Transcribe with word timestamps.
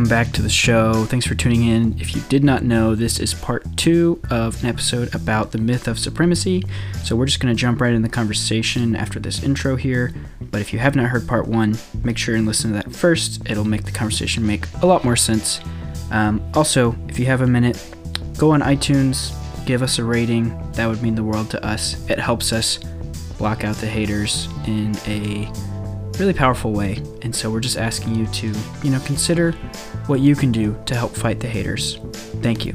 welcome 0.00 0.08
back 0.08 0.32
to 0.32 0.40
the 0.40 0.48
show. 0.48 1.04
Thanks 1.04 1.26
for 1.26 1.34
tuning 1.34 1.64
in. 1.64 1.94
If 2.00 2.16
you 2.16 2.22
did 2.30 2.42
not 2.42 2.64
know, 2.64 2.94
this 2.94 3.20
is 3.20 3.34
part 3.34 3.66
two 3.76 4.18
of 4.30 4.62
an 4.62 4.70
episode 4.70 5.14
about 5.14 5.52
the 5.52 5.58
myth 5.58 5.86
of 5.86 5.98
supremacy. 5.98 6.64
So 7.04 7.14
we're 7.14 7.26
just 7.26 7.38
going 7.38 7.54
to 7.54 7.60
jump 7.60 7.82
right 7.82 7.92
in 7.92 8.00
the 8.00 8.08
conversation 8.08 8.96
after 8.96 9.20
this 9.20 9.42
intro 9.42 9.76
here. 9.76 10.14
But 10.40 10.62
if 10.62 10.72
you 10.72 10.78
have 10.78 10.96
not 10.96 11.10
heard 11.10 11.28
part 11.28 11.48
one, 11.48 11.76
make 12.02 12.16
sure 12.16 12.34
and 12.34 12.46
listen 12.46 12.70
to 12.70 12.76
that 12.76 12.94
first. 12.94 13.42
It'll 13.44 13.66
make 13.66 13.84
the 13.84 13.90
conversation 13.90 14.46
make 14.46 14.64
a 14.80 14.86
lot 14.86 15.04
more 15.04 15.16
sense. 15.16 15.60
Um, 16.10 16.40
also, 16.54 16.96
if 17.08 17.18
you 17.18 17.26
have 17.26 17.42
a 17.42 17.46
minute, 17.46 17.76
go 18.38 18.52
on 18.52 18.62
iTunes, 18.62 19.36
give 19.66 19.82
us 19.82 19.98
a 19.98 20.04
rating. 20.04 20.48
That 20.72 20.86
would 20.86 21.02
mean 21.02 21.14
the 21.14 21.24
world 21.24 21.50
to 21.50 21.62
us. 21.62 22.08
It 22.08 22.18
helps 22.18 22.54
us 22.54 22.78
block 23.36 23.64
out 23.64 23.76
the 23.76 23.86
haters 23.86 24.48
in 24.66 24.96
a 25.06 25.52
really 26.20 26.34
powerful 26.34 26.72
way. 26.72 27.02
And 27.22 27.34
so 27.34 27.50
we're 27.50 27.60
just 27.60 27.78
asking 27.78 28.14
you 28.14 28.26
to, 28.26 28.52
you 28.82 28.90
know, 28.90 29.00
consider 29.00 29.52
what 30.06 30.20
you 30.20 30.36
can 30.36 30.52
do 30.52 30.80
to 30.86 30.94
help 30.94 31.16
fight 31.16 31.40
the 31.40 31.48
haters. 31.48 31.96
Thank 32.42 32.66
you. 32.66 32.74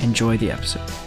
Enjoy 0.00 0.36
the 0.38 0.52
episode. 0.52 1.03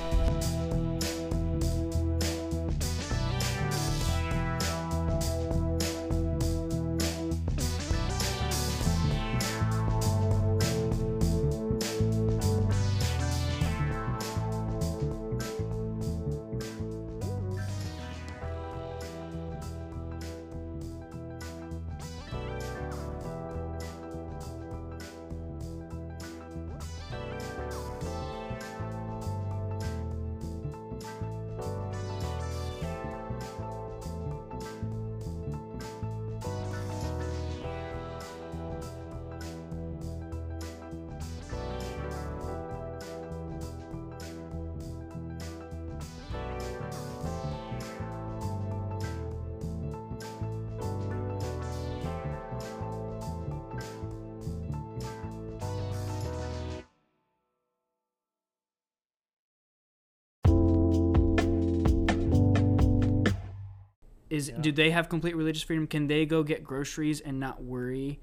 Is 64.38 64.49
Yeah. 64.49 64.61
do 64.61 64.71
they 64.71 64.91
have 64.91 65.09
complete 65.09 65.35
religious 65.35 65.63
freedom? 65.63 65.88
Can 65.88 66.07
they 66.07 66.25
go 66.25 66.43
get 66.43 66.63
groceries 66.63 67.19
and 67.19 67.39
not 67.39 67.63
worry 67.63 68.19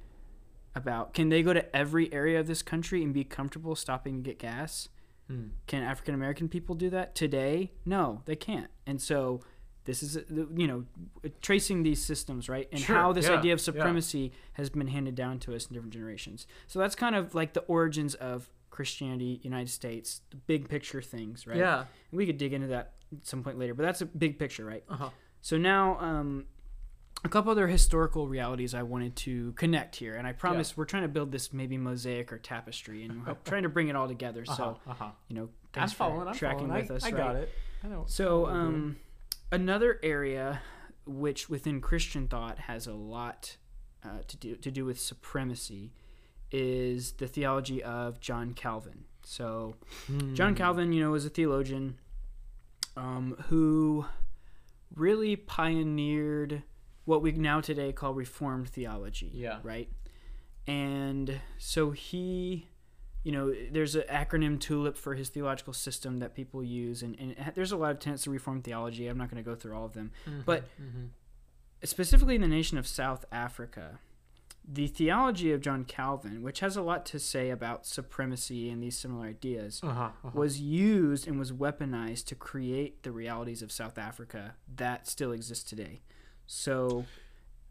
about? 0.74 1.14
Can 1.14 1.28
they 1.28 1.42
go 1.42 1.52
to 1.52 1.74
every 1.76 2.12
area 2.12 2.40
of 2.40 2.46
this 2.46 2.62
country 2.62 3.02
and 3.02 3.12
be 3.12 3.24
comfortable 3.24 3.74
stopping 3.76 4.16
to 4.16 4.22
get 4.30 4.38
gas? 4.38 4.88
Hmm. 5.28 5.48
Can 5.66 5.82
African 5.82 6.14
American 6.14 6.48
people 6.48 6.74
do 6.74 6.90
that 6.90 7.14
today? 7.14 7.72
No, 7.84 8.22
they 8.26 8.36
can't. 8.36 8.70
And 8.86 9.00
so 9.00 9.40
this 9.84 10.02
is 10.02 10.16
you 10.56 10.66
know 10.66 10.84
tracing 11.42 11.82
these 11.82 12.02
systems 12.04 12.48
right 12.48 12.68
and 12.72 12.80
Sure, 12.80 12.96
how 12.96 13.12
this 13.12 13.26
yeah, 13.28 13.38
idea 13.38 13.52
of 13.52 13.58
yeah. 13.60 13.64
supremacy 13.64 14.32
has 14.54 14.70
been 14.70 14.86
handed 14.88 15.14
down 15.14 15.38
to 15.40 15.54
us 15.54 15.66
in 15.66 15.74
different 15.74 15.92
generations. 15.92 16.46
So 16.66 16.78
that's 16.78 16.94
kind 16.94 17.14
of 17.14 17.34
like 17.34 17.52
the 17.54 17.60
origins 17.62 18.14
of 18.14 18.50
Christianity, 18.70 19.40
United 19.42 19.70
States, 19.70 20.20
the 20.30 20.36
big 20.36 20.68
picture 20.68 21.00
things, 21.00 21.46
right? 21.46 21.56
Yeah. 21.58 21.80
And 22.10 22.18
we 22.18 22.26
could 22.26 22.38
dig 22.38 22.52
into 22.52 22.66
that 22.68 22.94
at 23.16 23.26
some 23.26 23.42
point 23.44 23.58
later, 23.58 23.72
but 23.72 23.84
that's 23.84 24.00
a 24.00 24.06
big 24.06 24.38
picture, 24.38 24.64
right? 24.64 24.82
Uh 24.88 24.96
huh. 24.96 25.10
So 25.44 25.58
now, 25.58 25.98
um, 26.00 26.46
a 27.22 27.28
couple 27.28 27.52
other 27.52 27.66
historical 27.66 28.26
realities 28.28 28.72
I 28.72 28.82
wanted 28.82 29.14
to 29.16 29.52
connect 29.52 29.94
here, 29.94 30.14
and 30.14 30.26
I 30.26 30.32
promise 30.32 30.74
we're 30.74 30.86
trying 30.86 31.02
to 31.02 31.08
build 31.08 31.32
this 31.32 31.52
maybe 31.52 31.76
mosaic 31.76 32.32
or 32.32 32.38
tapestry, 32.38 33.04
and 33.04 33.26
we're 33.26 33.34
trying 33.44 33.64
to 33.64 33.68
bring 33.68 33.88
it 33.88 33.94
all 33.94 34.08
together. 34.08 34.46
So 34.46 34.78
uh 34.88 34.94
huh. 34.94 35.10
you 35.28 35.36
know, 35.36 35.50
I'm 35.74 35.90
following. 35.90 36.28
I'm 36.28 36.34
tracking 36.34 36.68
following. 36.68 36.88
with 36.88 36.92
I, 36.92 36.94
us. 36.94 37.04
I 37.04 37.08
right? 37.08 37.16
got 37.18 37.36
it. 37.36 37.52
I 37.84 37.88
know. 37.88 38.04
So, 38.06 38.46
um, 38.46 38.96
another 39.52 40.00
area 40.02 40.62
which 41.04 41.50
within 41.50 41.82
Christian 41.82 42.26
thought 42.26 42.60
has 42.60 42.86
a 42.86 42.94
lot 42.94 43.58
uh, 44.02 44.20
to 44.26 44.36
do 44.38 44.56
to 44.56 44.70
do 44.70 44.86
with 44.86 44.98
supremacy 44.98 45.92
is 46.50 47.12
the 47.12 47.26
theology 47.26 47.82
of 47.82 48.18
John 48.18 48.54
Calvin. 48.54 49.04
So, 49.24 49.74
John 50.32 50.52
Hmm. 50.52 50.56
Calvin, 50.56 50.92
you 50.94 51.02
know, 51.02 51.10
was 51.10 51.26
a 51.26 51.30
theologian 51.30 51.98
um, 52.96 53.36
who 53.48 54.06
really 54.94 55.36
pioneered 55.36 56.62
what 57.04 57.22
we 57.22 57.32
now 57.32 57.60
today 57.60 57.92
call 57.92 58.14
Reformed 58.14 58.68
theology. 58.68 59.30
Yeah. 59.34 59.58
Right. 59.62 59.88
And 60.66 61.40
so 61.58 61.90
he, 61.90 62.68
you 63.22 63.32
know, 63.32 63.54
there's 63.70 63.94
an 63.94 64.04
acronym 64.08 64.58
TULIP 64.58 64.96
for 64.96 65.14
his 65.14 65.28
theological 65.28 65.72
system 65.74 66.18
that 66.18 66.34
people 66.34 66.64
use, 66.64 67.02
and, 67.02 67.16
and 67.18 67.52
there's 67.54 67.72
a 67.72 67.76
lot 67.76 67.90
of 67.90 67.98
tenets 67.98 68.22
to 68.24 68.30
Reformed 68.30 68.64
theology. 68.64 69.06
I'm 69.06 69.18
not 69.18 69.30
going 69.30 69.42
to 69.42 69.48
go 69.48 69.54
through 69.54 69.76
all 69.76 69.84
of 69.84 69.92
them, 69.92 70.10
but 70.46 70.64
Mhm. 70.80 71.08
specifically 71.82 72.34
in 72.36 72.40
the 72.40 72.48
nation 72.48 72.78
of 72.78 72.86
South 72.86 73.26
Africa, 73.30 73.98
the 74.66 74.86
theology 74.86 75.52
of 75.52 75.60
John 75.60 75.84
Calvin, 75.84 76.42
which 76.42 76.60
has 76.60 76.76
a 76.76 76.82
lot 76.82 77.04
to 77.06 77.18
say 77.18 77.50
about 77.50 77.86
supremacy 77.86 78.70
and 78.70 78.82
these 78.82 78.96
similar 78.98 79.26
ideas, 79.26 79.80
Uh-huh, 79.82 80.04
uh-huh. 80.04 80.30
was 80.32 80.60
used 80.60 81.28
and 81.28 81.38
was 81.38 81.52
weaponized 81.52 82.24
to 82.26 82.34
create 82.34 83.02
the 83.02 83.12
realities 83.12 83.60
of 83.62 83.70
South 83.70 83.98
Africa 83.98 84.54
that 84.76 85.06
still 85.06 85.32
exist 85.32 85.68
today. 85.68 86.00
So 86.46 87.04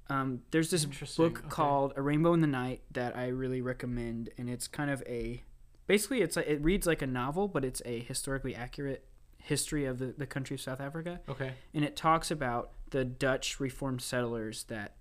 um, 0.09 0.42
there's 0.52 0.70
this 0.70 0.86
book 0.86 1.40
okay. 1.40 1.48
called 1.50 1.94
A 1.96 2.02
Rainbow 2.02 2.34
in 2.34 2.42
the 2.42 2.48
Night 2.48 2.81
that 2.92 3.16
I 3.18 3.28
really 3.30 3.62
recommend, 3.62 4.30
and 4.38 4.50
it's 4.50 4.68
kind 4.68 4.92
of 4.92 5.02
a 5.08 5.44
basically 5.88 6.22
it's 6.22 6.36
like, 6.36 6.48
it 6.48 6.62
reads 6.64 6.86
like 6.86 7.02
a 7.02 7.08
novel, 7.08 7.48
but 7.48 7.66
it's 7.66 7.81
a 7.86 8.00
historically 8.02 8.54
accurate 8.56 9.06
history 9.38 9.86
of 9.86 10.00
the, 10.00 10.14
the 10.18 10.25
country 10.28 10.54
of 10.56 10.62
South 10.62 10.80
Africa 10.80 11.20
Okay. 11.28 11.52
and 11.74 11.84
it 11.84 11.98
talks 11.98 12.31
about 12.31 12.72
the 12.92 13.04
Dutch 13.04 13.60
reformed 13.60 14.02
settlers 14.02 14.64
that 14.66 14.96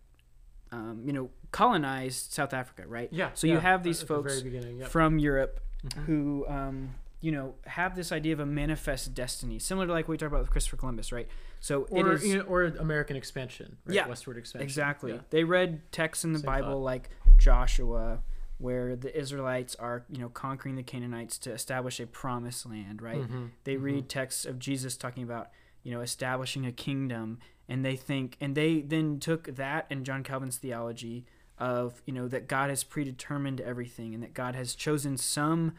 um, 0.72 1.02
you 1.04 1.12
know 1.12 1.30
colonized 1.52 2.32
South 2.32 2.52
Africa, 2.54 2.84
right? 2.88 3.08
Yeah. 3.12 3.30
So 3.34 3.46
you 3.46 3.58
have 3.58 3.82
these 3.82 4.02
at 4.02 4.08
the 4.08 4.14
folks. 4.14 4.42
Yep. 4.42 4.88
from 4.88 5.18
Europe 5.18 5.60
Mhm. 5.84 6.04
who 6.06 6.46
um, 6.48 6.94
you 7.20 7.30
know 7.32 7.54
have 7.66 7.94
this 7.96 8.10
idea 8.12 8.32
of 8.32 8.40
a 8.40 8.46
manifest 8.46 9.14
destiny, 9.14 9.58
similar 9.58 9.86
to 9.86 9.92
like 9.92 10.08
we 10.08 10.16
talked 10.16 10.28
about 10.32 10.40
with 10.40 10.50
Christopher 10.50 10.76
Columbus, 10.78 11.12
right? 11.12 11.28
So 11.60 11.84
it 11.92 12.02
or 12.04 12.12
is 12.14 12.26
you 12.26 12.38
know, 12.38 12.42
or 12.44 12.64
American 12.64 13.16
expansion. 13.16 13.76
Right? 13.86 13.94
Yeah, 13.96 14.08
Westward 14.08 14.36
expansion. 14.36 14.64
exactly. 14.64 15.12
Yeah. 15.12 15.20
They 15.30 15.44
read 15.44 15.92
texts 15.92 16.24
in 16.24 16.32
the 16.32 16.38
Same 16.40 16.46
Bible 16.46 16.68
thought. 16.72 16.78
like 16.92 17.10
Joshua, 17.38 18.22
where 18.58 18.96
the 18.96 19.16
Israelites 19.18 19.74
are 19.76 20.04
you 20.08 20.18
know 20.18 20.28
conquering 20.28 20.76
the 20.76 20.82
Canaanites 20.82 21.36
to 21.38 21.52
establish 21.52 22.00
a 22.00 22.06
promised 22.06 22.64
land, 22.66 23.02
right? 23.02 23.22
Mhm, 23.28 23.50
They 23.64 23.76
mhm. 23.76 23.82
read 23.82 24.08
texts 24.08 24.44
of 24.46 24.58
Jesus 24.58 24.96
talking 24.96 25.22
about, 25.24 25.50
you 25.82 25.92
know, 25.92 26.00
establishing 26.00 26.64
a 26.66 26.72
kingdom, 26.72 27.38
and 27.72 27.84
they 27.84 27.96
think, 27.96 28.36
and 28.40 28.54
they 28.54 28.80
then 28.82 29.18
took 29.18 29.44
that 29.56 29.86
and 29.90 30.04
John 30.04 30.22
Calvin's 30.22 30.58
theology 30.58 31.24
of, 31.58 32.02
you 32.04 32.12
know, 32.12 32.28
that 32.28 32.46
God 32.48 32.68
has 32.70 32.84
predetermined 32.84 33.60
everything 33.60 34.12
and 34.14 34.22
that 34.22 34.34
God 34.34 34.54
has 34.54 34.74
chosen 34.74 35.16
some 35.16 35.72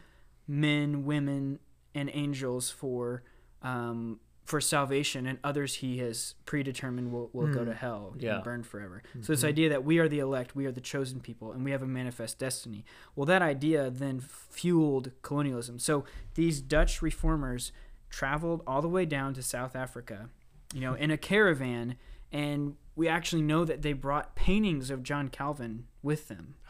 men, 0.48 1.06
women, 1.06 1.60
and 1.94 2.10
angels 2.14 2.70
for, 2.72 3.22
um, 3.62 4.20
for 4.44 4.60
salvation, 4.60 5.26
and 5.26 5.38
others 5.44 5.76
he 5.76 6.00
has 6.00 6.36
predetermined 6.46 7.12
will, 7.14 7.30
will 7.32 7.48
go 7.48 7.60
Hmm. 7.60 7.66
to 7.70 7.74
hell 7.76 8.16
Yeah. 8.20 8.36
and 8.36 8.44
burn 8.44 8.64
forever. 8.64 9.02
So 9.22 9.32
this 9.34 9.44
Mhm. 9.44 9.48
idea 9.48 9.70
that 9.70 9.86
we 9.86 10.00
are 10.00 10.10
the 10.10 10.20
elect, 10.20 10.56
we 10.56 10.66
are 10.66 10.72
the 10.72 10.82
chosen 10.82 11.20
people, 11.22 11.52
and 11.54 11.64
we 11.64 11.72
have 11.72 11.82
a 11.84 11.88
manifest 11.88 12.40
destiny. 12.40 12.84
Well, 13.16 13.26
that 13.28 13.42
idea 13.42 13.90
then 13.90 14.20
fueled 14.20 15.12
colonialism. 15.22 15.80
So 15.80 16.04
these 16.34 16.60
Dutch 16.62 17.02
reformers 17.02 17.72
traveled 18.10 18.64
all 18.68 18.82
the 18.82 18.90
way 18.90 19.06
down 19.06 19.34
to 19.36 19.42
South 19.44 19.76
Africa, 19.76 20.30
you 20.74 20.82
know, 20.82 20.94
in 20.94 21.12
a 21.12 21.18
caravan, 21.18 21.96
and 22.32 22.76
we 22.96 23.08
actually 23.08 23.42
know 23.42 23.66
that 23.66 23.82
they 23.82 23.94
brought 23.94 24.36
paintings 24.36 24.90
of 24.90 25.04
John 25.04 25.30
Calvin 25.30 25.86
with 26.02 26.28
them. 26.28 26.56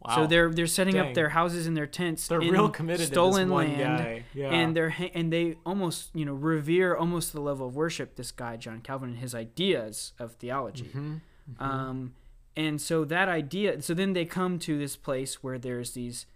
Wow. 0.00 0.14
So 0.14 0.26
they're 0.28 0.48
they're 0.50 0.68
setting 0.68 0.96
up 0.96 1.14
their 1.14 1.30
houses 1.30 1.66
and 1.66 1.76
their 1.76 1.84
tents 1.84 2.28
they're 2.28 2.40
in 2.40 2.52
real 2.52 2.68
committed 2.68 3.08
stolen 3.08 3.32
to 3.32 3.44
this 3.46 3.50
one 3.50 3.78
land, 3.78 3.98
guy. 3.98 4.24
Yeah. 4.32 4.50
and 4.50 4.76
they're 4.76 4.94
and 5.12 5.32
they 5.32 5.56
almost 5.66 6.10
you 6.14 6.24
know 6.24 6.34
revere 6.34 6.94
almost 6.94 7.32
the 7.32 7.40
level 7.40 7.66
of 7.66 7.74
worship 7.74 8.14
this 8.14 8.30
guy 8.30 8.56
John 8.56 8.80
Calvin 8.80 9.08
and 9.08 9.18
his 9.18 9.34
ideas 9.34 10.12
of 10.20 10.34
theology. 10.34 10.92
Mhm, 10.94 11.20
mhm. 11.50 11.60
Um, 11.60 12.14
and 12.58 12.80
so 12.80 13.04
that 13.04 13.28
idea, 13.28 13.80
so 13.82 13.94
then 13.94 14.14
they 14.14 14.24
come 14.24 14.58
to 14.60 14.76
this 14.78 14.96
place 14.96 15.44
where 15.44 15.58
there's 15.58 15.92
these, 15.92 16.26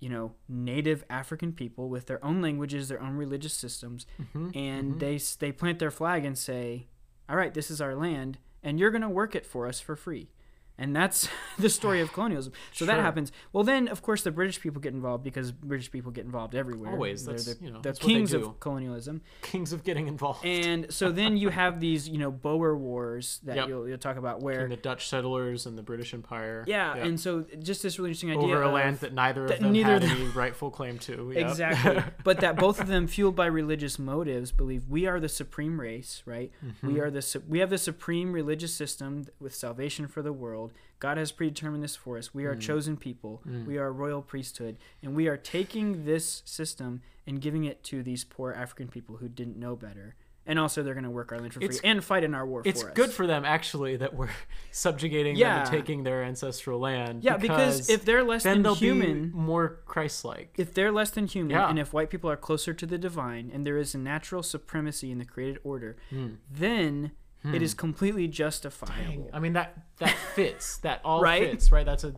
you 0.00 0.08
know, 0.08 0.34
native 0.48 1.04
African 1.08 1.52
people 1.52 1.88
with 1.88 2.06
their 2.06 2.22
own 2.24 2.42
languages, 2.42 2.88
their 2.88 3.00
own 3.02 3.16
religious 3.16 3.54
systems, 3.54 4.06
Mhm, 4.20 4.54
and 4.56 4.94
mhm. 4.94 4.98
they 4.98 5.18
they 5.46 5.52
plant 5.52 5.78
their 5.78 5.90
flag 5.90 6.24
and 6.24 6.36
say, 6.36 6.88
"All 7.28 7.36
right, 7.36 7.54
this 7.54 7.70
is 7.70 7.80
our 7.80 7.94
land, 7.94 8.38
and 8.62 8.78
you're 8.78 8.90
gonna 8.90 9.08
work 9.10 9.34
it 9.34 9.46
for 9.46 9.66
us 9.66 9.80
for 9.80 9.96
free." 9.96 10.30
And 10.76 10.94
that's 10.94 11.28
the 11.58 11.70
story 11.70 12.00
of 12.00 12.12
colonialism. 12.12 12.52
So 12.72 12.84
that 12.86 12.98
happens. 12.98 13.30
Well, 13.52 13.62
then 13.62 13.86
of 13.88 14.02
course 14.02 14.22
the 14.22 14.32
British 14.32 14.60
people 14.60 14.80
get 14.80 14.92
involved 14.92 15.22
because 15.22 15.52
British 15.52 15.90
people 15.90 16.10
get 16.10 16.24
involved 16.24 16.54
everywhere. 16.54 16.90
Always. 16.92 17.24
They're 17.24 17.34
That's, 17.34 17.54
the, 17.54 17.64
you 17.64 17.70
know, 17.70 17.76
the 17.80 17.82
that's 17.90 18.00
what 18.00 18.08
they 18.08 18.14
kings 18.14 18.32
of 18.32 18.58
colonialism. 18.58 19.22
Kings 19.42 19.72
of 19.72 19.84
getting 19.84 20.08
involved. 20.08 20.44
And 20.44 20.92
so 20.92 21.12
then 21.12 21.36
you 21.36 21.48
have 21.62 21.78
these, 21.78 22.08
you 22.08 22.18
know, 22.18 22.30
Boer 22.32 22.76
wars 22.76 23.40
that 23.44 23.54
Yep. 23.56 23.68
you'll, 23.68 23.88
you'll 23.88 23.98
talk 23.98 24.16
about 24.16 24.40
where 24.42 24.54
Between 24.62 24.70
the 24.70 24.76
Dutch 24.76 25.08
settlers 25.08 25.66
and 25.66 25.78
the 25.78 25.82
British 25.82 26.12
Empire. 26.12 26.64
yeah, 26.66 26.96
Yep. 26.96 27.04
and 27.06 27.20
so 27.20 27.44
just 27.62 27.82
this 27.84 27.98
really 27.98 28.10
interesting 28.10 28.30
idea 28.32 28.42
over 28.56 28.62
a 28.62 28.70
land 28.72 28.98
that 28.98 29.14
neither 29.14 29.46
that 29.46 29.58
of 29.58 29.62
them 29.62 29.72
neither 29.72 29.92
had 29.92 30.02
them- 30.02 30.10
any 30.10 30.24
rightful 30.30 30.70
claim 30.70 30.98
to. 30.98 31.30
Yep. 31.34 31.48
Exactly. 31.50 32.02
but 32.24 32.40
that 32.40 32.56
both 32.56 32.80
of 32.80 32.88
them, 32.88 33.06
fueled 33.06 33.36
by 33.36 33.46
religious 33.46 33.98
motives, 33.98 34.50
believe 34.50 34.88
we 34.88 35.06
are 35.06 35.20
the 35.20 35.28
supreme 35.28 35.80
race, 35.80 36.22
right? 36.26 36.50
Mm-hmm. 36.64 36.86
We 36.92 37.00
are 37.00 37.10
the 37.12 37.42
we 37.48 37.60
have 37.60 37.70
the 37.70 37.78
supreme 37.78 38.32
religious 38.32 38.74
system 38.74 39.26
with 39.38 39.54
salvation 39.54 40.08
for 40.08 40.20
the 40.22 40.32
world. 40.32 40.63
God 41.00 41.18
has 41.18 41.32
predetermined 41.32 41.82
this 41.82 41.96
for 41.96 42.16
us. 42.18 42.32
We 42.32 42.44
Mm. 42.44 42.46
are 42.46 42.52
a 42.52 42.58
chosen 42.58 42.96
people. 42.96 43.42
We 43.66 43.76
are 43.78 43.86
a 43.86 43.92
royal 43.92 44.22
priesthood, 44.22 44.76
and 45.02 45.14
we 45.14 45.28
are 45.28 45.36
taking 45.36 46.04
this 46.04 46.42
system 46.46 47.02
and 47.26 47.40
giving 47.40 47.64
it 47.64 47.82
to 47.84 48.02
these 48.02 48.24
poor 48.24 48.52
African 48.52 48.88
people 48.88 49.16
who 49.18 49.28
didn't 49.28 49.56
know 49.58 49.76
better. 49.76 50.14
And 50.46 50.58
also, 50.58 50.82
they're 50.82 50.92
going 50.92 51.04
to 51.04 51.10
work 51.10 51.32
our 51.32 51.40
land 51.40 51.54
for 51.54 51.60
It's- 51.62 51.80
free 51.80 51.88
and 51.88 52.04
fight 52.04 52.22
in 52.22 52.34
our 52.34 52.46
war 52.46 52.60
it's 52.66 52.82
for 52.82 52.88
us. 52.88 52.90
It's 52.92 52.96
good 53.00 53.10
for 53.12 53.26
them 53.26 53.46
actually 53.46 53.96
that 53.96 54.12
we're 54.14 54.28
subjugating 54.70 55.38
them 55.38 55.60
and 55.60 55.70
taking 55.70 56.02
their 56.02 56.22
ancestral 56.22 56.78
land. 56.78 57.24
yeah, 57.24 57.38
because 57.38 57.88
if 57.88 58.04
they're 58.04 58.22
less 58.22 58.42
then 58.42 58.56
than 58.56 58.62
they'll 58.64 58.74
human, 58.74 59.30
be 59.30 59.34
more 59.34 59.80
Christ-like. 59.86 60.54
if 60.58 60.74
they're 60.74 60.92
less 60.92 61.10
than 61.10 61.26
human 61.26 61.52
Yeah. 61.52 61.70
and 61.70 61.78
if 61.78 61.94
white 61.94 62.10
people 62.10 62.30
are 62.30 62.36
closer 62.36 62.74
to 62.74 62.84
the 62.84 62.98
divine 62.98 63.50
and 63.54 63.64
there 63.64 63.78
is 63.78 63.94
a 63.94 63.98
natural 63.98 64.42
supremacy 64.42 65.10
in 65.10 65.16
the 65.18 65.24
created 65.24 65.58
order 65.64 65.96
Hmm. 66.10 66.34
then 66.50 67.12
it 67.52 67.62
is 67.62 67.72
hmm. 67.72 67.78
completely 67.78 68.28
justifiable 68.28 69.28
I 69.32 69.38
mean 69.38 69.52
that 69.54 69.76
that 69.98 70.14
fits. 70.34 70.78
That 70.78 71.00
all 71.04 71.20
Right? 71.20 71.50
fits, 71.50 71.70
right? 71.70 71.84
That's 71.84 72.04
a 72.04 72.14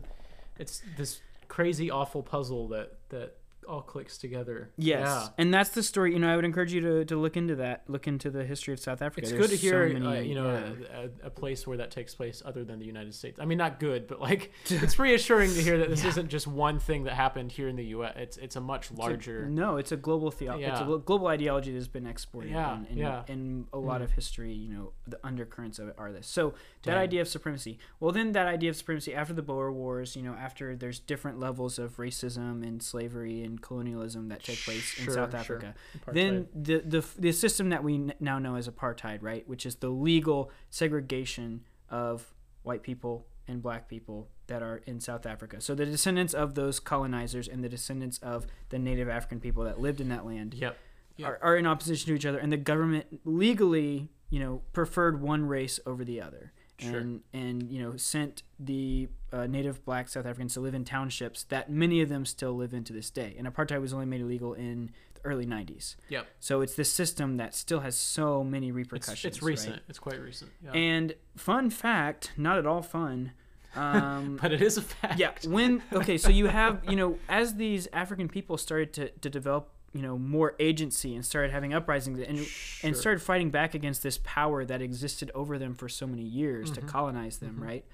it's 0.57 0.81
this 0.97 1.21
crazy 1.47 1.89
awful 1.91 2.23
puzzle 2.23 2.67
that 2.69 2.93
that 3.09 3.35
all 3.67 3.81
clicks 3.81 4.17
together. 4.17 4.71
yes 4.77 5.01
Yeah. 5.01 5.27
and 5.37 5.53
that's 5.53 5.69
the 5.71 5.83
story 5.83 6.13
you 6.13 6.19
know 6.19 6.31
i 6.31 6.35
would 6.35 6.45
encourage 6.45 6.73
you 6.73 6.81
to, 6.81 7.05
to 7.05 7.15
look 7.17 7.35
into 7.37 7.55
that 7.55 7.83
look 7.87 8.07
into 8.07 8.29
the 8.29 8.43
history 8.45 8.73
of 8.73 8.79
south 8.79 9.01
africa 9.01 9.21
It's 9.27 9.31
There's 9.31 9.41
good 9.41 9.49
to 9.51 9.57
hear, 9.57 9.89
so 10.01 10.07
uh, 10.09 10.13
you 10.19 10.35
know, 10.35 10.73
yeah. 10.91 11.07
a, 11.23 11.27
a, 11.27 11.29
place 11.29 11.67
where 11.67 11.77
that 11.77 11.91
takes 11.91 12.15
place 12.15 12.41
other 12.45 12.63
than 12.63 12.79
the 12.79 12.85
United 12.85 13.13
States. 13.13 13.39
I 13.39 13.45
mean, 13.45 13.57
not 13.57 13.79
good, 13.79 14.07
but 14.07 14.19
like 14.21 14.51
it's 14.69 14.97
reassuring 14.97 15.53
to 15.53 15.61
hear 15.61 15.77
that 15.79 15.89
this 15.89 16.03
isn't 16.11 16.29
just 16.29 16.47
one 16.47 16.79
thing 16.79 17.03
that 17.03 17.13
happened 17.13 17.51
here 17.51 17.67
in 17.67 17.75
the 17.75 17.85
U.S. 17.97 18.13
It's 18.17 18.37
it's 18.37 18.55
a 18.55 18.61
much 18.61 18.89
It's 18.91 18.99
a- 18.99 19.01
larger. 19.01 19.45
no 19.49 19.77
it's 19.77 19.91
a 19.91 19.97
global 19.97 20.31
theo- 20.31 20.57
it's 20.59 20.79
a 20.79 20.85
global 21.05 21.27
ideology 21.27 21.71
that's 21.73 21.87
been 21.87 22.07
exported 22.07 22.51
Yeah, 22.51 22.75
and, 22.77 22.87
and, 22.87 22.97
yeah. 22.97 23.23
and 23.27 23.67
a 23.73 23.77
lot 23.77 24.01
Mm. 24.01 24.05
of 24.05 24.11
history 24.13 24.53
you 24.53 24.69
know 24.73 24.91
the 25.07 25.19
undercurrents 25.23 25.79
of 25.79 25.87
it 25.89 25.95
are 25.97 26.11
this 26.11 26.27
so 26.27 26.53
that 26.83 26.93
Dang. 26.93 26.97
idea 27.07 27.21
of 27.21 27.27
supremacy 27.27 27.79
well 27.99 28.11
then 28.11 28.31
that 28.33 28.47
idea 28.47 28.69
of 28.69 28.75
supremacy 28.75 29.13
after 29.15 29.33
the 29.33 29.41
boer 29.41 29.71
wars 29.71 30.15
you 30.15 30.21
know 30.23 30.33
after 30.33 30.75
there's 30.75 30.99
different 30.99 31.39
levels 31.39 31.79
of 31.79 31.97
racism 31.97 32.61
and 32.67 32.81
slavery 32.83 33.43
and 33.43 33.56
colonialism 33.57 34.29
that 34.29 34.43
take 34.43 34.59
place 34.63 34.97
in 34.99 35.11
south 35.11 35.33
africa 35.33 35.73
Apartheid. 35.97 36.13
then 36.13 36.47
the, 36.53 36.79
the 36.79 37.05
the 37.17 37.31
system 37.31 37.69
that 37.69 37.83
we 37.83 37.95
n- 37.95 38.13
now 38.19 38.39
know 38.39 38.55
as 38.55 38.67
apartheid 38.69 39.19
right 39.21 39.47
which 39.47 39.65
is 39.65 39.75
the 39.77 39.89
legal 39.89 40.51
segregation 40.69 41.61
of 41.89 42.33
white 42.63 42.83
people 42.83 43.25
and 43.47 43.61
black 43.61 43.87
people 43.87 44.27
that 44.47 44.61
are 44.61 44.81
in 44.85 44.99
South 44.99 45.25
Africa. 45.25 45.61
So 45.61 45.73
the 45.73 45.85
descendants 45.85 46.33
of 46.33 46.55
those 46.55 46.79
colonizers 46.81 47.47
and 47.47 47.63
the 47.63 47.69
descendants 47.69 48.17
of 48.19 48.45
the 48.69 48.77
native 48.79 49.07
African 49.07 49.39
people 49.39 49.63
that 49.63 49.79
lived 49.79 50.01
in 50.01 50.09
that 50.09 50.25
land 50.25 50.53
Yep. 50.53 50.77
Yep. 51.15 51.29
are, 51.29 51.39
are 51.41 51.55
in 51.57 51.65
opposition 51.65 52.07
to 52.09 52.15
each 52.15 52.25
other 52.25 52.37
and 52.39 52.51
the 52.51 52.57
government 52.57 53.05
legally, 53.23 54.09
you 54.29 54.39
know, 54.41 54.61
preferred 54.73 55.21
one 55.21 55.45
race 55.45 55.79
over 55.85 56.03
the 56.03 56.21
other. 56.21 56.51
Sure. 56.79 56.99
And 56.99 57.21
and 57.33 57.71
you 57.71 57.81
know 57.81 57.97
sent 57.97 58.43
the 58.59 59.09
uh, 59.33 59.47
native 59.47 59.83
black 59.83 60.09
South 60.09 60.27
Africans 60.27 60.53
to 60.53 60.59
live 60.59 60.75
in 60.75 60.85
townships 60.85 61.43
that 61.45 61.71
many 61.71 62.01
of 62.01 62.09
them 62.09 62.23
still 62.23 62.53
live 62.53 62.73
in 62.73 62.83
to 62.83 62.93
this 62.93 63.09
day. 63.09 63.35
And 63.37 63.47
apartheid 63.47 63.81
was 63.81 63.93
only 63.93 64.05
made 64.05 64.21
illegal 64.21 64.53
in 64.53 64.91
the 65.15 65.21
early 65.25 65.47
'90s. 65.47 65.95
Yep. 66.09 66.27
So 66.39 66.61
it's 66.61 66.75
this 66.75 66.91
system 66.91 67.37
that 67.37 67.55
still 67.55 67.79
has 67.79 67.97
so 67.97 68.43
many 68.43 68.71
repercussions. 68.71 69.25
it's 69.25 69.41
right? 69.41 69.49
recent. 69.49 69.81
It's 69.89 69.97
quite 69.97 70.21
recent. 70.21 70.51
Yeah. 70.63 70.71
And 70.73 71.15
fun 71.35 71.71
fact, 71.71 72.31
not 72.37 72.59
at 72.59 72.67
all 72.67 72.81
fun. 72.81 73.31
Um, 73.75 74.39
but 74.41 74.51
it 74.51 74.61
is 74.61 74.77
a 74.77 74.81
fact. 74.81 75.19
yeah, 75.19 75.33
when 75.45 75.83
okay, 75.93 76.17
so 76.17 76.29
you 76.29 76.47
have 76.47 76.81
you 76.89 76.95
know 76.95 77.19
as 77.29 77.55
these 77.55 77.87
African 77.93 78.27
people 78.27 78.57
started 78.57 78.91
to, 78.93 79.09
to 79.09 79.29
develop 79.29 79.69
you 79.93 80.01
know 80.01 80.17
more 80.17 80.53
agency 80.59 81.15
and 81.15 81.25
started 81.25 81.51
having 81.51 81.73
uprisings 81.73 82.19
and 82.19 82.37
Sure. 82.39 82.87
and 82.87 82.95
started 82.97 83.21
fighting 83.21 83.49
back 83.49 83.73
against 83.73 84.03
this 84.03 84.19
power 84.23 84.65
that 84.65 84.81
existed 84.81 85.31
over 85.33 85.57
them 85.57 85.73
for 85.75 85.87
so 85.89 86.05
many 86.05 86.23
years 86.23 86.69
to 86.71 86.81
colonize 86.81 87.37
them, 87.37 87.57
right? 87.59 87.85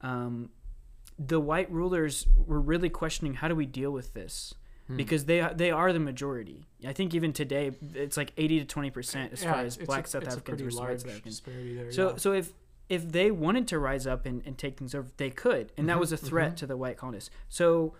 Um, 0.00 0.50
the 1.18 1.38
white 1.40 1.70
rulers 1.70 2.26
were 2.46 2.60
really 2.60 2.88
questioning 2.88 3.34
how 3.34 3.48
do 3.48 3.54
we 3.54 3.66
deal 3.66 3.90
with 3.90 4.14
this 4.14 4.54
because 4.96 5.24
they 5.24 5.46
they 5.54 5.70
are 5.70 5.92
the 5.92 6.00
majority. 6.00 6.66
I 6.86 6.92
think 6.92 7.14
even 7.14 7.32
today 7.32 7.72
it's 7.94 8.16
like 8.16 8.32
eighty 8.36 8.58
to 8.58 8.64
twenty 8.64 8.90
percent 8.90 9.32
as 9.32 9.42
Yeah, 9.42 9.52
far 9.52 9.62
as 9.62 9.76
black 9.78 10.06
a, 10.06 10.08
South 10.08 10.26
Africans 10.26 10.60
versus 10.60 10.78
white 10.78 10.84
large 10.86 11.00
South 11.00 11.10
Africans. 11.10 11.40
disparity 11.40 11.74
there. 11.76 11.92
So 11.92 12.10
yeah. 12.10 12.16
so 12.16 12.32
if 12.32 12.52
if 12.88 13.10
they 13.10 13.30
wanted 13.30 13.66
to 13.68 13.78
rise 13.78 14.06
up 14.06 14.26
and, 14.26 14.42
and 14.44 14.58
take 14.58 14.76
things 14.78 14.94
over, 14.94 15.08
they 15.16 15.30
could, 15.30 15.72
and 15.78 15.88
that 15.88 15.96
Mhm, 15.96 16.00
was 16.00 16.12
a 16.12 16.16
threat 16.16 16.56
to 16.58 16.66
the 16.66 16.76
white 16.76 16.96
colonists. 16.98 17.30
So 17.48 17.94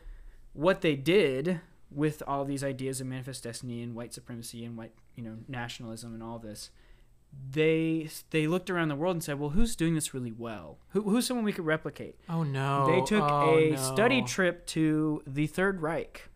what 0.53 0.83
they 0.83 0.97
did 0.97 1.61
with 1.95 2.23
all 2.27 2.45
these 2.45 2.63
ideas 2.65 3.01
of 3.01 3.07
manifest 3.07 3.45
destiny 3.45 3.83
and 3.83 3.95
white 3.95 4.13
supremacy 4.15 4.65
and 4.65 4.77
white 4.77 4.93
you 5.15 5.23
know 5.23 5.37
nationalism 5.49 6.15
and 6.15 6.23
all 6.23 6.39
this, 6.39 6.71
they 7.51 8.09
they 8.31 8.47
looked 8.47 8.71
around 8.71 8.89
the 8.89 8.97
world 8.97 9.15
and 9.17 9.25
said, 9.25 9.39
well, 9.39 9.51
who's 9.51 9.75
doing 9.77 9.95
this 9.95 10.13
really 10.15 10.33
well? 10.33 10.79
Who, 10.91 11.03
who's 11.03 11.27
someone 11.27 11.45
we 11.45 11.53
could 11.53 11.67
replicate? 11.67 12.17
oh 12.29 12.43
no, 12.43 12.87
they 12.87 13.01
took 13.03 13.23
oh, 13.23 13.57
a 13.59 13.71
no. 13.71 13.77
study 13.77 14.23
trip 14.23 14.67
to 14.69 15.23
the 15.27 15.47
Third 15.47 15.81
Reich, 15.81 16.29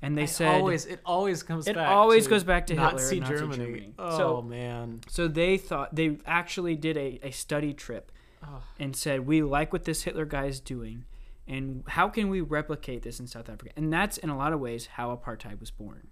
and 0.00 0.16
they 0.16 0.22
I 0.22 0.26
said 0.26 0.54
always 0.60 0.86
it 0.86 1.00
always 1.04 1.42
comes 1.42 1.66
it 1.68 1.74
back. 1.74 1.88
always 1.88 2.26
goes 2.26 2.44
back 2.44 2.66
to 2.68 2.74
Hitler 2.74 2.92
Nazi 2.92 3.18
and 3.18 3.20
Nazi 3.28 3.38
Germany. 3.38 3.64
Germany. 3.64 3.94
Oh 3.98 4.16
So- 4.18 4.42
man. 4.42 5.00
so 5.08 5.28
they 5.28 5.58
thought 5.58 5.94
they 5.94 6.18
actually 6.26 6.76
did 6.76 6.96
a, 6.96 7.20
a 7.22 7.30
study 7.30 7.72
trip 7.74 8.10
Oh, 8.42 8.62
and 8.78 8.94
said, 8.94 9.26
"We 9.26 9.42
like 9.42 9.72
what 9.72 9.84
this 9.84 10.04
Hitler 10.04 10.24
guy 10.24 10.44
is 10.46 10.60
doing, 10.60 11.04
and 11.48 11.82
how 11.88 12.08
can 12.08 12.28
we 12.28 12.40
replicate 12.40 13.02
this 13.02 13.18
in 13.18 13.26
South 13.26 13.48
Africa?" 13.48 13.72
And 13.76 13.92
that's 13.92 14.18
in 14.18 14.30
a 14.30 14.36
lot 14.36 14.52
of 14.52 14.60
ways 14.60 14.86
how 14.86 15.14
apartheid 15.16 15.58
was 15.60 15.70
born. 15.70 16.08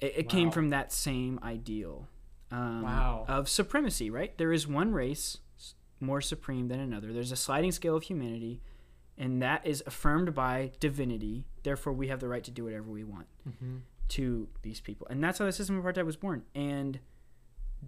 It, 0.00 0.14
it 0.16 0.28
came 0.28 0.50
from 0.50 0.70
that 0.70 0.92
same 0.92 1.38
ideal 1.42 2.08
um, 2.50 2.82
Wow. 2.82 3.24
of 3.28 3.48
supremacy. 3.48 4.10
Right? 4.10 4.36
There 4.38 4.52
is 4.52 4.66
one 4.66 4.92
race 4.92 5.38
more 6.00 6.20
supreme 6.20 6.68
than 6.68 6.80
another. 6.80 7.12
There's 7.12 7.32
a 7.32 7.36
sliding 7.36 7.72
scale 7.72 7.96
of 7.96 8.02
humanity, 8.04 8.60
and 9.16 9.40
that 9.42 9.66
is 9.66 9.82
affirmed 9.86 10.34
by 10.34 10.72
divinity. 10.80 11.44
Therefore, 11.62 11.92
we 11.92 12.08
have 12.08 12.20
the 12.20 12.28
right 12.28 12.42
to 12.44 12.50
do 12.50 12.64
whatever 12.64 12.90
we 12.90 13.04
want 13.04 13.26
mhm. 13.48 13.80
to 14.08 14.48
these 14.62 14.80
people, 14.80 15.06
and 15.08 15.22
that's 15.22 15.38
how 15.38 15.44
the 15.44 15.52
system 15.52 15.78
of 15.78 15.84
apartheid 15.84 16.04
was 16.06 16.16
born. 16.16 16.42
And 16.54 16.98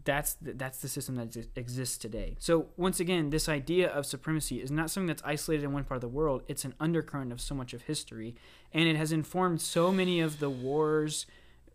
that's 0.02 0.34
the, 0.34 0.52
that's 0.52 0.78
the 0.78 0.88
system 0.88 1.14
that 1.16 1.36
exists 1.54 1.96
today. 1.96 2.36
So 2.40 2.66
once 2.76 2.98
again, 2.98 3.30
this 3.30 3.48
idea 3.48 3.88
of 3.88 4.06
supremacy 4.06 4.60
is 4.60 4.70
not 4.70 4.90
something 4.90 5.06
that's 5.06 5.22
isolated 5.24 5.64
in 5.64 5.72
one 5.72 5.84
part 5.84 5.96
of 5.96 6.00
the 6.00 6.08
world. 6.08 6.42
It's 6.48 6.64
an 6.64 6.74
undercurrent 6.80 7.30
of 7.32 7.40
so 7.40 7.54
much 7.54 7.72
of 7.72 7.82
history, 7.82 8.34
and 8.72 8.88
it 8.88 8.96
has 8.96 9.12
informed 9.12 9.60
so 9.60 9.92
many 9.92 10.20
of 10.20 10.40
the 10.40 10.50
wars 10.50 11.26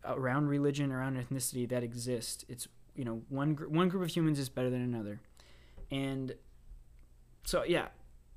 around 0.04 0.48
religion, 0.48 0.92
around 0.92 1.18
ethnicity 1.18 1.68
that 1.70 1.84
exist. 1.84 2.44
It's 2.50 2.68
you 2.96 3.06
know 3.06 3.22
one 3.30 3.54
gr- 3.54 3.68
one 3.68 3.88
group 3.88 4.04
of 4.04 4.10
humans 4.10 4.40
is 4.40 4.50
better 4.50 4.70
than 4.70 4.82
another, 4.82 5.22
and 5.90 6.36
so 7.46 7.64
yeah, 7.64 7.88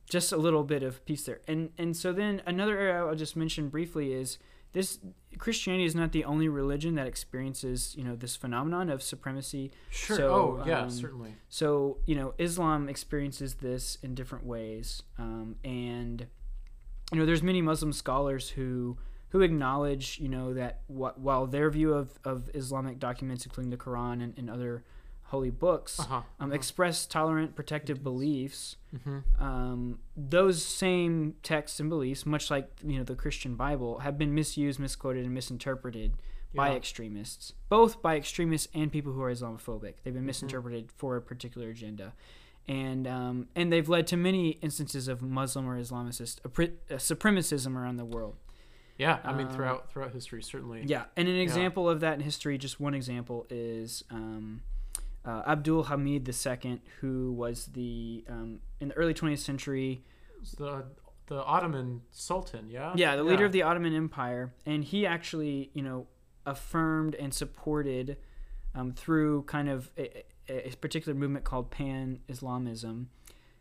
just 0.09 0.31
a 0.31 0.37
little 0.37 0.63
bit 0.63 0.83
of 0.83 1.05
piece 1.05 1.25
there. 1.25 1.41
And 1.49 1.71
and 1.77 1.97
so 1.97 2.13
then 2.13 2.43
another 2.47 2.79
area 2.79 3.05
I'll 3.05 3.17
just 3.17 3.37
mention 3.37 3.69
briefly 3.69 4.13
is 4.13 4.39
this 4.73 4.99
Christianity 5.39 5.85
is 5.85 5.95
not 5.95 6.13
the 6.13 6.25
only 6.25 6.49
religion 6.49 6.95
that 6.95 7.07
experiences, 7.07 7.95
you 7.97 8.05
know, 8.05 8.17
this 8.17 8.37
phenomenon 8.37 8.89
of 8.89 9.03
supremacy. 9.03 9.71
Sure. 9.91 10.17
So, 10.17 10.29
oh 10.29 10.65
yeah, 10.67 10.83
um, 10.83 10.91
certainly. 10.91 11.35
So, 11.49 11.99
you 12.07 12.15
know, 12.15 12.35
Islam 12.39 12.89
experiences 12.89 13.55
this 13.55 13.99
in 14.03 14.15
different 14.15 14.47
ways. 14.47 15.03
Um, 15.19 15.57
and 15.65 16.27
you 17.13 17.19
know, 17.19 17.27
there's 17.27 17.43
many 17.43 17.61
Muslim 17.61 17.93
scholars 17.93 18.51
who 18.51 18.97
who 19.29 19.41
acknowledge, 19.41 20.19
you 20.21 20.29
know, 20.29 20.53
that 20.55 20.83
wh- 20.89 21.17
while 21.19 21.47
their 21.47 21.71
view 21.71 21.95
of, 21.95 22.19
of 22.25 22.51
Islamic 22.55 22.99
documents, 22.99 23.47
including 23.47 23.71
the 23.71 23.79
Quran 23.79 24.23
and, 24.23 24.35
and 24.37 24.51
other 24.51 24.85
holy 25.33 25.51
books, 25.51 25.99
Uh 25.99 26.03
huh. 26.05 26.23
um, 26.41 26.53
express 26.53 27.07
tolerant, 27.07 27.55
protective 27.57 27.99
beliefs, 28.11 28.77
hmm 29.05 29.19
um, 29.41 29.99
those 30.17 30.59
same 30.65 31.35
texts 31.43 31.81
and 31.81 31.89
beliefs, 31.89 32.25
much 32.27 32.51
like 32.55 32.67
you 32.91 32.97
know 32.99 33.05
the 33.05 33.17
Christian 33.25 33.55
Bible, 33.57 33.99
have 34.07 34.17
been 34.23 34.33
misused, 34.35 34.79
misquoted, 34.79 35.25
and 35.25 35.35
misinterpreted 35.35 36.13
by 36.55 36.69
extremists, 36.77 37.55
both 37.71 38.03
by 38.03 38.13
extremists 38.23 38.69
and 38.75 38.93
people 38.93 39.13
who 39.15 39.23
are 39.23 39.33
Islamophobic. 39.33 39.95
They've 40.03 40.13
been 40.21 40.27
misinterpreted 40.27 40.85
for 40.99 41.17
a 41.17 41.23
particular 41.23 41.69
agenda, 41.71 42.13
and 42.69 43.07
um, 43.07 43.37
and 43.57 43.73
they've 43.73 43.89
led 43.97 44.07
to 44.09 44.17
many 44.19 44.47
instances 44.61 45.09
of 45.09 45.23
Muslim 45.23 45.65
or 45.67 45.77
Islamicist 45.81 46.35
uh, 46.45 46.97
supremacism 47.11 47.75
around 47.75 47.97
the 47.97 48.05
world. 48.17 48.37
Yeah. 48.99 49.19
I 49.25 49.33
mean, 49.33 49.47
Um, 49.49 49.53
throughout 49.55 49.91
throughout 49.91 50.13
history, 50.13 50.43
certainly. 50.43 50.83
Yeah, 50.87 51.05
and 51.17 51.27
an 51.27 51.37
example 51.47 51.89
of 51.89 52.01
that 52.01 52.15
in 52.19 52.21
history, 52.21 52.59
just 52.59 52.79
one 52.79 52.95
example 52.95 53.47
is 53.49 54.05
um, 54.11 54.61
uh, 55.25 55.43
Abdul 55.47 55.85
Hamid 55.85 56.29
II, 56.29 56.81
who 57.01 57.33
was 57.33 57.67
the 57.67 58.25
um, 58.29 58.61
in 58.81 58.89
the 58.89 58.95
early 58.95 59.15
20th 59.15 59.39
century. 59.39 60.03
The 60.59 60.85
the 61.27 61.43
Ottoman 61.45 62.03
Sultan, 62.11 62.69
yeah. 62.69 62.93
Yeah, 62.97 63.17
the 63.17 63.23
leader 63.23 63.45
of 63.45 63.53
the 63.53 63.63
Ottoman 63.63 63.95
Empire, 63.95 64.53
and 64.67 64.83
he 64.85 65.07
actually, 65.07 65.71
you 65.73 65.83
know, 65.83 66.09
affirmed 66.45 67.15
and 67.15 67.33
supported 67.33 68.17
um, 68.75 68.93
through 68.93 69.43
kind 69.45 69.69
of 69.69 69.91
a, 69.97 70.25
a 70.49 70.75
particular 70.81 71.17
movement 71.17 71.45
called 71.45 71.71
Pan 71.71 72.19
Islamism. 72.29 73.09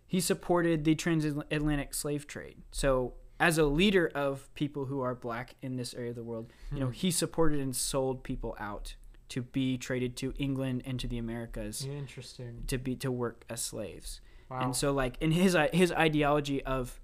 He 0.07 0.19
supported 0.19 0.83
the 0.83 0.95
transatlantic 0.95 1.93
slave 1.93 2.25
trade. 2.27 2.57
So, 2.71 3.13
as 3.39 3.57
a 3.57 3.65
leader 3.65 4.11
of 4.13 4.53
people 4.55 4.85
who 4.85 5.01
are 5.01 5.15
black 5.15 5.55
in 5.61 5.75
this 5.77 5.93
area 5.93 6.09
of 6.09 6.15
the 6.15 6.23
world, 6.23 6.51
you 6.73 6.79
know, 6.79 6.87
Hmm. 6.87 6.91
he 6.93 7.11
supported 7.11 7.59
and 7.59 7.75
sold 7.75 8.23
people 8.23 8.55
out 8.59 8.95
to 9.31 9.41
be 9.41 9.77
traded 9.77 10.15
to 10.17 10.33
England 10.37 10.83
and 10.85 10.99
to 10.99 11.07
the 11.07 11.17
Americas 11.17 11.85
Interesting. 11.85 12.63
to 12.67 12.77
be 12.77 12.95
to 12.97 13.11
work 13.11 13.43
as 13.49 13.61
slaves. 13.61 14.21
Wow. 14.49 14.61
And 14.61 14.75
so, 14.75 14.91
like 14.91 15.15
in 15.21 15.31
his 15.31 15.55
his 15.73 15.91
ideology 15.91 16.63
of 16.63 16.99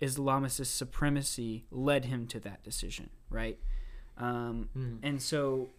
Islamicist 0.00 0.66
supremacy 0.76 1.64
led 1.70 2.04
him 2.04 2.26
to 2.28 2.40
that 2.40 2.62
decision, 2.62 3.10
right? 3.30 3.58
Um, 4.18 4.68
Hmm. 4.72 4.96
and 5.02 5.20
so, 5.22 5.70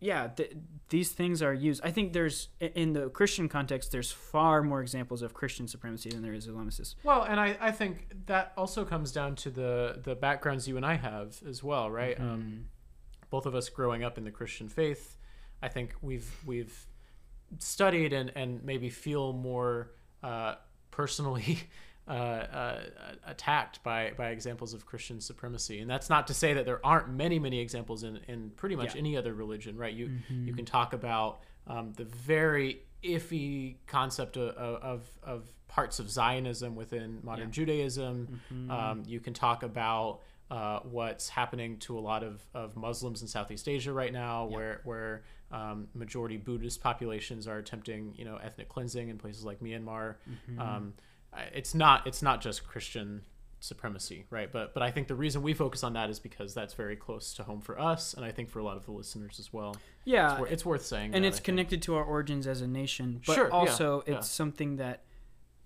yeah, 0.00 0.28
th- 0.28 0.56
these 0.88 1.10
things 1.12 1.42
are 1.42 1.52
used. 1.54 1.80
I 1.84 1.90
think 1.90 2.12
there's 2.12 2.48
in 2.60 2.92
the 2.92 3.08
Christian 3.10 3.48
context, 3.48 3.90
there's 3.92 4.12
far 4.12 4.62
more 4.62 4.80
examples 4.80 5.22
of 5.22 5.34
Christian 5.34 5.66
supremacy 5.68 6.10
than 6.10 6.22
there 6.22 6.34
is 6.34 6.46
Islamicist. 6.46 6.94
Well, 7.04 7.22
and 7.22 7.38
I, 7.40 7.56
I 7.60 7.70
think 7.72 8.26
that 8.26 8.52
also 8.56 8.84
comes 8.84 9.12
down 9.12 9.34
to 9.36 9.50
the 9.50 10.00
the 10.02 10.14
backgrounds 10.14 10.66
you 10.68 10.76
and 10.76 10.86
I 10.86 10.94
have 10.94 11.42
as 11.48 11.62
well, 11.62 11.90
right? 11.90 12.16
Mm-hmm. 12.18 12.30
Um, 12.30 12.64
both 13.30 13.46
of 13.46 13.54
us 13.54 13.68
growing 13.68 14.04
up 14.04 14.16
in 14.18 14.24
the 14.24 14.30
Christian 14.30 14.68
faith, 14.68 15.16
I 15.64 15.68
think 15.68 15.94
we've 16.02 16.30
we've 16.46 16.76
studied 17.58 18.12
and, 18.12 18.32
and 18.34 18.62
maybe 18.64 18.90
feel 18.90 19.32
more 19.32 19.90
uh, 20.22 20.54
personally 20.90 21.58
uh, 22.08 22.10
uh, 22.10 22.80
attacked 23.26 23.82
by, 23.82 24.12
by 24.16 24.28
examples 24.30 24.74
of 24.74 24.84
Christian 24.86 25.20
supremacy. 25.20 25.80
And 25.80 25.88
that's 25.88 26.10
not 26.10 26.26
to 26.28 26.34
say 26.34 26.54
that 26.54 26.64
there 26.66 26.84
aren't 26.84 27.08
many, 27.10 27.38
many 27.38 27.60
examples 27.60 28.02
in, 28.02 28.18
in 28.28 28.50
pretty 28.56 28.76
much 28.76 28.94
Yeah. 28.94 29.00
any 29.00 29.16
other 29.16 29.32
religion, 29.34 29.76
right? 29.76 29.92
You, 29.94 30.06
Mm-hmm. 30.08 30.46
you 30.48 30.54
can 30.54 30.64
talk 30.64 30.92
about 30.94 31.40
um, 31.66 31.92
the 31.96 32.04
very 32.04 32.82
iffy 33.02 33.76
concept 33.86 34.36
of, 34.36 34.54
of, 34.56 35.06
of 35.22 35.48
parts 35.68 35.98
of 35.98 36.10
Zionism 36.10 36.74
within 36.74 37.20
modern 37.22 37.46
Yeah. 37.48 37.52
Judaism. 37.52 38.40
Mm-hmm. 38.52 38.70
Um, 38.70 39.02
you 39.06 39.20
can 39.20 39.32
talk 39.34 39.62
about 39.62 40.20
uh, 40.50 40.80
what's 40.80 41.28
happening 41.28 41.78
to 41.78 41.98
a 41.98 42.00
lot 42.00 42.22
of, 42.22 42.42
of 42.54 42.76
Muslims 42.76 43.22
in 43.22 43.28
Southeast 43.28 43.68
Asia 43.68 43.92
right 43.92 44.12
now, 44.12 44.44
where 44.46 44.80
where 44.84 45.22
um, 45.50 45.88
majority 45.94 46.36
Buddhist 46.36 46.82
populations 46.82 47.46
are 47.48 47.58
attempting 47.58 48.14
you 48.16 48.24
know 48.24 48.36
ethnic 48.36 48.68
cleansing 48.68 49.08
in 49.08 49.18
places 49.18 49.44
like 49.44 49.60
Myanmar. 49.60 50.16
Mm-hmm. 50.28 50.60
Um, 50.60 50.94
it's 51.52 51.74
not 51.74 52.06
it's 52.06 52.22
not 52.22 52.40
just 52.40 52.66
Christian 52.66 53.22
supremacy, 53.60 54.26
right? 54.30 54.52
But 54.52 54.74
but 54.74 54.82
I 54.82 54.90
think 54.90 55.08
the 55.08 55.14
reason 55.14 55.42
we 55.42 55.54
focus 55.54 55.82
on 55.82 55.94
that 55.94 56.10
is 56.10 56.20
because 56.20 56.52
that's 56.54 56.74
very 56.74 56.96
close 56.96 57.32
to 57.34 57.42
home 57.44 57.60
for 57.60 57.80
us, 57.80 58.12
and 58.14 58.24
I 58.24 58.30
think 58.30 58.50
for 58.50 58.58
a 58.58 58.64
lot 58.64 58.76
of 58.76 58.84
the 58.84 58.92
listeners 58.92 59.38
as 59.40 59.52
well. 59.52 59.76
Yeah, 60.04 60.32
It's, 60.32 60.38
wor- 60.38 60.48
it's 60.48 60.66
worth 60.66 60.84
saying, 60.84 61.14
and 61.14 61.24
that, 61.24 61.28
it's 61.28 61.36
I 61.36 61.38
think. 61.38 61.44
connected 61.46 61.82
to 61.82 61.94
our 61.96 62.04
origins 62.04 62.46
as 62.46 62.60
a 62.60 62.68
nation, 62.68 63.22
but 63.26 63.34
Sure, 63.34 63.46
yeah, 63.46 63.50
also 63.54 64.00
it's 64.00 64.10
yeah. 64.10 64.20
something 64.20 64.76
that 64.76 65.04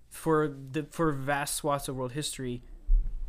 for 0.09 0.47
the 0.71 0.83
for 0.89 1.11
vast 1.11 1.55
swaths 1.57 1.87
of 1.87 1.95
world 1.97 2.13
history, 2.13 2.63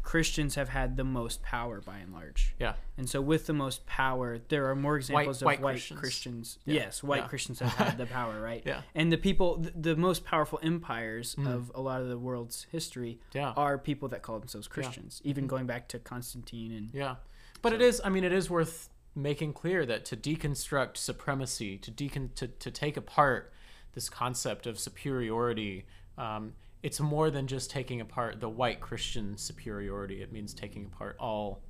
Christians 0.02 0.54
have 0.54 0.70
had 0.70 0.96
the 0.96 1.04
most 1.04 1.42
power 1.42 1.80
by 1.80 1.98
and 1.98 2.12
large. 2.12 2.54
Yeah, 2.58 2.74
And 2.96 3.08
so, 3.08 3.20
with 3.20 3.46
the 3.46 3.52
most 3.52 3.86
power, 3.86 4.38
there 4.48 4.68
are 4.70 4.74
more 4.74 4.96
examples 4.96 5.42
white 5.44 5.58
of 5.58 5.62
white 5.64 5.72
Christians. 5.74 6.00
Christians. 6.00 6.58
Yeah, 6.64 6.74
Yes, 6.74 7.02
white 7.02 7.22
yeah. 7.22 7.28
Christians 7.28 7.60
have 7.60 7.72
had 7.74 7.98
the 7.98 8.06
power, 8.18 8.40
right? 8.40 8.62
Yeah. 8.64 8.82
And 8.94 9.12
the 9.12 9.18
people, 9.18 9.58
the, 9.58 9.70
the 9.70 9.96
most 9.96 10.24
powerful 10.24 10.58
empires 10.62 11.36
of 11.44 11.70
a 11.74 11.80
lot 11.80 12.00
of 12.00 12.08
the 12.08 12.18
world's 12.18 12.66
history 12.72 13.18
Yeah. 13.34 13.52
are 13.56 13.76
people 13.78 14.08
that 14.08 14.22
call 14.22 14.38
themselves 14.38 14.68
Christians, 14.68 15.20
even 15.24 15.46
going 15.46 15.66
back 15.66 15.86
to 15.88 15.98
Constantine 15.98 16.72
and. 16.72 16.90
Yeah, 16.94 17.16
but 17.62 17.72
it 17.72 17.82
is. 17.82 18.00
I 18.04 18.08
mean, 18.08 18.24
it 18.24 18.32
is 18.32 18.48
worth 18.48 18.88
making 19.14 19.52
clear 19.52 19.84
that 19.84 20.04
to 20.06 20.16
deconstruct 20.16 20.96
supremacy, 20.96 21.76
to 21.78 21.90
decon 21.90 22.34
to, 22.36 22.46
to 22.48 22.70
take 22.70 22.96
apart 22.96 23.52
this 23.92 24.08
concept 24.08 24.66
of 24.66 24.78
superiority, 24.78 25.84
um, 26.16 26.54
it's 26.82 27.00
more 27.00 27.30
than 27.30 27.46
just 27.46 27.70
taking 27.70 28.00
apart 28.00 28.40
the 28.40 28.48
white 28.48 28.80
Christian 28.80 29.36
superiority. 29.36 30.22
It 30.22 30.32
means 30.32 30.54
taking 30.54 30.86
apart 30.86 31.16
all. 31.18 31.62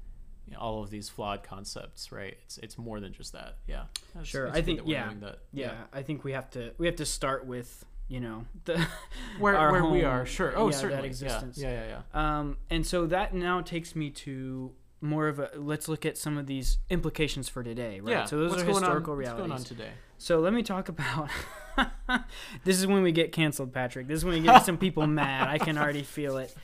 you 0.47 0.55
know, 0.55 0.61
all 0.63 0.83
of 0.83 0.91
these 0.91 1.09
flawed 1.09 1.43
concepts, 1.45 2.11
right? 2.11 2.37
It's 2.45 2.59
it's 2.59 2.77
more 2.79 2.99
than 3.01 3.13
just 3.13 3.33
that. 3.33 3.59
Yeah. 3.69 3.85
It's- 4.15 4.27
Sure, 4.27 4.51
I 4.51 4.63
think- 4.63 4.81
yeah, 4.85 5.13
that. 5.21 5.39
Yeah, 5.53 5.75
I 5.93 6.03
think 6.03 6.25
we 6.25 6.33
have 6.33 6.51
to 6.51 6.73
we 6.79 6.87
have 6.87 6.97
to 6.97 7.07
start 7.07 7.47
with 7.47 7.85
you 8.09 8.19
know 8.21 8.47
the 8.65 8.77
Where 9.39 9.55
where 9.71 9.85
we 9.85 10.03
are, 10.03 10.27
sure. 10.27 10.53
Oh, 10.57 10.69
yeah, 10.71 10.77
certainly. 10.77 11.03
that 11.03 11.07
existence. 11.07 11.59
Yeah, 11.59 11.71
yeah, 11.71 11.87
yeah. 11.87 12.01
yeah. 12.15 12.39
Um, 12.41 12.57
and 12.69 12.85
so 12.85 13.07
that 13.07 13.33
now 13.35 13.61
takes 13.61 13.95
me 13.95 14.11
to 14.11 14.73
more 15.01 15.29
of 15.29 15.39
a 15.39 15.51
let's 15.57 15.89
look 15.89 16.05
at 16.05 16.19
some 16.19 16.37
of 16.39 16.47
these 16.47 16.79
implications 16.91 17.49
for 17.49 17.63
today, 17.63 18.01
right? 18.01 18.11
Yeah. 18.13 18.25
So 18.27 18.39
those 18.39 18.51
What's 18.51 18.63
are 18.63 18.67
going 18.67 18.77
on- 18.77 18.83
historical 18.83 19.15
What's 19.15 19.21
realities. 19.21 19.41
going 19.49 19.53
on 19.53 19.65
today? 19.65 19.91
So 20.19 20.41
let 20.41 20.53
me 20.53 20.63
talk 20.63 20.89
about. 20.89 21.31
this 22.65 22.79
is 22.79 22.87
when 22.87 23.03
we 23.03 23.13
get 23.13 23.33
canceled, 23.33 23.73
Patrick. 23.73 24.07
This 24.07 24.19
is 24.19 24.25
when 24.25 24.35
we 24.35 24.41
get 24.43 24.67
some 24.67 24.77
people 24.79 25.07
mad. 25.07 25.49
I 25.49 25.59
can 25.59 25.79
already 25.79 26.03
feel 26.03 26.37
it. 26.37 26.55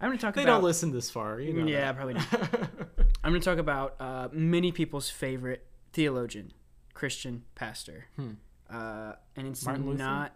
I'm 0.00 0.08
going 0.08 0.18
to 0.18 0.22
talk 0.22 0.34
about 0.34 0.40
They 0.40 0.44
about. 0.44 0.56
don't 0.56 0.64
listen 0.64 0.90
this 0.92 1.10
far. 1.10 1.40
You 1.40 1.52
know 1.54 1.66
yeah, 1.66 1.92
that. 1.92 1.96
probably 1.96 2.14
not. 2.14 2.26
I'm 3.24 3.30
going 3.32 3.40
to 3.40 3.44
talk 3.44 3.58
about 3.58 3.96
uh, 4.00 4.28
many 4.32 4.72
people's 4.72 5.08
favorite 5.10 5.66
theologian, 5.92 6.52
Christian 6.94 7.44
pastor, 7.54 8.06
Hmm. 8.16 8.30
uh, 8.70 9.12
and 9.36 9.46
it's 9.48 9.64
Martin 9.64 9.96
not. 9.96 10.34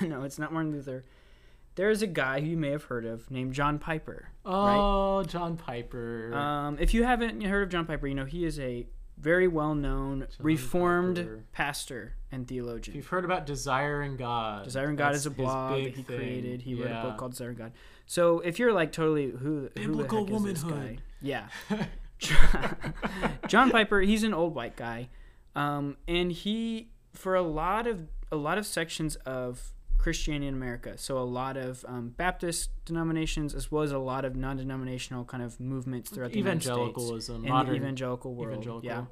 no, 0.00 0.22
it's 0.22 0.38
not 0.38 0.52
Martin 0.52 0.72
Luther. 0.72 1.04
There 1.76 1.90
is 1.90 2.02
a 2.02 2.06
guy 2.06 2.40
who 2.40 2.46
you 2.48 2.56
may 2.56 2.70
have 2.70 2.84
heard 2.84 3.04
of 3.06 3.30
named 3.30 3.52
John 3.52 3.78
Piper. 3.78 4.30
Oh, 4.44 5.22
John 5.24 5.56
Piper. 5.56 6.34
Um, 6.34 6.78
if 6.80 6.92
you 6.94 7.04
haven't 7.04 7.40
heard 7.42 7.62
of 7.64 7.68
John 7.68 7.86
Piper, 7.86 8.06
you 8.06 8.14
know 8.14 8.24
he 8.24 8.44
is 8.44 8.58
a 8.58 8.86
very 9.18 9.46
well-known 9.48 10.26
Reformed 10.40 11.16
Piper. 11.16 11.44
pastor 11.52 12.16
and 12.32 12.42
If 12.42 12.48
theologian. 12.48 12.96
you've 12.96 13.06
heard 13.06 13.24
about 13.24 13.46
Desiring 13.46 14.16
God, 14.16 14.64
Desiring 14.64 14.96
God 14.96 15.14
is 15.14 15.24
a 15.26 15.30
blog 15.30 15.72
that 15.84 15.94
he 15.94 16.02
thing. 16.02 16.16
created. 16.16 16.62
He 16.62 16.74
wrote 16.74 16.90
a 16.90 17.02
book 17.02 17.16
called 17.18 17.32
Desiring 17.32 17.56
God. 17.56 17.72
So 18.06 18.40
if 18.40 18.58
you're 18.58 18.72
like 18.72 18.92
totally 18.92 19.30
who 19.30 19.68
Biblical 19.74 20.26
who 20.26 20.26
the 20.26 20.32
heck 20.32 20.56
is 20.56 20.62
this 20.62 20.64
womanhood. 20.64 20.96
guy? 20.96 21.02
Yeah, 21.22 21.48
John 23.48 23.70
Piper. 23.70 24.00
He's 24.00 24.22
an 24.22 24.34
old 24.34 24.54
white 24.54 24.76
guy, 24.76 25.08
um, 25.54 25.96
and 26.08 26.30
he 26.32 26.90
for 27.12 27.34
a 27.34 27.42
lot 27.42 27.86
of 27.86 28.08
a 28.30 28.36
lot 28.36 28.58
of 28.58 28.66
sections 28.66 29.16
of 29.26 29.72
Christianity 29.98 30.46
in 30.46 30.54
America. 30.54 30.96
So 30.96 31.18
a 31.18 31.20
lot 31.20 31.56
of 31.56 31.84
um, 31.88 32.10
Baptist 32.16 32.70
denominations, 32.84 33.54
as 33.54 33.70
well 33.70 33.82
as 33.82 33.92
a 33.92 33.98
lot 33.98 34.24
of 34.24 34.36
non-denominational 34.36 35.24
kind 35.24 35.42
of 35.42 35.58
movements 35.60 36.10
throughout 36.10 36.32
the 36.32 36.38
United 36.38 36.62
States 36.62 37.28
modern 37.28 37.74
evangelical 37.76 38.34
world. 38.34 38.52
evangelical. 38.52 38.88
Yeah. 38.88 39.04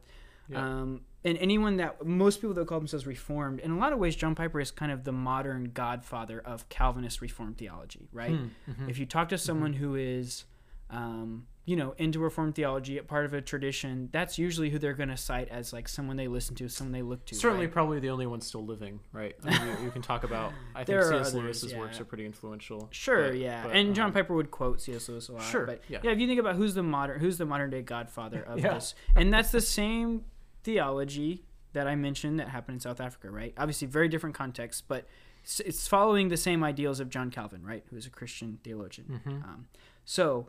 Yeah. 0.48 0.62
Um, 0.62 1.00
and 1.24 1.38
anyone 1.38 1.78
that 1.78 2.04
most 2.04 2.40
people 2.40 2.54
that 2.54 2.66
call 2.66 2.78
themselves 2.78 3.06
reformed, 3.06 3.60
in 3.60 3.70
a 3.70 3.78
lot 3.78 3.94
of 3.94 3.98
ways, 3.98 4.14
John 4.14 4.34
Piper 4.34 4.60
is 4.60 4.70
kind 4.70 4.92
of 4.92 5.04
the 5.04 5.12
modern 5.12 5.70
godfather 5.72 6.40
of 6.44 6.68
Calvinist 6.68 7.22
reformed 7.22 7.56
theology, 7.56 8.08
right? 8.12 8.30
Hmm, 8.30 8.70
mm-hmm. 8.70 8.90
If 8.90 8.98
you 8.98 9.06
talk 9.06 9.30
to 9.30 9.38
someone 9.38 9.72
who 9.72 9.94
is, 9.94 10.44
um, 10.90 11.46
you 11.66 11.76
know, 11.76 11.94
into 11.96 12.18
reformed 12.18 12.54
theology, 12.54 12.98
part 13.00 13.24
of 13.24 13.32
a 13.32 13.40
tradition, 13.40 14.10
that's 14.12 14.38
usually 14.38 14.68
who 14.68 14.78
they're 14.78 14.92
going 14.92 15.08
to 15.08 15.16
cite 15.16 15.48
as 15.48 15.72
like 15.72 15.88
someone 15.88 16.16
they 16.16 16.28
listen 16.28 16.54
to, 16.56 16.68
someone 16.68 16.92
they 16.92 17.00
look 17.00 17.24
to. 17.24 17.34
Certainly, 17.34 17.66
right? 17.66 17.72
probably 17.72 18.00
the 18.00 18.10
only 18.10 18.26
one 18.26 18.42
still 18.42 18.64
living, 18.64 19.00
right? 19.12 19.34
I 19.42 19.64
mean, 19.64 19.76
you, 19.78 19.84
you 19.86 19.90
can 19.90 20.02
talk 20.02 20.24
about. 20.24 20.52
I 20.74 20.84
think 20.84 21.02
C.S. 21.02 21.32
Lewis's 21.32 21.72
yeah. 21.72 21.78
works 21.78 21.98
are 22.00 22.04
pretty 22.04 22.26
influential. 22.26 22.88
Sure, 22.90 23.28
but- 23.28 23.38
yeah, 23.38 23.62
but, 23.64 23.74
and 23.74 23.94
John 23.94 24.06
um, 24.08 24.12
Piper 24.12 24.34
would 24.34 24.50
quote 24.50 24.82
C.S. 24.82 25.08
Lewis 25.08 25.28
a 25.28 25.32
lot. 25.32 25.42
Sure, 25.42 25.64
but 25.64 25.82
yeah. 25.88 26.00
yeah. 26.02 26.10
if 26.10 26.18
you 26.18 26.26
think 26.26 26.38
about 26.38 26.56
who's 26.56 26.74
the 26.74 26.82
modern, 26.82 27.18
who's 27.18 27.38
the 27.38 27.46
modern 27.46 27.70
day 27.70 27.80
godfather 27.80 28.42
of 28.42 28.58
Yeah. 28.58 28.74
this, 28.74 28.94
and 29.16 29.32
that's 29.32 29.50
the 29.50 29.62
same 29.62 30.24
theology 30.64 31.44
that 31.72 31.86
I 31.86 31.94
mentioned 31.94 32.38
that 32.40 32.48
happened 32.48 32.76
in 32.76 32.80
South 32.80 33.00
Africa, 33.00 33.30
right? 33.30 33.54
Obviously, 33.56 33.88
very 33.88 34.08
different 34.08 34.34
context, 34.34 34.84
but 34.86 35.06
it's- 35.42 35.60
it's 35.60 35.88
following 35.88 36.28
the 36.28 36.36
same 36.36 36.62
ideals 36.62 37.00
of 37.00 37.08
John 37.08 37.30
Calvin, 37.30 37.62
right? 37.64 37.84
Who 37.90 37.96
is 37.96 38.06
a 38.06 38.10
Christian 38.10 38.58
theologian. 38.62 39.22
Mm-hmm. 39.26 39.42
Um, 39.42 39.68
so, 40.04 40.48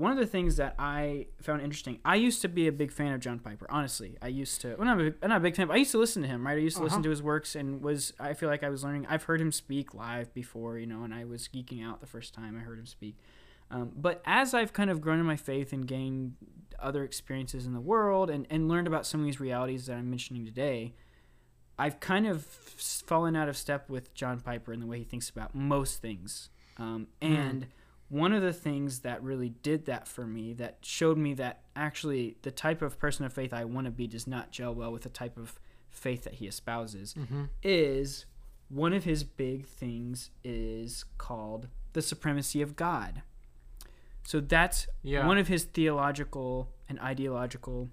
one 0.00 0.10
of 0.12 0.18
the 0.18 0.26
things 0.26 0.56
that 0.56 0.74
I 0.78 1.26
found 1.42 1.62
interesting, 1.62 1.98
I 2.04 2.16
used 2.16 2.40
to 2.42 2.48
be 2.48 2.66
a 2.66 2.72
big 2.72 2.90
fan 2.90 3.12
of 3.12 3.20
John 3.20 3.38
Piper. 3.38 3.66
Honestly, 3.70 4.16
I 4.22 4.28
used 4.28 4.60
to. 4.62 4.74
Well, 4.76 4.86
not 4.86 5.00
a, 5.00 5.28
not 5.28 5.36
a 5.36 5.40
big 5.40 5.54
fan, 5.56 5.66
but 5.68 5.74
I 5.74 5.76
used 5.76 5.92
to 5.92 5.98
listen 5.98 6.22
to 6.22 6.28
him. 6.28 6.46
Right, 6.46 6.56
I 6.56 6.60
used 6.60 6.76
to 6.78 6.82
listen 6.82 6.96
Uh-huh. 6.96 7.04
to 7.04 7.10
his 7.10 7.22
works, 7.22 7.54
and 7.54 7.82
was 7.82 8.12
I 8.18 8.34
feel 8.34 8.48
like 8.48 8.62
I 8.64 8.68
was 8.70 8.82
learning. 8.82 9.06
I've 9.08 9.24
heard 9.24 9.40
him 9.40 9.52
speak 9.52 9.94
live 9.94 10.32
before, 10.34 10.78
you 10.78 10.86
know, 10.86 11.02
and 11.04 11.12
I 11.14 11.24
was 11.24 11.48
geeking 11.48 11.84
out 11.86 12.00
the 12.00 12.06
first 12.06 12.34
time 12.34 12.56
I 12.56 12.60
heard 12.60 12.78
him 12.78 12.86
speak. 12.86 13.16
Um, 13.70 13.92
but 13.96 14.20
as 14.24 14.52
I've 14.54 14.72
kind 14.72 14.90
of 14.90 15.00
grown 15.00 15.20
in 15.20 15.26
my 15.26 15.36
faith 15.36 15.72
and 15.72 15.86
gained 15.86 16.34
other 16.80 17.04
experiences 17.04 17.66
in 17.66 17.72
the 17.74 17.80
world, 17.80 18.30
and 18.30 18.46
and 18.50 18.68
learned 18.68 18.86
about 18.88 19.06
some 19.06 19.20
of 19.20 19.26
these 19.26 19.38
realities 19.38 19.86
that 19.86 19.96
I'm 19.96 20.08
mentioning 20.10 20.44
today, 20.44 20.94
I've 21.78 22.00
kind 22.00 22.26
of 22.26 22.44
fallen 22.44 23.36
out 23.36 23.48
of 23.48 23.56
step 23.56 23.88
with 23.90 24.14
John 24.14 24.40
Piper 24.40 24.72
in 24.72 24.80
the 24.80 24.86
way 24.86 24.98
he 24.98 25.04
thinks 25.04 25.28
about 25.30 25.54
most 25.54 26.00
things. 26.00 26.48
Um, 26.78 27.08
and 27.20 27.66
one 28.10 28.32
of 28.34 28.42
the 28.42 28.52
things 28.52 28.98
that 29.00 29.22
really 29.22 29.48
did 29.62 29.86
that 29.86 30.06
for 30.06 30.26
me, 30.26 30.52
that 30.54 30.78
showed 30.82 31.16
me 31.16 31.32
that 31.34 31.62
actually 31.74 32.36
the 32.42 32.50
type 32.50 32.82
of 32.82 32.98
person 32.98 33.24
of 33.24 33.32
faith 33.32 33.54
I 33.54 33.64
want 33.64 33.86
to 33.86 33.90
be 33.90 34.06
does 34.06 34.26
not 34.26 34.50
gel 34.50 34.74
well 34.74 34.92
with 34.92 35.02
the 35.02 35.08
type 35.08 35.38
of 35.38 35.58
faith 35.88 36.24
that 36.24 36.34
he 36.34 36.46
espouses, 36.46 37.14
Mm-hmm. 37.14 37.44
is 37.62 38.26
one 38.68 38.92
of 38.92 39.04
his 39.04 39.24
big 39.24 39.64
things 39.66 40.30
is 40.44 41.04
called 41.18 41.68
the 41.94 42.02
supremacy 42.02 42.60
of 42.62 42.76
God. 42.76 43.22
So 44.24 44.40
that's 44.40 44.86
Yeah. 45.02 45.26
one 45.26 45.38
of 45.38 45.48
his 45.48 45.64
theological 45.64 46.68
and 46.88 46.98
ideological 47.00 47.88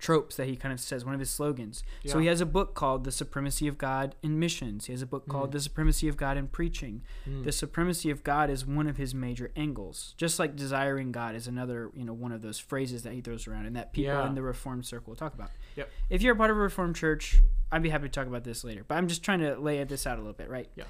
tropes 0.00 0.36
that 0.36 0.46
he 0.48 0.56
kind 0.56 0.72
of 0.72 0.80
says, 0.80 1.04
one 1.04 1.14
of 1.14 1.20
his 1.20 1.30
slogans. 1.30 1.84
So 2.06 2.18
he 2.18 2.26
has 2.26 2.40
a 2.40 2.46
book 2.46 2.74
called 2.74 3.04
The 3.04 3.12
Supremacy 3.12 3.68
of 3.68 3.78
God 3.78 4.14
in 4.22 4.38
Missions. 4.38 4.86
He 4.86 4.92
has 4.92 5.02
a 5.02 5.06
book 5.06 5.26
Mm. 5.26 5.30
called 5.30 5.52
The 5.52 5.60
Supremacy 5.60 6.08
of 6.08 6.16
God 6.16 6.36
in 6.36 6.48
Preaching. 6.48 7.02
The 7.26 7.52
supremacy 7.52 8.10
of 8.10 8.24
God 8.24 8.50
is 8.50 8.66
one 8.66 8.86
of 8.88 8.96
his 8.96 9.14
major 9.14 9.52
angles. 9.54 10.14
Just 10.16 10.38
like 10.38 10.56
desiring 10.56 11.12
God 11.12 11.34
is 11.34 11.46
another, 11.46 11.90
you 11.94 12.04
know, 12.04 12.12
one 12.14 12.32
of 12.32 12.42
those 12.42 12.58
phrases 12.58 13.02
that 13.04 13.12
he 13.12 13.20
throws 13.20 13.46
around 13.46 13.66
and 13.66 13.76
that 13.76 13.92
people 13.92 14.12
Yeah. 14.14 14.26
in 14.26 14.34
the 14.34 14.42
Reformed 14.42 14.86
circle 14.86 15.14
talk 15.14 15.34
about. 15.34 15.50
Yep. 15.76 15.90
If 16.08 16.22
you're 16.22 16.34
a 16.34 16.36
part 16.36 16.50
of 16.50 16.56
a 16.56 16.60
Reformed 16.60 16.96
church, 16.96 17.40
I'd 17.70 17.82
be 17.82 17.90
happy 17.90 18.04
to 18.04 18.08
talk 18.08 18.26
about 18.26 18.44
this 18.44 18.64
later. 18.64 18.84
But 18.88 18.96
I'm 18.96 19.06
just 19.06 19.22
trying 19.22 19.40
to 19.40 19.56
lay 19.56 19.84
this 19.84 20.06
out 20.06 20.16
a 20.18 20.20
little 20.22 20.32
bit, 20.32 20.48
right? 20.48 20.68
Yeah. 20.74 20.84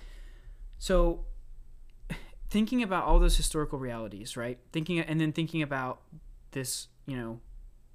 So 0.79 1.25
thinking 2.51 2.83
about 2.83 3.05
all 3.05 3.19
those 3.19 3.37
historical 3.37 3.79
realities, 3.79 4.37
right? 4.37 4.59
Thinking 4.73 5.01
and 5.01 5.21
then 5.21 5.33
thinking 5.33 5.63
about 5.63 6.01
this, 6.53 6.89
you 7.07 7.17
know, 7.17 7.41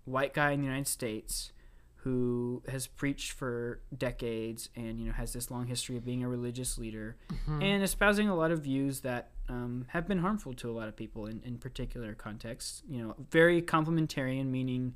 white 0.05 0.33
guy 0.33 0.51
in 0.51 0.59
the 0.59 0.65
United 0.65 0.88
States 0.88 1.51
who 1.97 2.62
has 2.69 2.85
preached 2.85 3.31
for 3.31 3.79
decades 3.97 4.69
and 4.75 5.00
you 5.00 5.07
know 5.07 5.12
has 5.12 5.33
this 5.33 5.50
long 5.50 5.65
history 5.65 5.97
of 5.97 6.05
being 6.05 6.24
a 6.24 6.29
religious 6.29 6.77
leader 6.77 7.15
and 7.63 7.83
espousing 7.83 8.29
a 8.29 8.35
lot 8.35 8.51
of 8.51 8.59
views 8.59 9.00
that 9.00 9.31
um, 9.50 9.85
have 9.89 10.07
been 10.07 10.19
harmful 10.19 10.53
to 10.53 10.69
a 10.69 10.74
lot 10.74 10.88
of 10.88 10.95
people 10.95 11.25
in, 11.25 11.41
in 11.43 11.57
particular 11.57 12.13
contexts. 12.13 12.83
You 12.88 13.01
know, 13.01 13.15
very 13.31 13.62
complementarian, 13.62 14.47
meaning 14.47 14.95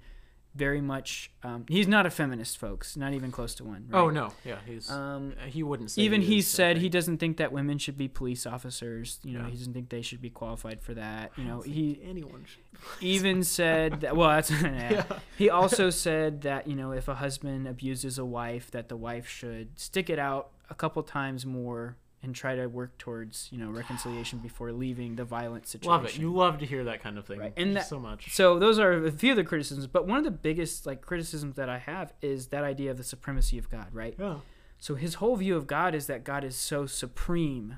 very 0.55 0.81
much. 0.81 1.31
Um, 1.43 1.65
he's 1.69 1.87
not 1.87 2.05
a 2.05 2.09
feminist, 2.09 2.57
folks. 2.57 2.97
Not 2.97 3.13
even 3.13 3.31
close 3.31 3.53
to 3.55 3.63
one. 3.63 3.85
Right? 3.89 3.99
Oh 3.99 4.09
no, 4.09 4.33
yeah, 4.43 4.57
he's 4.65 4.89
Um, 4.89 5.33
he 5.47 5.63
wouldn't 5.63 5.91
say 5.91 6.01
even 6.01 6.21
he 6.21 6.35
he 6.35 6.41
said 6.41 6.77
he 6.77 6.89
doesn't 6.89 7.17
think 7.17 7.37
that 7.37 7.51
women 7.51 7.77
should 7.77 7.97
be 7.97 8.07
police 8.07 8.45
officers. 8.45 9.19
You 9.23 9.33
know, 9.37 9.41
Yeah. 9.45 9.51
he 9.51 9.57
doesn't 9.57 9.73
think 9.73 9.89
they 9.89 10.01
should 10.01 10.21
be 10.21 10.29
qualified 10.29 10.81
for 10.81 10.93
that. 10.95 11.31
You 11.37 11.43
know, 11.45 11.61
he 11.61 12.01
anyone 12.03 12.45
should. 12.45 12.63
even 13.03 13.43
said 13.43 14.01
that. 14.01 14.15
Well, 14.15 14.29
that's. 14.29 14.51
Yeah. 14.61 15.03
He 15.37 15.49
also 15.49 15.89
said 15.89 16.41
that 16.41 16.67
you 16.67 16.75
know 16.75 16.91
if 16.91 17.07
a 17.07 17.15
husband 17.15 17.67
abuses 17.67 18.17
a 18.17 18.25
wife, 18.25 18.71
that 18.71 18.89
the 18.89 18.97
wife 18.97 19.27
should 19.27 19.79
stick 19.79 20.09
it 20.09 20.19
out 20.19 20.49
a 20.69 20.75
couple 20.75 21.01
times 21.03 21.45
more 21.45 21.95
and 22.21 22.35
try 22.35 22.55
to 22.55 22.67
work 22.67 22.97
towards 22.97 23.47
you 23.51 23.57
know 23.57 23.69
reconciliation 23.71 24.39
before 24.39 24.71
leaving 24.71 25.15
the 25.15 25.23
violent 25.25 25.67
situation. 25.67 25.91
Love 25.91 26.05
it. 26.05 26.17
You 26.17 26.33
love 26.33 26.57
to 26.59 26.65
hear 26.65 26.83
that 26.85 27.01
kind 27.01 27.17
of 27.17 27.25
thing. 27.25 27.39
Right, 27.39 27.53
and 27.57 27.75
that- 27.75 27.87
so 27.87 27.99
much. 27.99 28.33
So 28.33 28.59
those 28.59 28.77
are 28.79 29.05
a 29.05 29.11
few 29.11 29.31
of 29.31 29.37
the 29.37 29.43
criticisms, 29.43 29.87
but 29.87 30.07
one 30.07 30.17
of 30.17 30.23
the 30.23 30.31
biggest 30.31 30.85
like 30.85 31.01
criticisms 31.01 31.55
that 31.55 31.69
I 31.69 31.77
have 31.77 32.13
is 32.21 32.47
that 32.47 32.63
idea 32.63 32.91
of 32.91 32.97
the 32.97 33.03
supremacy 33.03 33.57
of 33.57 33.69
God, 33.69 33.87
right? 33.93 34.15
Yeah. 34.19 34.37
So 34.77 34.95
his 34.95 35.15
whole 35.15 35.35
view 35.35 35.55
of 35.57 35.67
God 35.67 35.93
is 35.95 36.07
that 36.07 36.23
God 36.23 36.43
is 36.43 36.55
so 36.55 36.85
supreme. 36.85 37.77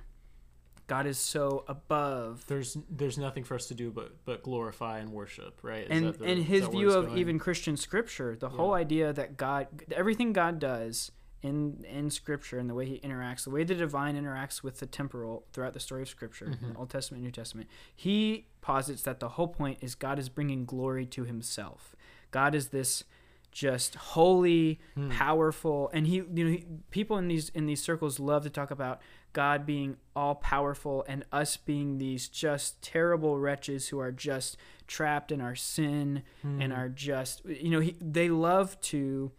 God 0.88 1.06
is 1.08 1.18
so 1.18 1.64
above. 1.70 2.46
There's 2.48 2.78
there's 2.90 3.18
nothing 3.18 3.44
for 3.46 3.56
us 3.56 3.68
to 3.68 3.74
do 3.74 3.92
but 3.92 4.26
but 4.26 4.44
glorify 4.44 5.00
and 5.00 5.12
worship, 5.12 5.60
right? 5.62 5.86
Is 5.86 5.90
and 5.90 6.14
the- 6.14 6.26
and 6.26 6.40
is 6.40 6.46
his 6.48 6.68
view 6.68 6.92
of 6.92 7.06
going? 7.08 7.18
even 7.18 7.40
Christian 7.40 7.78
scripture, 7.78 8.36
the 8.36 8.50
whole 8.50 8.74
idea 8.74 9.14
that 9.14 9.38
God, 9.38 9.68
everything 9.96 10.34
God 10.34 10.60
does 10.60 11.12
in 11.42 11.86
in 11.90 12.10
scripture 12.10 12.60
and 12.60 12.70
the 12.70 12.74
way 12.74 12.86
he 12.86 13.00
interacts, 13.00 13.44
the 13.46 13.50
way 13.50 13.64
the 13.64 13.76
divine 13.76 14.16
interacts 14.16 14.62
with 14.64 14.80
the 14.80 14.86
temporal 14.86 15.46
throughout 15.54 15.74
the 15.74 15.80
story 15.80 16.02
of 16.04 16.10
scripture, 16.10 16.46
Mm-hmm. 16.46 16.74
the 16.74 16.78
Old 16.78 16.90
Testament, 16.90 17.24
New 17.24 17.32
Testament, 17.32 17.68
he 17.96 18.48
posits 18.62 19.02
that 19.04 19.20
the 19.20 19.30
whole 19.30 19.48
point 19.48 19.80
is 19.82 19.96
God 19.96 20.20
is 20.20 20.30
bringing 20.30 20.66
glory 20.66 21.06
to 21.08 21.24
himself. 21.24 21.96
God 22.32 22.54
is 22.56 22.70
this 22.70 23.04
just 23.52 23.96
holy, 23.96 24.80
Hmm. 24.96 25.10
powerful, 25.10 25.90
and 25.94 26.08
he, 26.08 26.16
you 26.18 26.44
know, 26.46 26.52
he, 26.52 26.66
people 26.90 27.18
in 27.18 27.28
these 27.28 27.50
in 27.50 27.66
these 27.66 27.82
circles 27.84 28.18
love 28.20 28.44
to 28.44 28.50
talk 28.50 28.72
about 28.72 29.02
God 29.34 29.66
being 29.66 29.98
all 30.16 30.36
powerful 30.36 31.04
and 31.08 31.26
us 31.34 31.58
being 31.58 31.98
these 31.98 32.30
just 32.30 32.82
terrible 32.82 33.40
wretches 33.40 33.90
who 33.90 34.00
are 34.00 34.12
just 34.12 34.56
trapped 34.88 35.32
in 35.34 35.42
our 35.42 35.56
sin 35.56 36.24
Hmm. 36.44 36.62
and 36.62 36.72
are 36.72 36.88
just, 36.88 37.44
you 37.46 37.70
know, 37.70 37.80
he, 37.82 37.96
they 38.00 38.30
love 38.30 38.80
to 38.82 39.32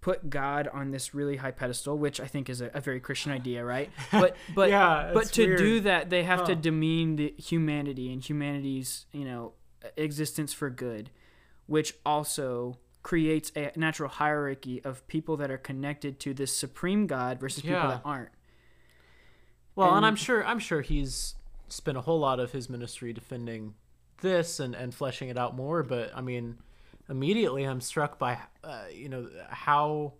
put 0.00 0.30
God 0.30 0.66
on 0.72 0.90
this 0.92 1.14
really 1.14 1.36
high 1.36 1.50
pedestal, 1.50 1.98
which 1.98 2.20
I 2.20 2.26
think 2.26 2.48
is 2.48 2.60
a, 2.60 2.70
a 2.72 2.80
very 2.80 3.00
Christian 3.00 3.32
idea, 3.32 3.64
right? 3.64 3.90
But 4.10 4.36
but 4.54 4.70
Yeah, 4.70 5.10
but 5.12 5.32
to 5.32 5.56
do 5.56 5.80
that, 5.80 6.10
they 6.10 6.22
have 6.24 6.44
to 6.46 6.54
demean 6.54 7.16
the 7.16 7.34
humanity 7.38 8.12
and 8.12 8.22
humanity's 8.22 9.06
you 9.12 9.24
know 9.24 9.52
existence 9.96 10.52
for 10.52 10.70
good, 10.70 11.10
which 11.66 11.94
also 12.04 12.78
creates 13.02 13.50
a 13.56 13.72
natural 13.76 14.10
hierarchy 14.10 14.82
of 14.84 15.06
people 15.08 15.36
that 15.38 15.50
are 15.50 15.56
connected 15.58 16.20
to 16.20 16.34
this 16.34 16.54
supreme 16.54 17.06
God 17.06 17.40
versus 17.40 17.62
people 17.62 17.78
Yeah. 17.78 17.86
that 17.88 18.02
aren't. 18.04 18.28
Well, 19.74 19.88
and, 19.88 19.98
And- 19.98 20.06
I'm 20.06 20.16
sure 20.16 20.44
I'm 20.44 20.58
sure 20.58 20.80
he's 20.82 21.34
spent 21.68 21.96
a 21.96 22.00
whole 22.00 22.18
lot 22.18 22.40
of 22.40 22.52
his 22.52 22.68
ministry 22.68 23.12
defending 23.12 23.74
this 24.20 24.60
and 24.60 24.74
and 24.74 24.94
fleshing 24.94 25.28
it 25.28 25.38
out 25.38 25.56
more. 25.56 25.82
But 25.82 26.10
I 26.14 26.20
mean, 26.20 26.58
immediately 27.10 27.64
I'm 27.64 27.80
struck 27.80 28.18
by 28.18 28.38
uh, 28.64 28.84
you 28.92 29.08
know 29.08 29.28
how 29.48 30.14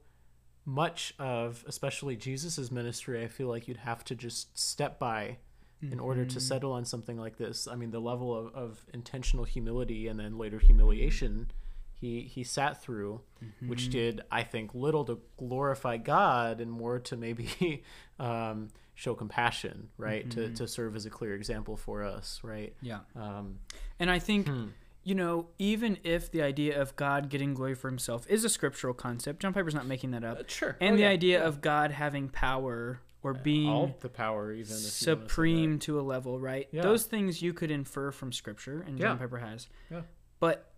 much 0.66 1.14
of 1.18 1.64
especially 1.66 2.16
Jesus's 2.16 2.70
ministry 2.70 3.24
I 3.24 3.29
feel 3.29 3.48
like 3.48 3.66
you'd 3.68 3.79
have 3.79 4.05
to 4.05 4.14
just 4.14 4.59
step 4.59 4.98
by 4.98 5.38
in 5.83 5.98
order 5.98 6.26
to 6.26 6.38
settle 6.40 6.72
on 6.72 6.85
something 6.85 7.16
like 7.16 7.38
this. 7.38 7.66
I 7.66 7.74
mean, 7.74 7.90
the 7.90 8.00
level 8.00 8.37
of, 8.37 8.55
of 8.55 8.81
intentional 8.92 9.46
humility 9.46 10.09
and 10.09 10.20
then 10.20 10.37
later 10.37 10.59
humiliation 10.59 11.50
he 11.94 12.20
he 12.22 12.44
sat 12.44 12.83
through, 12.83 13.22
which 13.66 13.88
did 13.88 14.20
I 14.31 14.42
think 14.42 14.74
little 14.74 15.05
to 15.07 15.20
glorify 15.38 15.96
God 15.96 16.61
and 16.61 16.70
more 16.70 16.98
to 16.98 17.16
maybe 17.16 17.83
um, 18.18 18.68
show 18.94 19.14
compassion, 19.14 19.88
right? 19.96 20.29
To 20.33 20.50
to 20.50 20.68
serve 20.68 20.96
as 20.96 21.07
a 21.07 21.11
clear 21.11 21.35
example 21.35 21.76
for 21.79 22.05
us, 22.05 22.40
right? 22.42 22.74
Yeah. 22.83 23.00
Um, 23.16 23.61
And 23.98 24.11
I 24.11 24.18
think, 24.18 24.48
Hmm. 24.48 24.66
You 25.11 25.16
know, 25.16 25.49
even 25.59 25.99
if 26.05 26.31
the 26.31 26.40
idea 26.40 26.81
of 26.81 26.94
God 26.94 27.29
getting 27.31 27.53
glory 27.53 27.75
for 27.75 27.88
himself 27.88 28.25
is 28.29 28.44
a 28.44 28.49
scriptural 28.49 28.94
concept, 28.94 29.42
John 29.42 29.53
Piper's 29.53 29.75
not 29.75 29.85
making 29.87 30.12
that 30.12 30.23
up. 30.23 30.38
Uh, 30.38 30.42
sure. 30.46 30.77
And 30.81 30.94
oh, 30.94 30.96
the 30.99 31.05
idea 31.07 31.44
of 31.44 31.61
God 31.61 31.90
having 31.90 32.29
power 32.29 33.01
or 33.25 33.33
uh, 33.33 33.38
being 33.42 33.68
all 33.68 33.96
the 33.99 34.09
power, 34.09 34.53
even 34.53 34.62
if 34.62 34.68
you 34.70 34.75
wanna 35.12 35.27
supreme 35.27 35.79
to 35.81 35.99
a 35.99 36.03
level, 36.03 36.38
right? 36.38 36.68
Yeah. 36.70 36.83
Those 36.83 37.07
things 37.07 37.42
you 37.42 37.53
could 37.53 37.73
infer 37.73 38.12
from 38.12 38.33
scripture, 38.33 38.85
and 38.87 38.96
John 38.99 39.16
Yeah. 39.16 39.16
Piper 39.16 39.38
has. 39.38 39.66
Yeah. 39.90 40.03
But 40.38 40.70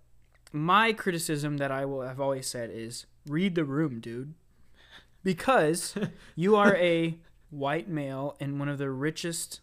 my 0.50 0.94
criticism 0.94 1.58
that 1.58 1.70
I 1.70 1.84
will 1.84 2.00
have 2.00 2.18
always 2.18 2.46
said 2.46 2.70
is 2.72 3.04
read 3.28 3.54
the 3.54 3.64
room, 3.64 4.00
dude. 4.00 4.32
Because 5.22 5.94
you 6.36 6.56
are 6.56 6.74
a 6.76 7.18
white 7.50 7.88
male 7.88 8.34
in 8.40 8.58
one 8.58 8.70
of 8.70 8.78
the 8.78 8.90
richest, 8.90 9.60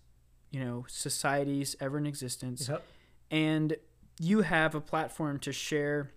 you 0.51 0.59
know, 0.63 0.85
societies 0.87 1.75
ever 1.79 1.97
in 1.97 2.05
existence 2.05 2.69
Yep. 2.69 2.83
and 3.31 3.75
you 4.19 4.41
have 4.41 4.75
a 4.75 4.81
platform 4.81 5.39
to 5.39 5.51
share 5.51 6.11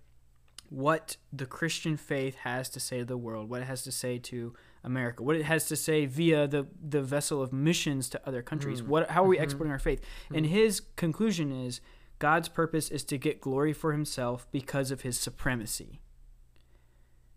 what 0.69 1.17
the 1.33 1.47
Christian 1.47 1.97
faith 1.97 2.35
has 2.37 2.69
to 2.71 2.81
say 2.81 2.99
to 2.99 3.05
the 3.05 3.17
world, 3.17 3.51
what 3.51 3.61
it 3.61 3.67
has 3.67 3.83
to 3.83 3.93
say 3.93 4.19
to 4.19 4.55
America, 4.83 5.23
what 5.23 5.37
it 5.37 5.45
has 5.45 5.67
to 5.69 5.77
say 5.77 6.07
via 6.07 6.49
the 6.49 6.67
the 6.83 7.03
vessel 7.03 7.43
of 7.43 7.53
missions 7.53 8.09
to 8.09 8.21
other 8.27 8.43
countries. 8.43 8.83
Mm. 8.83 8.88
What 8.88 9.11
how 9.11 9.25
are 9.25 9.29
we 9.29 9.37
mm-hmm. 9.37 9.45
exporting 9.45 9.71
our 9.71 9.79
faith? 9.79 10.01
And 10.35 10.47
mm. 10.47 10.49
his 10.49 10.81
conclusion 10.97 11.53
is 11.53 11.81
God's 12.19 12.49
purpose 12.49 12.91
is 12.91 13.05
to 13.05 13.19
get 13.19 13.41
glory 13.41 13.73
for 13.73 13.93
himself 13.93 14.47
because 14.51 14.91
of 14.91 15.03
his 15.03 15.19
supremacy. 15.19 16.01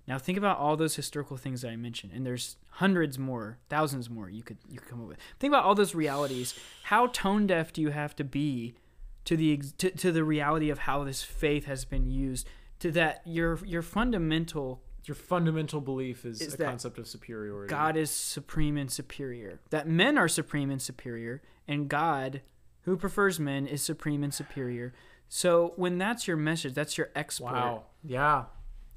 Now 0.08 0.17
think 0.17 0.38
about 0.38 0.58
all 0.58 0.78
those 0.78 0.95
historical 0.95 1.36
things 1.36 1.62
that 1.62 1.71
I 1.71 1.75
mentioned, 1.75 2.13
and 2.13 2.25
there's 2.25 2.58
hundreds 2.69 3.17
more, 3.19 3.58
thousands 3.69 4.10
more 4.10 4.30
you 4.30 4.43
could 4.43 4.58
you 4.69 4.80
could 4.80 4.89
come 4.89 5.01
up 5.01 5.08
with. 5.08 5.17
Think 5.39 5.51
about 5.51 5.65
all 5.65 5.75
those 5.75 5.93
realities. 5.93 6.58
How 6.84 7.08
tone 7.08 7.47
deaf 7.47 7.73
do 7.73 7.82
you 7.82 7.89
have 7.89 8.15
to 8.15 8.23
be 8.23 8.75
to 9.25 9.35
the 9.35 9.57
to, 9.77 9.91
to 9.91 10.11
the 10.11 10.23
reality 10.23 10.69
of 10.69 10.79
how 10.79 11.03
this 11.03 11.23
faith 11.23 11.65
has 11.65 11.85
been 11.85 12.09
used? 12.09 12.47
To 12.79 12.91
that 12.91 13.21
your 13.25 13.59
your 13.65 13.81
fundamental 13.81 14.81
Your 15.05 15.15
fundamental 15.15 15.81
belief 15.81 16.25
is, 16.25 16.41
Is 16.41 16.53
a 16.55 16.57
concept 16.57 16.97
of 16.97 17.07
superiority. 17.07 17.69
God 17.69 17.95
is 17.95 18.09
supreme 18.09 18.75
and 18.77 18.91
superior. 18.91 19.59
That 19.69 19.88
men 19.88 20.17
are 20.17 20.27
supreme 20.27 20.71
and 20.71 20.81
superior, 20.81 21.41
and 21.67 21.88
God, 21.88 22.41
who 22.81 22.97
prefers 22.97 23.39
men, 23.39 23.67
is 23.67 23.81
supreme 23.83 24.23
and 24.23 24.33
superior. 24.33 24.93
So 25.27 25.73
when 25.75 25.97
that's 25.97 26.27
your 26.27 26.38
message, 26.38 26.73
that's 26.73 26.97
your 26.97 27.09
export. 27.15 27.53
Wow. 27.53 27.83
Yeah. 28.03 28.45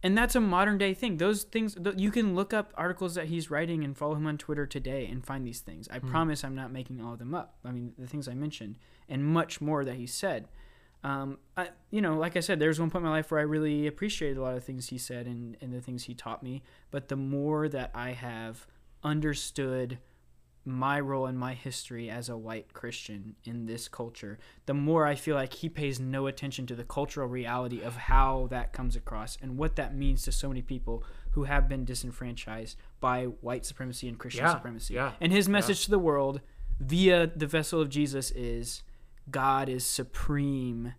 and 0.02 0.16
that's 0.16 0.34
a 0.36 0.40
modern 0.40 0.78
day 0.78 0.94
thing 0.94 1.16
those 1.16 1.42
things 1.42 1.74
th- 1.74 1.96
you 1.98 2.10
can 2.10 2.34
look 2.34 2.52
up 2.52 2.72
articles 2.76 3.14
that 3.14 3.26
he's 3.26 3.50
writing 3.50 3.82
and 3.82 3.96
follow 3.96 4.14
him 4.14 4.26
on 4.26 4.38
twitter 4.38 4.66
today 4.66 5.06
and 5.10 5.24
find 5.26 5.44
these 5.46 5.60
things 5.60 5.88
i 5.90 5.98
hmm. 5.98 6.08
promise 6.08 6.44
i'm 6.44 6.54
not 6.54 6.70
making 6.70 7.00
all 7.00 7.14
of 7.14 7.18
them 7.18 7.34
up 7.34 7.56
i 7.64 7.72
mean 7.72 7.92
the 7.98 8.06
things 8.06 8.28
i 8.28 8.34
mentioned 8.34 8.76
and 9.09 9.25
much 9.25 9.61
more 9.61 9.85
that 9.85 9.94
he 9.97 10.07
said 10.07 10.47
um, 11.05 11.38
I, 11.57 11.68
you 11.90 12.01
know 12.01 12.18
like 12.18 12.37
i 12.37 12.40
said 12.40 12.59
there 12.59 12.68
was 12.68 12.81
one 12.81 12.90
point 12.90 13.05
in 13.05 13.11
my 13.11 13.16
life 13.16 13.31
where 13.31 13.40
i 13.40 13.44
really 13.44 13.87
appreciated 13.87 14.37
a 14.37 14.42
lot 14.42 14.57
of 14.57 14.64
things 14.64 14.88
he 14.88 14.99
said 14.99 15.27
and, 15.27 15.57
and 15.61 15.73
the 15.73 15.81
things 15.81 16.05
he 16.05 16.14
taught 16.14 16.42
me 16.42 16.62
but 16.90 17.09
the 17.09 17.16
more 17.16 17.68
that 17.68 17.90
i 17.94 18.11
have 18.12 18.66
understood 19.03 19.99
my 20.64 21.01
role 21.01 21.25
and 21.27 21.38
my 21.38 21.55
history 21.55 22.11
as 22.11 22.29
a 22.29 22.37
white 22.37 22.75
Christian 22.75 23.37
in 23.44 23.64
this 23.64 23.88
culture, 23.88 24.38
the 24.66 24.75
more 24.75 25.07
I 25.07 25.14
feel 25.14 25.35
like 25.35 25.55
he 25.55 25.68
pays 25.71 25.99
no 25.99 26.27
attention 26.27 26.66
to 26.66 26.75
the 26.75 26.85
cultural 26.85 27.27
reality 27.27 27.81
of 27.81 27.97
how 27.97 28.49
that 28.51 28.75
comes 28.75 28.94
across 28.94 29.38
and 29.40 29.57
what 29.57 29.77
that 29.77 29.94
means 29.97 30.23
to 30.25 30.33
so 30.33 30.47
many 30.49 30.61
people 30.61 31.03
who 31.31 31.44
have 31.44 31.68
been 31.71 31.87
disenfranchised 31.87 32.77
by 33.01 33.25
white 33.25 33.64
supremacy 33.64 34.09
and 34.09 34.18
Christian 34.18 34.44
Yeah, 34.44 34.53
supremacy. 34.53 34.94
yeah, 34.94 35.12
And 35.23 35.33
his 35.33 35.49
message 35.49 35.85
to 35.87 35.90
the 35.90 35.99
world 35.99 36.42
via 36.81 37.27
the 37.35 37.47
vessel 37.47 37.81
of 37.81 37.88
Jesus 37.88 38.31
is 38.33 38.83
God 39.30 39.68
is 39.68 39.84
supreme 39.84 40.94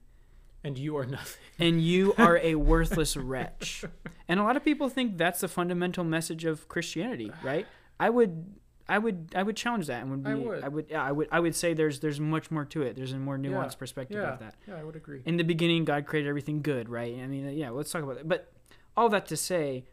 And 0.63 0.77
you 0.77 0.97
are 0.97 1.05
nothing. 1.05 1.41
and 1.59 1.81
you 1.81 2.13
are 2.17 2.37
a 2.37 2.55
worthless 2.55 3.15
wretch. 3.17 3.85
And 4.29 4.39
a 4.39 4.43
lot 4.43 4.55
of 4.55 4.63
people 4.63 4.89
think 4.89 5.17
that's 5.17 5.39
the 5.41 5.47
fundamental 5.47 6.03
message 6.03 6.45
of 6.45 6.67
Christianity, 6.67 7.31
right? 7.41 7.65
I 7.99 8.11
would 8.11 8.45
I 8.87 8.99
would 8.99 9.33
I 9.35 9.41
would 9.41 9.55
challenge 9.57 9.87
that 9.87 10.03
and 10.03 10.11
would 10.11 10.23
be 10.23 10.29
I 10.29 10.35
would. 10.35 10.63
I 10.63 10.67
would 10.67 10.85
yeah, 10.87 11.03
I 11.03 11.11
would 11.11 11.27
I 11.31 11.39
would 11.39 11.55
say 11.55 11.73
there's 11.73 11.99
there's 11.99 12.19
much 12.19 12.51
more 12.51 12.63
to 12.65 12.83
it. 12.83 12.95
There's 12.95 13.11
a 13.13 13.17
more 13.17 13.39
nuanced 13.39 13.71
Yeah, 13.71 13.77
perspective 13.79 14.17
Yeah, 14.21 14.33
of 14.33 14.39
that. 14.39 14.53
yeah, 14.67 14.75
I 14.75 14.83
would 14.83 14.95
agree. 14.95 15.23
In 15.25 15.37
the 15.37 15.43
beginning 15.43 15.83
God 15.83 16.05
created 16.05 16.29
everything 16.29 16.61
good, 16.61 16.89
right? 16.89 17.17
I 17.19 17.25
mean, 17.25 17.49
yeah, 17.57 17.71
let's 17.71 17.91
talk 17.91 18.03
about 18.03 18.17
that. 18.17 18.27
But 18.27 18.51
all 18.95 19.09
that 19.09 19.25
to 19.27 19.35
say 19.37 19.85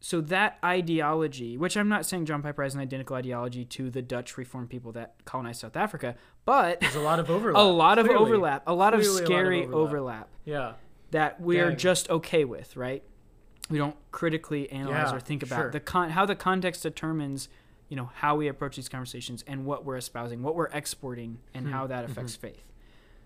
so 0.00 0.20
that 0.20 0.58
ideology, 0.64 1.56
which 1.56 1.76
I'm 1.76 1.88
not 1.88 2.06
saying 2.06 2.26
John 2.26 2.40
Piper 2.42 2.62
has 2.62 2.74
an 2.74 2.80
identical 2.80 3.16
ideology 3.16 3.64
to 3.66 3.90
the 3.90 4.00
Dutch 4.02 4.36
reformed 4.38 4.70
people 4.70 4.92
that 4.92 5.14
colonized 5.24 5.60
South 5.60 5.76
Africa, 5.76 6.14
but 6.44 6.80
There's 6.80 6.94
a 6.94 7.00
lot 7.00 7.18
of 7.18 7.28
overlap. 7.30 7.60
a 7.60 7.64
lot 7.66 7.98
of 7.98 8.06
clearly. 8.06 8.24
overlap, 8.24 8.62
a 8.66 8.74
lot 8.74 8.94
of 8.94 9.00
Clearly 9.00 9.10
a 9.10 9.12
lot 9.14 9.22
of 9.22 9.26
scary 9.26 9.62
overlap. 9.64 9.74
overlap 9.88 10.28
Yeah, 10.44 10.72
that 11.10 11.40
we're 11.40 11.68
Dang. 11.70 11.78
just 11.78 12.10
okay 12.10 12.44
with, 12.44 12.76
right? 12.76 13.02
We 13.70 13.78
don't 13.78 13.96
critically 14.12 14.70
analyze 14.70 15.10
Yeah, 15.10 15.16
or 15.16 15.20
think 15.20 15.42
about 15.42 15.56
sure. 15.56 15.70
the 15.72 15.80
con- 15.80 16.10
how 16.10 16.24
the 16.26 16.36
context 16.36 16.82
determines, 16.84 17.48
you 17.88 17.96
know, 17.96 18.10
how 18.14 18.36
we 18.36 18.48
approach 18.48 18.76
these 18.76 18.88
conversations 18.88 19.42
and 19.46 19.66
what 19.66 19.84
we're 19.84 19.96
espousing, 19.96 20.42
what 20.42 20.54
we're 20.54 20.66
exporting, 20.68 21.38
and 21.52 21.66
Hmm, 21.66 21.72
how 21.72 21.86
that 21.88 22.04
affects 22.04 22.36
faith. 22.36 22.64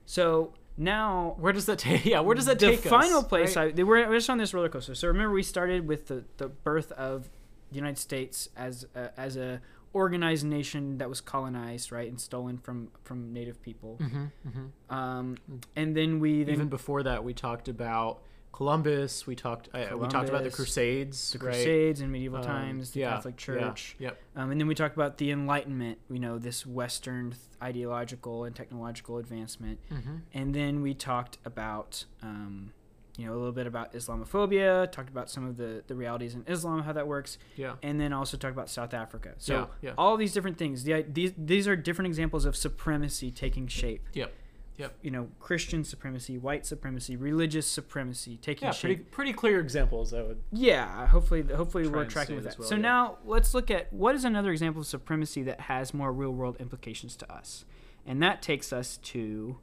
So 0.06 0.54
now, 0.76 1.36
where 1.38 1.52
does 1.52 1.66
that 1.66 1.78
take? 1.78 2.04
Yeah, 2.12 2.20
where 2.20 2.34
does 2.34 2.46
that 2.46 2.58
the 2.58 2.70
take 2.70 2.82
the 2.82 2.88
final 2.88 3.18
us? 3.20 3.26
place, 3.26 3.56
right? 3.56 3.68
I, 3.68 3.72
they 3.72 3.84
were, 3.84 4.08
we're 4.08 4.16
just 4.16 4.30
on 4.30 4.38
this 4.38 4.54
roller 4.54 4.68
coaster. 4.68 4.94
So 4.94 5.08
remember, 5.08 5.32
we 5.34 5.42
started 5.42 5.86
with 5.86 6.08
the, 6.08 6.24
the 6.38 6.48
birth 6.48 6.92
of 6.92 7.28
the 7.70 7.76
United 7.76 7.98
States 7.98 8.48
as 8.56 8.86
a, 8.94 9.18
as 9.18 9.36
a 9.36 9.60
organized 9.92 10.44
nation 10.46 10.98
that 10.98 11.08
was 11.08 11.20
colonized, 11.20 11.92
right, 11.92 12.08
and 12.08 12.18
stolen 12.20 12.56
from 12.58 12.88
from 13.04 13.32
native 13.32 13.60
people. 13.62 13.98
Mhm, 14.00 14.30
mhm. 14.48 14.94
Um, 14.94 15.36
and 15.76 15.94
then 15.96 16.18
we 16.18 16.44
then 16.44 16.54
Even 16.54 16.68
before 16.68 17.02
that, 17.02 17.22
we 17.24 17.34
talked 17.34 17.68
about 17.68 18.22
Columbus. 18.52 19.26
We 19.26 19.34
talked. 19.34 19.68
Uh, 19.74 19.96
we 19.96 20.06
talked 20.08 20.28
about 20.28 20.44
the 20.44 20.50
Crusades. 20.50 21.32
the 21.32 21.38
right? 21.38 21.52
Crusades 21.54 22.00
in 22.00 22.10
medieval 22.12 22.38
Um, 22.38 22.44
times, 22.44 22.90
the 22.92 23.00
yeah, 23.00 23.10
Catholic 23.14 23.34
yeah, 23.40 23.44
Church, 23.44 23.96
Yep. 23.98 24.22
um, 24.36 24.50
and 24.50 24.60
then 24.60 24.68
we 24.68 24.74
talked 24.74 24.94
about 24.94 25.18
the 25.18 25.30
Enlightenment. 25.30 25.98
You 26.10 26.18
know, 26.18 26.38
this 26.38 26.66
Western 26.66 27.30
th- 27.30 27.40
ideological 27.62 28.44
and 28.44 28.54
technological 28.54 29.18
advancement, 29.18 29.78
Mm-hmm. 29.90 30.16
and 30.34 30.54
then 30.54 30.82
we 30.82 30.94
talked 30.94 31.38
about, 31.44 32.04
um, 32.22 32.72
you 33.16 33.26
know, 33.26 33.32
a 33.32 33.36
little 33.36 33.52
bit 33.52 33.66
about 33.66 33.92
Islamophobia. 33.94 34.90
Talked 34.92 35.08
about 35.10 35.28
some 35.30 35.46
of 35.46 35.56
the 35.56 35.82
the 35.86 35.94
realities 35.94 36.34
in 36.34 36.44
Islam, 36.46 36.82
how 36.82 36.92
that 36.92 37.06
works, 37.06 37.38
Yeah. 37.56 37.74
and 37.82 38.00
then 38.00 38.12
also 38.12 38.36
talked 38.36 38.52
about 38.54 38.68
South 38.70 38.94
Africa. 38.94 39.34
So 39.38 39.54
Yeah, 39.54 39.66
yeah. 39.90 39.94
all 39.98 40.16
these 40.16 40.32
different 40.32 40.58
things. 40.58 40.84
The, 40.84 41.02
these 41.08 41.32
these 41.38 41.66
are 41.66 41.76
different 41.76 42.06
examples 42.08 42.44
of 42.44 42.54
supremacy 42.56 43.30
taking 43.30 43.66
shape. 43.66 44.02
Yep. 44.12 44.32
Yep. 44.78 44.94
You 45.02 45.10
know, 45.10 45.28
Christian 45.38 45.84
supremacy, 45.84 46.38
white 46.38 46.64
supremacy, 46.66 47.14
religious 47.16 47.66
supremacy 47.66 48.38
taking 48.38 48.66
Yeah. 48.66 48.72
shape. 48.72 48.82
Pretty 48.82 49.02
pretty 49.04 49.32
clear 49.32 49.60
examples. 49.60 50.12
I 50.14 50.22
would. 50.22 50.42
Yeah, 50.50 51.06
hopefully, 51.08 51.42
hopefully 51.42 51.86
we're 51.88 52.06
tracking 52.06 52.36
with 52.36 52.44
that. 52.44 52.58
well, 52.58 52.66
so 52.66 52.74
yeah. 52.76 52.80
now 52.80 53.18
let's 53.24 53.52
look 53.54 53.70
at 53.70 53.92
what 53.92 54.14
is 54.14 54.24
another 54.24 54.50
example 54.50 54.80
of 54.80 54.86
supremacy 54.86 55.42
that 55.42 55.62
has 55.62 55.92
more 55.92 56.12
real 56.12 56.32
world 56.32 56.56
implications 56.58 57.16
to 57.16 57.30
us, 57.32 57.64
and 58.06 58.22
that 58.22 58.40
takes 58.42 58.72
us 58.72 58.96
to 58.98 59.58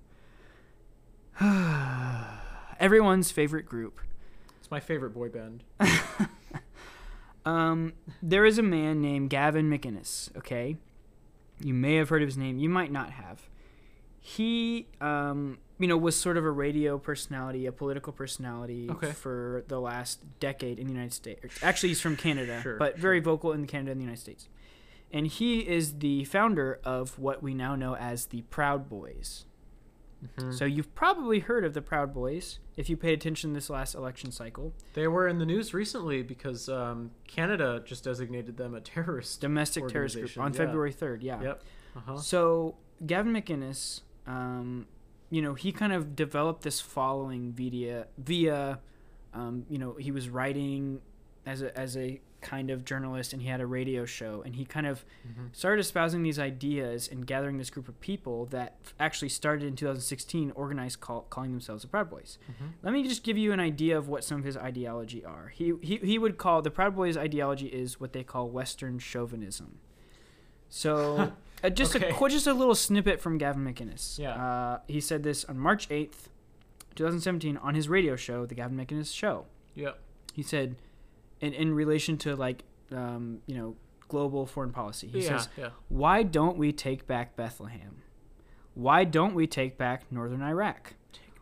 everyone's 2.80 3.32
favorite 3.32 3.66
group. 3.66 4.00
It's 4.60 4.72
my 4.72 4.80
favorite 4.80 5.12
boy 5.14 5.30
band. 5.30 5.64
Um, 7.46 7.94
there 8.22 8.46
is 8.46 8.58
a 8.60 8.62
man 8.62 9.02
named 9.02 9.30
Gavin 9.30 9.70
McInnes. 9.72 10.36
Okay, 10.38 10.76
you 11.64 11.74
may 11.74 11.96
have 11.96 12.10
heard 12.10 12.22
of 12.22 12.28
his 12.28 12.38
name. 12.38 12.60
You 12.60 12.70
might 12.70 12.92
not 12.92 13.12
have. 13.12 13.50
He, 14.20 14.88
um, 15.00 15.60
you 15.80 15.88
know, 15.88 15.98
was 15.98 16.16
sort 16.16 16.38
of 16.38 16.44
a 16.46 16.52
radio 16.52 16.98
personality, 16.98 17.66
a 17.66 17.72
political 17.72 18.12
personality 18.12 18.90
Okay. 18.92 19.12
for 19.12 19.64
the 19.68 19.80
last 19.80 20.20
decade 20.40 20.78
in 20.78 20.88
the 20.88 20.94
United 20.94 21.14
States. 21.14 21.64
Actually, 21.64 21.90
he's 21.90 22.02
from 22.02 22.16
Canada, 22.18 22.60
Sure, 22.62 22.78
but 22.78 22.98
very 22.98 23.20
vocal 23.20 23.54
in 23.54 23.66
Canada 23.66 23.92
and 23.92 24.00
the 24.02 24.04
United 24.04 24.22
States. 24.22 24.50
And 25.12 25.26
he 25.26 25.60
is 25.68 26.00
the 26.00 26.26
founder 26.26 26.80
of 26.84 27.18
what 27.18 27.42
we 27.42 27.54
now 27.54 27.76
know 27.76 27.96
as 27.96 28.28
the 28.28 28.42
Proud 28.44 28.90
Boys. 28.90 29.46
Mhm. 30.38 30.54
So 30.54 30.66
you've 30.66 30.94
probably 30.96 31.40
heard 31.40 31.64
of 31.64 31.74
the 31.74 31.82
Proud 31.82 32.14
Boys 32.14 32.60
if 32.76 32.90
you 32.90 32.98
paid 32.98 33.14
attention 33.14 33.54
this 33.54 33.70
last 33.70 33.96
election 33.96 34.32
cycle. 34.32 34.74
They 34.94 35.08
were 35.08 35.30
in 35.30 35.40
the 35.40 35.46
news 35.46 35.74
recently 35.74 36.22
because 36.24 36.68
um, 36.68 37.12
Canada 37.26 37.82
just 37.86 38.04
designated 38.04 38.58
them 38.58 38.76
a 38.76 38.82
terrorist. 38.82 39.40
Domestic 39.40 39.88
terrorist 39.88 40.18
group 40.18 40.38
on 40.38 40.52
yeah. 40.52 40.58
February 40.58 40.92
3rd, 40.94 41.24
yeah. 41.24 41.42
Yep. 41.42 41.64
Uh 41.96 42.00
huh. 42.06 42.18
So 42.18 42.76
Gavin 43.06 43.32
McInnes, 43.34 44.02
um, 44.30 44.86
you 45.30 45.42
know, 45.42 45.54
he 45.54 45.72
kind 45.72 45.92
of 45.94 46.16
developed 46.16 46.62
this 46.64 46.80
following 46.80 47.52
via 47.52 48.08
via, 48.18 48.80
um, 49.34 49.66
you 49.70 49.78
know, 49.78 49.94
he 49.94 50.12
was 50.12 50.30
writing 50.30 51.02
as 51.46 51.62
a 51.62 51.78
as 51.78 51.98
a 51.98 52.22
kind 52.42 52.70
of 52.72 52.86
journalist, 52.86 53.34
and 53.34 53.42
he 53.42 53.50
had 53.50 53.60
a 53.60 53.66
radio 53.66 54.06
show, 54.06 54.42
and 54.46 54.56
he 54.56 54.64
kind 54.64 54.88
of 54.88 55.04
Mhm. 55.28 55.54
started 55.54 55.82
espousing 55.82 56.24
these 56.24 56.40
ideas 56.40 57.10
and 57.12 57.28
gathering 57.28 57.58
this 57.58 57.70
group 57.70 57.90
of 57.90 58.00
people 58.00 58.46
that 58.48 58.78
actually 58.98 59.28
started 59.28 59.66
in 59.68 59.76
2016, 59.76 60.52
organized, 60.52 61.02
call, 61.02 61.24
calling 61.30 61.52
themselves 61.52 61.82
the 61.82 61.90
Proud 61.90 62.10
Boys. 62.10 62.38
Mhm. 62.50 62.72
Let 62.82 62.94
me 62.94 63.04
just 63.04 63.24
give 63.24 63.38
you 63.38 63.52
an 63.52 63.60
idea 63.60 63.98
of 63.98 64.08
what 64.08 64.24
some 64.24 64.40
of 64.40 64.46
his 64.46 64.56
ideology 64.56 65.26
are. 65.26 65.50
He 65.50 65.74
he 65.82 65.98
he 65.98 66.18
would 66.18 66.38
call 66.38 66.62
the 66.62 66.72
Proud 66.72 66.96
Boys' 66.96 67.18
ideology 67.18 67.68
is 67.68 68.00
what 68.00 68.14
they 68.14 68.24
call 68.24 68.50
Western 68.50 69.00
chauvinism. 69.00 69.80
So. 70.70 71.34
Uh, 71.64 71.70
just 71.70 71.96
Okay. 71.96 72.10
a 72.10 72.14
qu- 72.14 72.30
just 72.30 72.48
a 72.48 72.54
little 72.54 72.76
snippet 72.76 73.20
from 73.20 73.38
Gavin 73.38 73.64
McInnes. 73.66 74.18
Yeah. 74.18 74.32
Uh, 74.34 74.80
he 74.88 75.02
said 75.02 75.24
this 75.24 75.44
on 75.46 75.58
March 75.58 75.90
eighth, 75.92 76.30
two 76.96 77.04
thousand 77.04 77.22
seventeen, 77.22 77.58
on 77.58 77.76
his 77.76 77.90
radio 77.90 78.16
show, 78.16 78.46
the 78.46 78.56
Gavin 78.56 78.78
McInnes 78.78 79.14
Show. 79.14 79.46
Yep. 79.76 80.00
He 80.34 80.44
said, 80.44 80.76
in 81.42 81.54
in 81.54 81.74
relation 81.74 82.18
to 82.20 82.36
like, 82.36 82.64
um, 82.92 83.40
you 83.46 83.56
know, 83.56 83.76
global 84.08 84.46
foreign 84.46 84.72
policy. 84.72 85.08
He 85.08 85.20
yeah. 85.20 85.38
says, 85.38 85.50
yeah. 85.58 85.70
"Why 85.90 86.24
don't 86.24 86.58
we 86.58 86.72
take 86.72 87.08
back 87.08 87.36
Bethlehem? 87.36 88.04
Why 88.74 89.04
don't 89.04 89.36
we 89.36 89.46
take 89.48 89.78
back 89.78 90.10
northern 90.12 90.42
Iraq? 90.42 90.94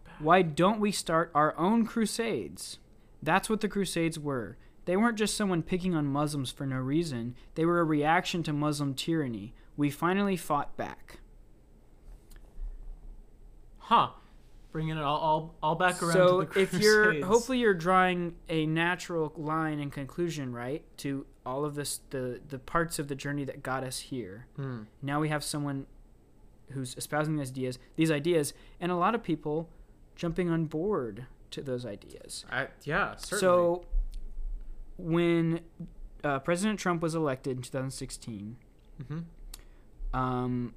Back. 0.06 0.16
Why 0.20 0.42
don't 0.42 0.80
we 0.80 0.92
start 0.92 1.30
our 1.36 1.56
own 1.58 1.86
crusades? 1.86 2.80
That's 3.22 3.50
what 3.50 3.62
the 3.62 3.70
crusades 3.70 4.18
were." 4.18 4.58
They 4.86 4.96
weren't 4.96 5.18
just 5.18 5.36
someone 5.36 5.64
picking 5.64 5.94
on 5.96 6.06
Muslims 6.08 6.50
for 6.50 6.66
no 6.66 6.78
reason. 6.78 7.36
They 7.56 7.66
were 7.66 7.82
a 7.82 7.84
reaction 7.84 8.42
to 8.44 8.54
Muslim 8.54 8.94
tyranny. 8.94 9.54
We 9.78 9.90
finally 9.92 10.36
fought 10.36 10.76
back. 10.76 11.20
Huh. 13.78 14.10
Bringing 14.72 14.98
it 14.98 15.04
all, 15.04 15.18
all, 15.18 15.56
all 15.63 15.76
back 15.76 16.04
around 16.04 16.13
so 16.13 16.42
to 16.44 16.54
the 16.54 16.60
if 16.60 16.74
you're 16.74 17.26
hopefully 17.26 17.60
you're 17.60 17.74
drawing 17.74 18.36
a 18.50 18.66
natural 18.66 19.32
line 19.36 19.80
and 19.80 19.92
conclusion 19.92 20.54
right 20.54 20.84
to 20.98 21.26
all 21.46 21.63
of 21.66 21.74
this 21.76 22.02
the 22.12 22.42
the 22.48 22.60
parts 22.60 23.00
of 23.00 23.08
the 23.08 23.16
journey 23.16 23.44
that 23.46 23.63
got 23.63 23.84
us 23.84 24.00
here 24.00 24.46
Hmm. 24.56 24.82
now 25.02 25.20
we 25.20 25.30
have 25.30 25.44
someone 25.44 25.88
who's 26.74 26.96
espousing 26.98 27.38
these 27.38 27.50
ideas 27.50 27.80
these 27.96 28.12
ideas 28.12 28.54
and 28.80 28.92
a 28.92 28.96
lot 28.96 29.16
of 29.16 29.24
people 29.24 29.70
jumping 30.16 30.50
on 30.50 30.66
board 30.66 31.26
to 31.52 31.62
those 31.63 31.86
ideas 31.86 32.46
I, 32.52 32.68
yeah, 32.84 33.16
certainly. 33.16 33.40
so 33.40 33.86
when 34.98 35.62
uh, 36.24 36.40
president 36.40 36.78
trump 36.78 37.02
was 37.02 37.16
elected 37.16 37.56
in 37.58 37.63
2016 37.63 38.58
Mhm. 39.02 39.24
Um, 40.13 40.74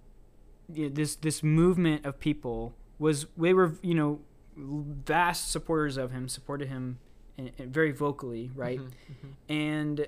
this 0.69 1.17
this 1.17 1.43
movement 1.43 2.05
of 2.07 2.19
people 2.21 2.75
was 2.99 3.27
they 3.37 3.53
were 3.55 3.75
you 3.83 3.95
know 3.95 4.21
vast 4.57 5.51
supporters 5.51 5.97
of 5.97 6.11
him, 6.13 6.29
supported 6.29 6.69
him 6.69 6.99
and, 7.39 7.51
and 7.59 7.73
very 7.73 7.93
vocally, 7.93 8.51
right? 8.55 8.79
Mhm, 8.79 8.91
mhm. 9.25 9.33
And 9.49 10.07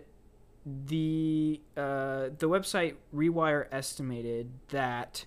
the 0.86 1.60
uh, 1.76 2.30
the 2.38 2.48
website 2.48 2.94
Rewire 3.14 3.66
estimated 3.72 4.50
that 4.68 5.24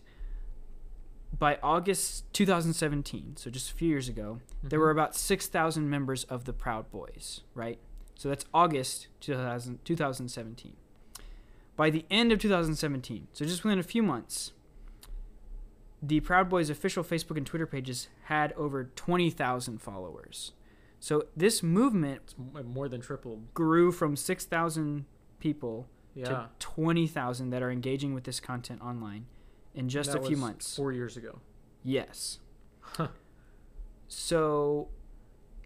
by 1.38 1.58
August 1.62 2.32
2017, 2.34 3.36
so 3.36 3.50
just 3.50 3.70
a 3.72 3.74
few 3.74 3.90
years 3.90 4.08
ago, 4.08 4.40
there 4.64 4.80
Mhm. 4.80 4.84
were 4.84 4.92
about 4.92 5.16
6,000 5.16 5.90
members 5.90 6.24
of 6.26 6.46
the 6.46 6.54
Proud 6.54 6.90
Boys, 6.92 7.42
right? 7.54 7.78
So 8.16 8.30
that's 8.30 8.46
August 8.54 9.10
2000, 9.20 9.84
2017. 9.84 10.78
By 11.76 11.90
the 11.90 12.06
end 12.10 12.32
of 12.32 12.40
2017, 12.40 13.28
so 13.34 13.46
just 13.46 13.64
within 13.64 13.80
a 13.80 13.84
few 13.84 14.02
months, 14.02 14.54
the 16.02 16.20
Proud 16.22 16.50
Boys 16.50 16.70
official 16.70 17.04
Facebook 17.04 17.36
and 17.38 17.46
Twitter 17.46 17.66
pages 17.66 18.08
had 18.26 18.54
over 18.54 18.86
20,000 18.96 19.82
followers. 19.82 20.54
So 21.00 21.26
this 21.36 21.62
movement 21.62 22.34
more 22.66 22.88
than 22.88 23.02
tripled. 23.02 23.54
grew 23.54 23.92
from 23.92 24.16
6,000 24.16 25.06
people 25.40 25.88
Yeah. 26.14 26.26
to 26.26 26.50
20,000 26.60 27.50
that 27.50 27.62
are 27.62 27.70
engaging 27.72 28.14
with 28.14 28.24
this 28.24 28.40
content 28.40 28.82
online 28.82 29.26
in 29.74 29.90
just 29.90 30.12
That 30.14 30.20
a 30.20 30.22
few 30.22 30.32
was 30.32 30.40
months. 30.40 30.76
Four 30.76 30.94
years 30.94 31.18
ago. 31.18 31.40
Yes. 31.84 32.40
Huh. 32.80 33.10
So, 34.08 34.88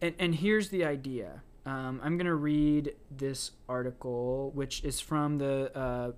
and, 0.02 0.16
and 0.18 0.36
here's 0.36 0.70
the 0.70 0.84
idea. 0.84 1.44
Um, 1.70 2.02
I'm 2.04 2.18
going 2.18 2.26
to 2.26 2.34
read 2.34 2.96
this 3.12 3.52
article, 3.68 4.52
which 4.56 4.84
is 4.84 5.00
from 5.00 5.38
the 5.38 5.72
uh, 5.78 6.12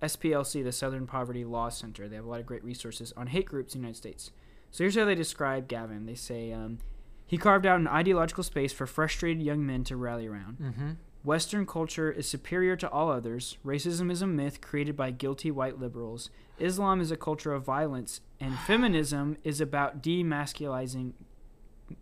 SPLC, 0.00 0.62
the 0.62 0.70
Southern 0.70 1.08
Poverty 1.08 1.44
Law 1.44 1.70
Center. 1.70 2.08
They 2.08 2.14
have 2.14 2.24
a 2.24 2.28
lot 2.28 2.38
of 2.38 2.46
great 2.46 2.62
resources 2.62 3.12
on 3.16 3.26
hate 3.26 3.46
groups 3.46 3.74
in 3.74 3.80
the 3.80 3.86
United 3.86 3.98
States. 3.98 4.30
So 4.70 4.84
here's 4.84 4.94
how 4.94 5.06
they 5.06 5.16
describe 5.16 5.66
Gavin. 5.66 6.06
They 6.06 6.14
say 6.14 6.52
um, 6.52 6.78
he 7.26 7.36
carved 7.36 7.66
out 7.66 7.80
an 7.80 7.88
ideological 7.88 8.44
space 8.44 8.72
for 8.72 8.86
frustrated 8.86 9.42
young 9.42 9.66
men 9.66 9.82
to 9.84 9.96
rally 9.96 10.28
around. 10.28 10.58
Mm-hmm. 10.60 10.90
Western 11.24 11.66
culture 11.66 12.12
is 12.12 12.28
superior 12.28 12.76
to 12.76 12.88
all 12.90 13.10
others. 13.10 13.58
Racism 13.66 14.08
is 14.08 14.22
a 14.22 14.26
myth 14.28 14.60
created 14.60 14.96
by 14.96 15.10
guilty 15.10 15.50
white 15.50 15.80
liberals. 15.80 16.30
Islam 16.60 17.00
is 17.00 17.10
a 17.10 17.16
culture 17.16 17.52
of 17.52 17.64
violence, 17.64 18.20
and 18.38 18.56
feminism 18.66 19.36
is 19.42 19.60
about 19.60 20.00
demasculizing, 20.00 21.14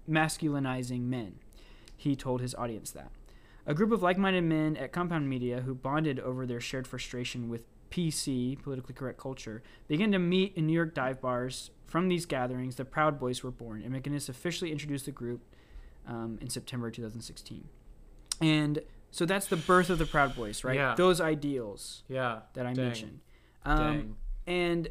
masculinizing 0.06 1.04
men. 1.04 1.36
He 1.98 2.16
told 2.16 2.40
his 2.40 2.54
audience 2.54 2.90
that. 2.92 3.10
A 3.66 3.74
group 3.74 3.92
of 3.92 4.02
like-minded 4.02 4.44
men 4.44 4.76
at 4.78 4.92
Compound 4.92 5.28
Media 5.28 5.60
who 5.60 5.74
bonded 5.74 6.18
over 6.20 6.46
their 6.46 6.60
shared 6.60 6.86
frustration 6.86 7.50
with 7.50 7.64
PC, 7.90 8.62
politically 8.62 8.94
correct 8.94 9.18
culture, 9.18 9.62
began 9.88 10.12
to 10.12 10.18
meet 10.18 10.54
in 10.56 10.66
New 10.66 10.72
York 10.72 10.94
dive 10.94 11.20
bars. 11.20 11.70
From 11.86 12.08
these 12.08 12.24
gatherings, 12.24 12.76
the 12.76 12.84
Proud 12.84 13.18
Boys 13.18 13.42
were 13.42 13.50
born, 13.50 13.82
and 13.82 13.94
McInnes 13.94 14.28
officially 14.28 14.70
introduced 14.72 15.06
the 15.06 15.10
group 15.10 15.42
um, 16.06 16.38
in 16.40 16.48
September 16.48 16.90
2016. 16.90 17.68
And 18.40 18.80
so 19.10 19.26
that's 19.26 19.46
the 19.46 19.56
birth 19.56 19.90
of 19.90 19.98
the 19.98 20.06
Proud 20.06 20.36
Boys, 20.36 20.64
right? 20.64 20.76
Yeah. 20.76 20.94
Those 20.96 21.20
ideals 21.20 22.04
Yeah. 22.08 22.40
that 22.54 22.64
I 22.64 22.72
Dang. 22.74 22.84
mentioned. 22.84 23.20
Um, 23.64 24.16
and 24.46 24.88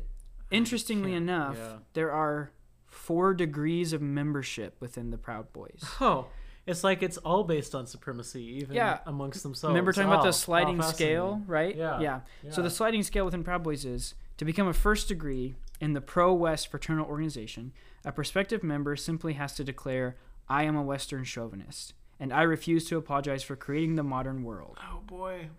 interestingly 0.52 1.14
enough, 1.14 1.56
yeah. 1.58 1.78
there 1.94 2.12
are 2.12 2.52
four 2.86 3.34
degrees 3.34 3.94
of 3.94 4.02
membership 4.02 4.76
within 4.80 5.12
the 5.12 5.18
Proud 5.18 5.52
Boys. 5.54 5.84
Oh, 6.02 6.28
it's 6.68 6.84
like 6.84 7.02
it's 7.02 7.18
all 7.18 7.44
based 7.44 7.74
on 7.74 7.88
supremacy, 7.88 8.44
even 8.58 8.76
Yeah. 8.76 9.00
amongst 9.06 9.42
themselves. 9.44 9.72
Remember 9.72 9.92
talking 9.94 10.10
about 10.10 10.20
Oh, 10.20 10.24
the 10.24 10.28
how 10.28 10.32
sliding 10.32 10.82
scale, 10.84 11.42
right? 11.48 11.76
Yeah. 11.76 12.00
yeah. 12.00 12.20
So 12.52 12.62
the 12.62 12.70
sliding 12.70 13.04
scale 13.04 13.26
within 13.26 13.44
Proud 13.44 13.64
Boys 13.64 13.86
is 13.86 14.14
to 14.38 14.46
become 14.46 14.68
a 14.68 14.74
first 14.74 15.08
degree 15.08 15.56
in 15.80 15.94
the 15.94 16.02
pro 16.02 16.34
West 16.34 16.68
fraternal 16.70 17.06
organization, 17.08 17.72
a 18.06 18.12
prospective 18.12 18.64
member 18.64 18.96
simply 18.96 19.34
has 19.34 19.54
to 19.56 19.64
declare, 19.64 20.16
I 20.50 20.64
am 20.64 20.76
a 20.76 20.84
Western 20.84 21.24
chauvinist, 21.24 21.94
and 22.20 22.32
I 22.34 22.42
refuse 22.44 22.86
to 22.86 22.98
apologize 22.98 23.44
for 23.44 23.56
creating 23.56 23.96
the 23.96 24.04
modern 24.04 24.44
world. 24.44 24.78
Oh 24.82 25.00
boy, 25.06 25.50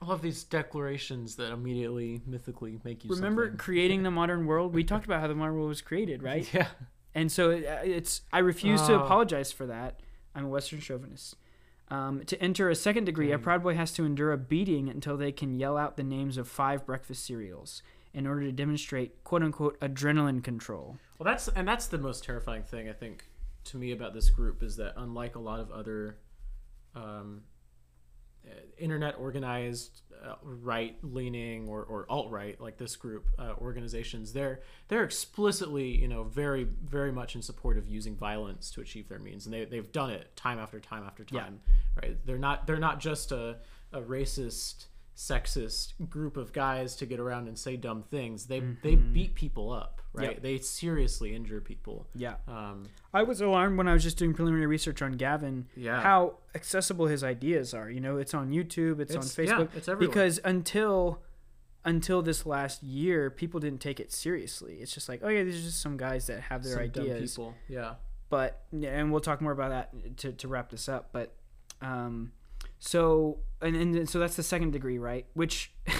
I 0.00 0.04
love 0.06 0.22
these 0.22 0.44
declarations 0.44 1.36
that 1.36 1.52
immediately 1.52 2.20
mythically 2.26 2.78
make 2.84 3.04
you 3.04 3.10
Remember 3.10 3.44
something. 3.46 3.58
creating 3.58 4.02
the 4.02 4.10
modern 4.20 4.46
world? 4.46 4.74
We 4.74 4.84
talked 4.84 5.04
about 5.04 5.20
how 5.20 5.26
the 5.26 5.34
modern 5.34 5.54
world 5.56 5.68
was 5.68 5.80
created, 5.82 6.22
right? 6.22 6.48
Yeah. 6.54 6.68
And 7.14 7.32
so 7.32 7.50
it, 7.50 7.64
uh, 7.66 7.78
it's 7.82 8.20
I 8.32 8.40
refuse 8.40 8.82
to 8.88 8.92
Oh. 8.94 9.04
apologize 9.04 9.50
for 9.50 9.66
that. 9.66 10.00
I'm 10.36 10.44
a 10.44 10.48
Western 10.48 10.80
chauvinist. 10.80 11.34
Um, 11.88 12.24
to 12.26 12.40
enter 12.42 12.68
a 12.68 12.74
second 12.74 13.04
degree, 13.04 13.32
a 13.32 13.38
Proud 13.38 13.62
Boy 13.62 13.74
has 13.74 13.92
to 13.92 14.04
endure 14.04 14.32
a 14.32 14.38
beating 14.38 14.88
until 14.88 15.16
they 15.16 15.32
can 15.32 15.58
yell 15.58 15.78
out 15.78 15.96
the 15.96 16.02
names 16.02 16.36
of 16.36 16.46
five 16.46 16.84
breakfast 16.84 17.24
cereals 17.24 17.82
in 18.12 18.26
order 18.26 18.42
to 18.42 18.52
demonstrate 18.52 19.24
"quote 19.24 19.42
unquote" 19.42 19.80
adrenaline 19.80 20.44
control. 20.44 20.98
Well, 21.18 21.24
that's 21.24 21.48
and 21.48 21.66
that's 21.66 21.86
the 21.86 21.98
most 21.98 22.24
terrifying 22.24 22.64
thing 22.64 22.88
I 22.88 22.92
think 22.92 23.24
to 23.64 23.76
me 23.78 23.92
about 23.92 24.14
this 24.14 24.28
group 24.30 24.62
is 24.62 24.76
that 24.76 24.94
unlike 24.96 25.36
a 25.36 25.40
lot 25.40 25.60
of 25.60 25.70
other 25.70 26.18
um, 26.94 27.42
internet 28.78 29.16
organized 29.18 30.02
uh, 30.24 30.34
right 30.42 30.96
leaning 31.02 31.68
or, 31.68 31.82
or 31.84 32.06
alt 32.08 32.30
right 32.30 32.60
like 32.60 32.78
this 32.78 32.96
group 32.96 33.26
uh, 33.38 33.52
organizations, 33.58 34.32
they're 34.32 34.60
they're 34.88 35.04
explicitly 35.04 35.88
you 36.00 36.08
know 36.08 36.24
very 36.24 36.64
very 36.84 37.12
much 37.12 37.34
in 37.34 37.42
support 37.42 37.76
of 37.78 37.86
using 37.86 38.16
violence 38.16 38.70
to 38.70 38.80
achieve 38.80 39.08
their 39.08 39.18
means, 39.18 39.46
and 39.46 39.54
they 39.54 39.64
they've 39.64 39.92
done 39.92 40.10
it 40.10 40.34
time 40.36 40.58
after 40.58 40.80
time 40.80 41.04
after 41.04 41.24
Yeah. 41.30 41.40
time. 41.42 41.60
Right? 42.02 42.16
They're 42.26 42.38
not 42.38 42.66
they're 42.66 42.78
not 42.78 43.00
just 43.00 43.32
a, 43.32 43.58
a 43.92 44.00
racist 44.00 44.86
sexist 45.16 45.94
group 46.10 46.36
of 46.36 46.52
guys 46.52 46.94
to 46.96 47.06
get 47.06 47.18
around 47.18 47.48
and 47.48 47.58
say 47.58 47.76
dumb 47.76 48.02
things. 48.02 48.46
They 48.46 48.60
they 48.82 48.94
beat 48.96 49.34
people 49.34 49.72
up, 49.72 50.02
right? 50.12 50.32
Yep. 50.32 50.42
They 50.42 50.58
seriously 50.58 51.34
injure 51.34 51.60
people. 51.60 52.06
Yeah, 52.14 52.34
Um, 52.46 52.84
I 53.14 53.22
was 53.22 53.40
alarmed 53.40 53.78
when 53.78 53.88
I 53.88 53.94
was 53.94 54.02
just 54.02 54.18
doing 54.18 54.34
preliminary 54.34 54.66
research 54.66 55.00
on 55.00 55.12
Gavin. 55.12 55.68
Yeah. 55.74 56.00
how 56.02 56.34
accessible 56.54 57.06
his 57.06 57.24
ideas 57.24 57.72
are. 57.72 57.90
You 57.90 58.00
know, 58.00 58.18
it's 58.18 58.34
on 58.34 58.50
YouTube, 58.50 59.00
it's, 59.00 59.14
It's- 59.14 59.38
on 59.38 59.44
yeah, 59.44 59.50
Facebook. 59.52 59.68
it's 59.76 59.88
everywhere. 59.88 60.08
Because 60.08 60.38
until 60.44 61.22
until 61.84 62.20
this 62.20 62.44
last 62.44 62.82
year, 62.82 63.30
people 63.30 63.60
didn't 63.60 63.80
take 63.80 64.00
it 64.00 64.12
seriously. 64.12 64.78
It's 64.80 64.92
just 64.92 65.08
like, 65.08 65.20
oh 65.22 65.28
yeah, 65.28 65.44
these 65.44 65.56
are 65.60 65.66
just 65.68 65.80
some 65.80 65.96
guys 65.96 66.26
that 66.26 66.40
have 66.42 66.62
their 66.62 66.74
some 66.74 66.82
ideas. 66.82 67.30
people. 67.32 67.54
Yeah. 67.68 67.94
but 68.28 68.64
and 68.72 69.10
we'll 69.12 69.20
talk 69.20 69.40
more 69.40 69.52
about 69.52 69.70
that 69.70 70.16
to, 70.18 70.32
to 70.32 70.48
wrap 70.48 70.68
this 70.68 70.88
up 70.88 71.10
but 71.12 71.32
um 71.80 72.32
so 72.78 73.38
and, 73.60 73.74
and 73.76 74.08
so 74.08 74.18
that's 74.18 74.36
the 74.36 74.42
second 74.42 74.72
degree 74.72 74.98
right? 74.98 75.26
Which 75.34 75.72
i 75.88 75.92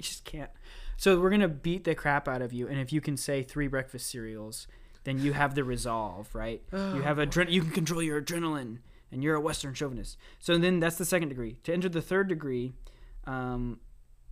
just 0.00 0.24
can't. 0.24 0.50
So 0.96 1.18
we're 1.18 1.30
gonna 1.30 1.48
beat 1.48 1.84
the 1.84 1.94
crap 1.94 2.28
out 2.28 2.42
of 2.42 2.52
you 2.52 2.68
and 2.68 2.78
if 2.78 2.92
you 2.92 3.00
can 3.00 3.16
say 3.16 3.42
three 3.42 3.68
breakfast 3.68 4.10
cereals 4.10 4.66
then 5.04 5.18
you 5.18 5.32
have 5.32 5.54
the 5.54 5.64
resolve 5.64 6.34
right? 6.34 6.62
You 6.72 7.02
have 7.02 7.16
adren- 7.16 7.50
you 7.50 7.62
can 7.62 7.70
control 7.70 8.02
your 8.02 8.20
adrenaline 8.20 8.78
and 9.12 9.24
you're 9.24 9.34
a 9.34 9.40
western 9.40 9.74
chauvinist. 9.74 10.16
So 10.38 10.56
then 10.56 10.78
that's 10.78 10.96
the 10.96 11.04
second 11.04 11.30
degree. 11.30 11.56
To 11.64 11.72
enter 11.72 11.88
the 11.88 12.02
third 12.02 12.28
degree 12.28 12.74
um, 13.26 13.80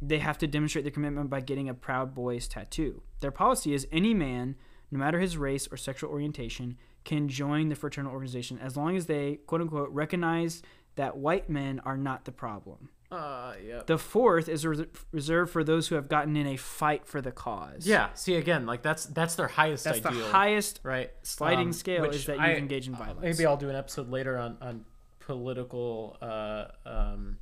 they 0.00 0.18
have 0.18 0.38
to 0.38 0.46
demonstrate 0.46 0.84
their 0.84 0.92
commitment 0.92 1.28
by 1.28 1.40
getting 1.40 1.68
a 1.68 1.74
Proud 1.74 2.14
Boys 2.14 2.46
tattoo. 2.46 3.02
Their 3.20 3.30
policy 3.30 3.74
is 3.74 3.86
any 3.90 4.14
man, 4.14 4.56
no 4.90 4.98
matter 4.98 5.18
his 5.18 5.36
race 5.36 5.68
or 5.70 5.76
sexual 5.76 6.10
orientation, 6.10 6.78
can 7.04 7.28
join 7.28 7.68
the 7.68 7.74
fraternal 7.74 8.12
organization 8.12 8.58
as 8.58 8.76
long 8.76 8.96
as 8.96 9.06
they, 9.06 9.40
quote 9.46 9.60
unquote, 9.60 9.90
recognize 9.90 10.62
that 10.98 11.16
white 11.16 11.48
men 11.50 11.80
are 11.84 11.96
not 11.96 12.24
the 12.26 12.32
problem. 12.32 12.90
Uh, 13.10 13.54
yeah. 13.66 13.80
The 13.86 13.96
fourth 13.96 14.48
is 14.50 14.66
res- 14.66 14.82
reserved 15.12 15.50
for 15.50 15.64
those 15.64 15.88
who 15.88 15.94
have 15.94 16.08
gotten 16.08 16.36
in 16.36 16.46
a 16.46 16.56
fight 16.58 17.06
for 17.06 17.22
the 17.22 17.32
cause. 17.32 17.86
yeah. 17.86 18.12
See 18.12 18.34
again, 18.34 18.66
like 18.66 18.82
that's 18.82 19.06
that's 19.06 19.34
their 19.34 19.48
highest 19.48 19.84
That's 19.84 20.04
ideal. 20.04 20.20
the 20.26 20.26
highest 20.32 20.80
right 20.82 21.10
sliding 21.22 21.68
Um, 21.68 21.72
scale 21.72 22.04
is 22.04 22.26
that 22.26 22.36
you 22.36 22.42
I- 22.42 22.52
engage 22.56 22.86
in 22.86 22.94
violence. 22.94 23.22
Maybe 23.22 23.46
I'll 23.46 23.56
do 23.56 23.70
an 23.70 23.76
episode 23.76 24.10
later 24.10 24.36
on 24.36 24.58
on 24.60 24.84
political 25.20 26.18
uh, 26.20 26.64
um, 26.84 27.38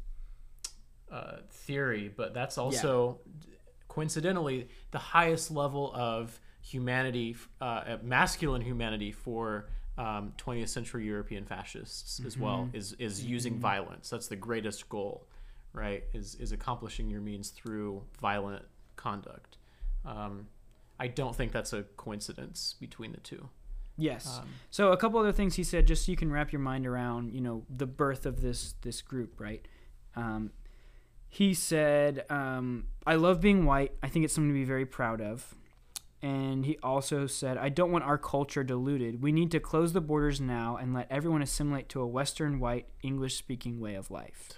uh, 1.10 1.38
theory, 1.50 2.12
but 2.16 2.32
that's 2.34 2.58
also 2.58 3.20
coincidentally 3.88 4.68
the 4.90 4.98
highest 4.98 5.50
level 5.50 5.92
of 5.94 6.38
humanity, 6.62 7.36
uh, 7.60 7.96
masculine 8.02 8.60
humanity 8.62 9.12
for 9.12 9.68
um, 9.98 10.32
20th 10.38 10.68
century 10.68 11.06
European 11.06 11.44
fascists 11.44 12.20
as 12.24 12.36
well 12.36 12.68
is 12.72 12.92
is 12.98 13.24
using 13.24 13.58
violence. 13.58 14.10
That's 14.10 14.28
the 14.28 14.36
greatest 14.36 14.88
goal, 14.88 15.26
right? 15.72 16.04
Is 16.12 16.34
is 16.36 16.52
accomplishing 16.52 17.08
your 17.08 17.20
means 17.20 17.50
through 17.50 18.02
violent 18.20 18.64
conduct. 18.96 19.56
Um, 20.04 20.48
I 20.98 21.08
don't 21.08 21.34
think 21.34 21.52
that's 21.52 21.72
a 21.72 21.82
coincidence 21.96 22.74
between 22.78 23.12
the 23.12 23.20
two. 23.20 23.48
Yes. 23.98 24.38
Um, 24.38 24.48
so 24.70 24.92
a 24.92 24.96
couple 24.96 25.18
other 25.18 25.32
things 25.32 25.54
he 25.56 25.64
said, 25.64 25.86
just 25.86 26.04
so 26.04 26.12
you 26.12 26.16
can 26.16 26.30
wrap 26.30 26.52
your 26.52 26.60
mind 26.60 26.86
around, 26.86 27.32
you 27.32 27.40
know, 27.40 27.64
the 27.74 27.86
birth 27.86 28.26
of 28.26 28.42
this 28.42 28.74
this 28.82 29.00
group, 29.02 29.40
right? 29.40 29.66
Um, 30.14 30.50
he 31.28 31.54
said, 31.54 32.24
um, 32.30 32.86
"I 33.06 33.14
love 33.14 33.40
being 33.40 33.64
white. 33.64 33.92
I 34.02 34.08
think 34.08 34.24
it's 34.24 34.34
something 34.34 34.50
to 34.50 34.54
be 34.54 34.64
very 34.64 34.86
proud 34.86 35.20
of." 35.20 35.54
And 36.26 36.64
he 36.66 36.76
also 36.82 37.26
said, 37.26 37.56
"I 37.56 37.68
don't 37.68 37.92
want 37.92 38.04
our 38.04 38.18
culture 38.18 38.64
diluted. 38.64 39.22
We 39.22 39.30
need 39.32 39.50
to 39.52 39.60
close 39.60 39.92
the 39.92 40.00
borders 40.00 40.40
now 40.40 40.76
and 40.76 40.92
let 40.92 41.06
everyone 41.10 41.42
assimilate 41.42 41.88
to 41.90 42.00
a 42.00 42.06
Western 42.06 42.58
white 42.58 42.88
English 43.02 43.36
speaking 43.36 43.78
way 43.80 43.94
of 43.94 44.10
life." 44.10 44.50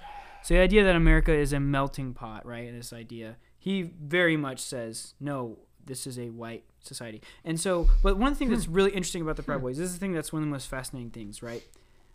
So 0.42 0.54
the 0.54 0.60
idea 0.60 0.82
that 0.84 0.96
America 0.96 1.32
is 1.34 1.52
a 1.52 1.60
melting 1.60 2.14
pot, 2.14 2.46
right? 2.46 2.66
And 2.68 2.78
this 2.78 2.92
idea, 2.92 3.36
he 3.58 3.82
very 3.82 4.36
much 4.36 4.60
says, 4.60 5.14
"No, 5.20 5.58
this 5.84 6.06
is 6.06 6.18
a 6.18 6.30
white 6.30 6.64
society." 6.80 7.20
And 7.44 7.60
so, 7.60 7.88
but 8.02 8.16
one 8.16 8.34
thing 8.34 8.48
that's 8.48 8.68
really 8.68 8.92
interesting 8.92 9.22
about 9.22 9.36
the 9.36 9.42
Proud 9.42 9.60
Boys, 9.60 9.76
this 9.78 9.88
is 9.88 9.94
the 9.94 10.00
thing 10.00 10.12
that's 10.12 10.32
one 10.32 10.42
of 10.42 10.48
the 10.48 10.52
most 10.52 10.68
fascinating 10.68 11.10
things, 11.10 11.42
right? 11.42 11.62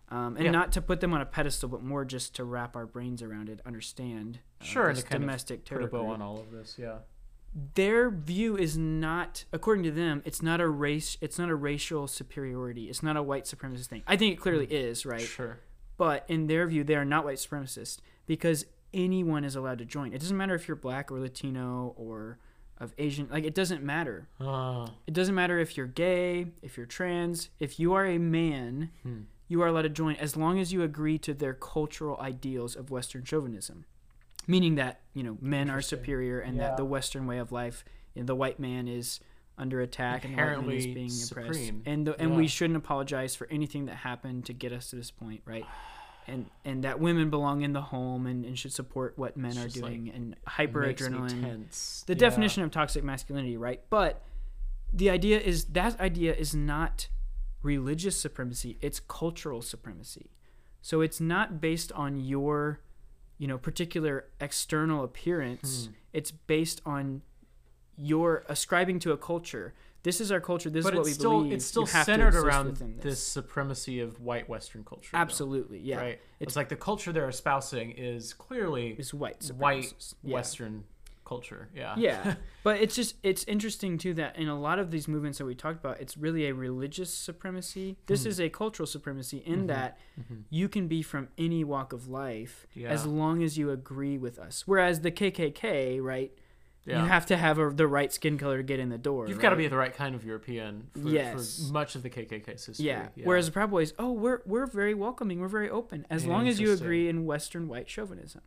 Um, 0.09 0.35
and 0.35 0.45
Yeah. 0.45 0.51
not 0.51 0.71
to 0.73 0.81
put 0.81 0.99
them 0.99 1.13
on 1.13 1.21
a 1.21 1.25
pedestal, 1.25 1.69
but 1.69 1.81
more 1.83 2.05
just 2.05 2.35
to 2.35 2.43
wrap 2.43 2.75
our 2.75 2.85
brains 2.85 3.21
around 3.21 3.49
it, 3.49 3.59
understand 3.65 4.39
uh, 4.61 4.65
Sure, 4.65 4.89
this 4.93 5.03
to 5.03 5.09
kind 5.09 5.15
of 5.15 5.21
domestic 5.21 5.65
put 5.65 5.77
a 5.77 5.87
bow 5.87 5.89
territory. 5.89 6.13
on 6.13 6.21
all 6.21 6.39
of 6.39 6.51
this. 6.51 6.77
Yeah. 6.77 6.99
Their 7.75 8.09
view 8.09 8.57
is 8.57 8.77
not, 8.77 9.45
according 9.53 9.83
to 9.83 9.91
them, 9.91 10.21
it's 10.25 10.41
not 10.41 10.59
a 10.59 10.67
race, 10.67 11.17
it's 11.21 11.37
not 11.37 11.49
a 11.49 11.55
racial 11.55 12.07
superiority, 12.07 12.89
it's 12.89 13.03
not 13.03 13.15
a 13.15 13.21
white 13.23 13.45
supremacist 13.45 13.85
thing. 13.87 14.01
I 14.07 14.17
think 14.17 14.33
it 14.33 14.41
clearly 14.41 14.65
is, 14.65 15.05
right? 15.05 15.21
Sure. 15.21 15.59
But 15.97 16.25
in 16.27 16.47
their 16.47 16.65
view, 16.67 16.83
they 16.83 16.95
are 16.95 17.05
not 17.05 17.25
white 17.25 17.37
supremacists 17.37 17.99
because 18.25 18.65
anyone 18.93 19.43
is 19.43 19.55
allowed 19.55 19.77
to 19.79 19.85
join. 19.85 20.13
It 20.13 20.19
doesn't 20.19 20.35
matter 20.37 20.55
if 20.55 20.67
you're 20.67 20.75
black 20.75 21.11
or 21.11 21.19
Latino 21.19 21.93
or 21.95 22.39
of 22.79 22.93
Asian. 22.97 23.27
Like 23.31 23.43
it 23.43 23.53
doesn't 23.53 23.83
matter. 23.83 24.27
Uh, 24.39 24.87
It 25.05 25.13
doesn't 25.13 25.35
matter 25.35 25.59
if 25.59 25.77
you're 25.77 25.85
gay, 25.87 26.47
if 26.63 26.75
you're 26.75 26.87
trans, 26.87 27.49
if 27.59 27.79
you 27.79 27.93
are 27.93 28.05
a 28.05 28.17
man, 28.17 28.89
Hmm. 29.03 29.21
you 29.47 29.61
are 29.61 29.67
allowed 29.67 29.83
to 29.83 29.89
join 29.89 30.15
as 30.15 30.35
long 30.35 30.59
as 30.59 30.73
you 30.73 30.81
agree 30.81 31.19
to 31.19 31.33
their 31.35 31.53
cultural 31.53 32.19
ideals 32.19 32.75
of 32.75 32.89
Western 32.89 33.23
chauvinism. 33.23 33.85
Meaning 34.47 34.75
that 34.75 35.01
you 35.13 35.23
know 35.23 35.37
men 35.41 35.69
are 35.69 35.81
superior 35.81 36.39
and 36.39 36.57
Yeah. 36.57 36.67
that 36.69 36.77
the 36.77 36.85
Western 36.85 37.25
way 37.27 37.37
of 37.39 37.51
life, 37.51 37.83
you 38.13 38.21
know, 38.21 38.25
the 38.25 38.35
white 38.35 38.59
man 38.59 38.87
is 38.87 39.19
under 39.57 39.81
attack 39.81 40.25
and 40.25 40.33
the 40.33 40.37
white 40.37 40.45
man 40.45 40.53
is 40.75 40.85
Inherently 40.85 40.93
being 40.93 41.23
oppressed, 41.23 41.73
and 41.85 42.07
the, 42.07 42.19
and 42.21 42.35
we 42.35 42.47
shouldn't 42.47 42.77
apologize 42.77 43.35
for 43.35 43.47
anything 43.51 43.85
that 43.85 43.97
happened 43.97 44.45
to 44.45 44.53
get 44.53 44.71
us 44.73 44.89
to 44.89 44.95
this 44.95 45.11
point, 45.11 45.41
right? 45.45 45.65
And 46.27 46.49
and 46.65 46.83
that 46.85 46.99
women 46.99 47.29
belong 47.29 47.61
in 47.61 47.73
the 47.73 47.81
home 47.81 48.25
and, 48.25 48.45
and 48.45 48.57
should 48.57 48.73
support 48.73 49.17
what 49.17 49.35
men 49.37 49.51
It's 49.51 49.59
are 49.59 49.67
just, 49.67 49.81
like, 49.83 49.91
doing 49.91 50.09
and 50.09 50.33
It 50.33 50.39
hyper 50.47 50.81
adrenaline 50.81 51.67
the 52.05 52.13
Yeah. 52.13 52.19
definition 52.19 52.63
of 52.63 52.71
toxic 52.71 53.03
masculinity, 53.03 53.57
right? 53.57 53.81
But 53.89 54.23
the 54.91 55.09
idea 55.09 55.39
is 55.39 55.65
that 55.65 55.99
idea 55.99 56.33
is 56.33 56.55
not 56.55 57.09
religious 57.61 58.19
supremacy, 58.19 58.77
it's 58.81 58.99
cultural 58.99 59.61
supremacy. 59.61 60.31
So 60.81 61.01
it's 61.01 61.19
not 61.21 61.61
based 61.61 61.91
on 61.93 62.19
your, 62.19 62.81
you 63.43 63.47
know, 63.47 63.57
particular 63.57 64.25
external 64.39 65.03
appearance. 65.03 65.87
Hmm. 65.87 65.93
It's 66.13 66.31
based 66.31 66.81
on 66.85 67.23
your 67.97 68.45
ascribing 68.47 68.99
to 68.99 69.11
a 69.11 69.17
culture. 69.17 69.73
This 70.03 70.21
is 70.21 70.31
our 70.31 70.39
culture. 70.39 70.69
This 70.69 70.85
but 70.85 70.93
is 70.93 70.97
what 70.99 71.05
we 71.05 71.11
still 71.11 71.31
believe. 71.39 71.51
it's 71.51 71.65
still 71.65 71.85
centered 71.85 72.35
around 72.35 72.67
within 72.67 72.99
this. 73.01 73.21
supremacy 73.21 73.99
of 73.99 74.21
white 74.21 74.47
Western 74.47 74.85
culture. 74.85 75.09
though, 75.11 75.17
Absolutely, 75.17 75.79
yeah. 75.79 75.97
Right. 75.97 76.07
It's, 76.39 76.53
It's- 76.53 76.55
like 76.55 76.69
the 76.69 76.77
culture 76.77 77.11
they're 77.11 77.27
espousing 77.27 77.91
is 77.91 78.31
clearly 78.33 78.95
It's 78.97 79.13
white 79.13 79.43
white. 79.57 79.93
Yeah. 80.23 80.35
Western 80.35 80.85
culture. 81.25 81.69
Yeah. 81.75 81.95
yeah 81.97 82.35
but 82.63 82.79
it's 82.81 82.95
just 82.95 83.15
it's 83.23 83.43
interesting 83.45 83.97
too 83.97 84.13
that 84.15 84.37
in 84.37 84.47
a 84.47 84.59
lot 84.59 84.79
of 84.79 84.91
these 84.91 85.07
movements 85.07 85.37
that 85.37 85.45
we 85.45 85.55
talked 85.55 85.79
about 85.83 85.99
it's 86.01 86.17
really 86.17 86.45
a 86.47 86.53
religious 86.53 87.13
supremacy 87.13 87.97
this 88.07 88.23
Hmm. 88.23 88.29
is 88.29 88.39
a 88.39 88.49
cultural 88.49 88.87
supremacy 88.87 89.37
in 89.45 89.53
Mm-hmm. 89.59 89.67
that 89.67 89.97
you 90.49 90.67
can 90.69 90.87
be 90.87 91.01
from 91.01 91.29
any 91.37 91.63
walk 91.63 91.93
of 91.93 92.07
life 92.07 92.67
as 92.85 93.05
long 93.05 93.41
as 93.43 93.57
you 93.57 93.69
agree 93.71 94.17
with 94.17 94.37
us 94.39 94.63
whereas 94.67 95.01
the 95.01 95.11
kkk 95.11 96.01
right 96.01 96.31
Yeah. 96.85 97.01
you 97.03 97.07
have 97.07 97.25
to 97.27 97.37
have 97.37 97.57
a, 97.59 97.69
the 97.69 97.87
right 97.87 98.11
skin 98.11 98.37
color 98.37 98.57
to 98.57 98.63
get 98.63 98.79
in 98.79 98.89
the 98.89 98.97
door 98.97 99.27
You've 99.29 99.39
got 99.39 99.51
to 99.51 99.55
be 99.55 99.67
the 99.69 99.77
right 99.77 99.93
kind 99.95 100.15
of 100.15 100.25
European 100.25 100.87
for, 101.01 101.07
Yes. 101.07 101.67
for 101.67 101.73
much 101.73 101.95
of 101.95 102.03
the 102.03 102.09
KKK's 102.09 102.65
history. 102.65 102.85
yeah. 102.85 103.07
Whereas 103.23 103.45
the 103.45 103.53
Proud 103.53 103.71
Boys, 103.71 103.93
oh, 103.97 104.11
we're 104.11 104.41
we're 104.45 104.65
very 104.67 104.93
welcoming, 104.93 105.39
we're 105.39 105.47
very 105.59 105.69
open, 105.69 106.05
as 106.09 106.25
long 106.25 106.47
as 106.49 106.59
you 106.59 106.73
agree 106.73 107.07
in 107.07 107.23
Western 107.25 107.69
white 107.69 107.87
chauvinism. 107.89 108.41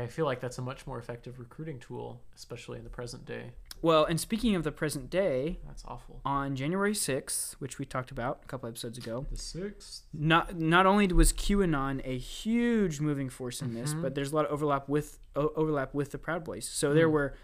I 0.00 0.06
feel 0.06 0.24
like 0.24 0.40
that's 0.40 0.58
a 0.58 0.62
much 0.62 0.86
more 0.86 0.98
effective 0.98 1.38
recruiting 1.38 1.78
tool, 1.78 2.22
especially 2.34 2.78
in 2.78 2.84
the 2.84 2.90
present 2.90 3.24
day. 3.24 3.52
Well, 3.82 4.04
and 4.04 4.18
speaking 4.20 4.54
of 4.54 4.62
the 4.62 4.70
present 4.72 5.10
day, 5.10 5.58
That's 5.66 5.84
awful. 5.86 6.20
on 6.24 6.54
January 6.56 6.94
sixth, 6.94 7.56
which 7.60 7.78
we 7.78 7.84
talked 7.84 8.10
about 8.12 8.40
a 8.44 8.46
couple 8.46 8.68
episodes 8.68 8.96
ago, 8.96 9.26
The 9.30 9.36
sixth. 9.36 10.04
not 10.12 10.56
not 10.56 10.86
only 10.86 11.08
was 11.08 11.32
QAnon 11.32 12.00
a 12.04 12.16
huge 12.16 13.00
moving 13.00 13.28
force 13.28 13.60
in 13.60 13.74
this, 13.74 13.92
Mhm. 13.92 14.02
but 14.02 14.14
there's 14.14 14.30
a 14.32 14.36
lot 14.36 14.46
of 14.46 14.52
overlap 14.52 14.88
with 14.88 15.18
o- 15.34 15.52
overlap 15.56 15.92
with 15.94 16.12
the 16.12 16.18
Proud 16.18 16.44
Boys. 16.44 16.66
So 16.68 16.94
there 16.94 17.08
Hmm. 17.08 17.12
were 17.14 17.34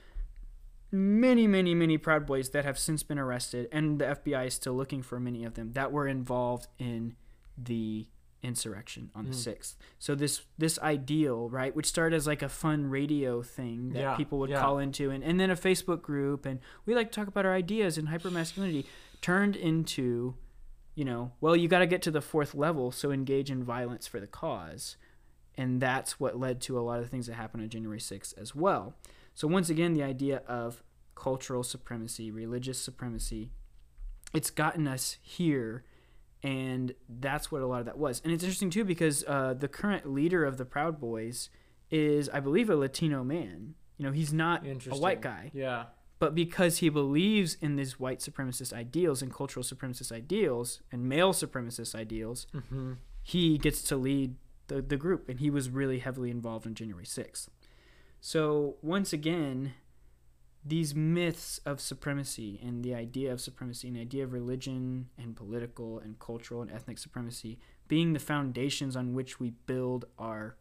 many, 0.91 1.47
many, 1.47 1.75
many 1.75 1.99
Proud 1.99 2.25
Boys 2.25 2.51
that 2.51 2.65
have 2.65 2.79
since 2.79 3.03
been 3.03 3.19
arrested, 3.19 3.69
and 3.73 3.99
the 4.01 4.07
FBI 4.07 4.45
is 4.47 4.55
still 4.55 4.75
looking 4.75 5.03
for 5.03 5.19
many 5.21 5.45
of 5.45 5.55
them 5.55 5.73
that 5.73 5.93
were 5.93 6.07
involved 6.07 6.69
in 6.79 7.17
the 7.57 8.07
insurrection 8.43 9.11
on 9.15 9.25
the 9.25 9.31
Mm. 9.33 9.35
sixth. 9.35 9.77
So 9.99 10.15
this 10.15 10.43
this 10.59 10.79
ideal, 10.81 11.49
right, 11.51 11.75
which 11.75 11.87
started 11.87 12.15
as 12.17 12.27
like 12.27 12.43
a 12.43 12.49
fun 12.49 12.89
radio 12.89 13.43
thing 13.43 13.91
that 13.91 14.01
Yeah, 14.01 14.17
people 14.17 14.39
would 14.39 14.51
yeah. 14.51 14.61
call 14.61 14.79
into, 14.79 15.11
and, 15.11 15.23
and 15.25 15.39
then 15.41 15.51
a 15.51 15.57
Facebook 15.57 16.03
group, 16.03 16.47
and 16.47 16.61
we 16.87 16.95
like 16.95 17.11
to 17.11 17.15
talk 17.19 17.29
about 17.29 17.45
our 17.47 17.55
ideas 17.55 17.99
and 17.99 18.09
hypermasculinity, 18.09 18.87
turned 19.21 19.57
into 19.57 20.37
you 20.95 21.05
know, 21.05 21.31
well, 21.41 21.55
you 21.55 21.69
got 21.69 21.79
to 21.79 21.87
get 21.87 22.03
to 22.03 22.11
the 22.11 22.21
fourth 22.21 22.57
level, 22.57 22.91
so 22.91 23.13
engage 23.13 23.53
in 23.53 23.63
violence 23.63 24.09
for 24.09 24.19
the 24.19 24.27
cause. 24.27 24.97
And 25.57 25.81
that's 25.81 26.19
what 26.19 26.37
led 26.41 26.61
to 26.63 26.77
a 26.77 26.83
lot 26.83 26.99
of 26.99 27.05
the 27.05 27.09
things 27.09 27.29
that 27.29 27.35
happened 27.35 27.63
on 27.63 27.69
January 27.69 28.01
6th 28.01 28.37
as 28.37 28.53
well. 28.57 28.97
So, 29.33 29.47
once 29.47 29.71
again, 29.71 29.95
the 29.95 30.03
idea 30.03 30.43
of 30.49 30.83
cultural 31.15 31.63
supremacy, 31.63 32.33
religious 32.33 32.81
supremacy, 32.81 33.51
it's 34.35 34.51
gotten 34.51 34.89
us 34.89 35.19
here. 35.23 35.85
And 36.43 36.95
that's 37.09 37.51
what 37.51 37.63
a 37.63 37.67
lot 37.67 37.81
of 37.81 37.87
that 37.87 37.99
was. 37.99 38.21
And 38.25 38.33
it's 38.33 38.45
interesting, 38.45 38.71
too, 38.71 38.85
because 38.85 39.25
uh, 39.27 39.55
the 39.55 39.69
current 39.69 40.13
leader 40.13 40.45
of 40.45 40.57
the 40.57 40.65
Proud 40.65 41.01
Boys 41.01 41.51
is, 41.91 42.29
I 42.29 42.41
believe, 42.41 42.71
a 42.71 42.77
Latino 42.77 43.25
man. 43.25 43.75
You 43.97 44.07
know, 44.07 44.13
he's 44.13 44.33
not 44.33 44.65
a 44.65 44.97
white 45.01 45.21
guy 45.21 45.51
Yeah. 45.53 45.87
but 46.21 46.35
because 46.37 46.79
he 46.79 46.89
believes 46.89 47.57
in 47.61 47.75
these 47.75 47.99
white 47.99 48.21
supremacist 48.21 48.73
ideals 48.73 49.23
and 49.23 49.33
cultural 49.35 49.65
supremacist 49.65 50.13
ideals 50.13 50.81
and 50.93 51.09
male 51.09 51.33
supremacist 51.33 51.95
ideals, 51.97 52.47
Mm-hmm. 52.55 52.93
he 53.23 53.59
gets 53.59 53.83
to 53.85 53.97
lead 53.97 54.37
the, 54.69 54.81
the 54.81 54.97
group, 54.97 55.29
and 55.29 55.41
he 55.41 55.51
was 55.51 55.71
really 55.71 55.99
heavily 55.99 56.31
involved 56.31 56.67
on 56.67 56.75
January 56.75 57.07
6th. 57.07 57.49
So, 58.21 58.77
once 58.83 59.13
again, 59.13 59.73
these 60.65 60.95
myths 60.95 61.61
of 61.65 61.81
supremacy 61.81 62.61
and 62.63 62.85
the 62.85 62.95
idea 62.95 63.33
of 63.33 63.41
supremacy 63.41 63.87
and 63.89 63.97
the 63.97 64.01
idea 64.01 64.25
of 64.25 64.33
religion 64.33 65.09
and 65.17 65.35
political 65.37 65.99
and 66.01 66.19
cultural 66.19 66.61
and 66.63 66.71
ethnic 66.71 66.99
supremacy 66.99 67.59
being 67.87 68.13
the 68.13 68.19
foundations 68.19 68.95
on 68.97 69.15
which 69.15 69.41
we 69.41 69.51
build 69.67 70.05
our 70.19 70.57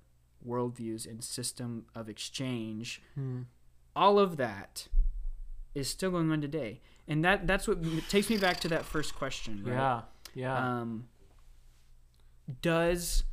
worldviews 0.48 1.06
and 1.10 1.24
system 1.24 1.86
of 1.96 2.08
exchange 2.08 3.02
Hmm. 3.16 3.42
all 3.96 4.20
of 4.20 4.38
that 4.38 4.88
is 5.74 5.90
still 5.90 6.12
going 6.12 6.32
on 6.32 6.42
today 6.42 6.80
and 7.08 7.26
that 7.26 7.48
that's 7.48 7.68
what 7.68 7.80
takes 8.08 8.30
me 8.30 8.38
back 8.38 8.60
to 8.62 8.68
that 8.70 8.86
first 8.86 9.16
question 9.16 9.64
right 9.66 9.74
Yeah. 9.74 10.02
Yeah. 10.36 10.80
um 10.82 11.08
does 12.62 13.24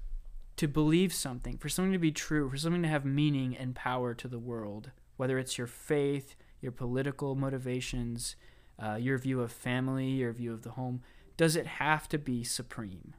to 0.57 0.67
believe 0.69 1.13
something 1.13 1.57
for 1.59 1.69
something 1.69 1.93
to 1.93 1.99
be 1.99 2.11
true 2.13 2.49
for 2.49 2.57
something 2.57 2.83
to 2.83 2.89
have 2.89 3.05
meaning 3.05 3.57
and 3.57 3.75
power 3.75 4.15
to 4.15 4.27
the 4.29 4.39
world 4.39 4.91
whether 5.17 5.39
it's 5.39 5.57
your 5.59 5.67
faith 5.67 6.35
your 6.65 6.73
political 6.73 7.35
motivations 7.37 8.35
uh, 8.83 8.97
your 8.97 9.19
view 9.19 9.41
of 9.41 9.53
family 9.53 10.09
your 10.23 10.33
view 10.33 10.53
of 10.53 10.63
the 10.63 10.71
home 10.73 11.01
does 11.37 11.55
it 11.57 11.67
have 11.67 12.09
to 12.09 12.19
be 12.19 12.43
supreme 12.43 13.15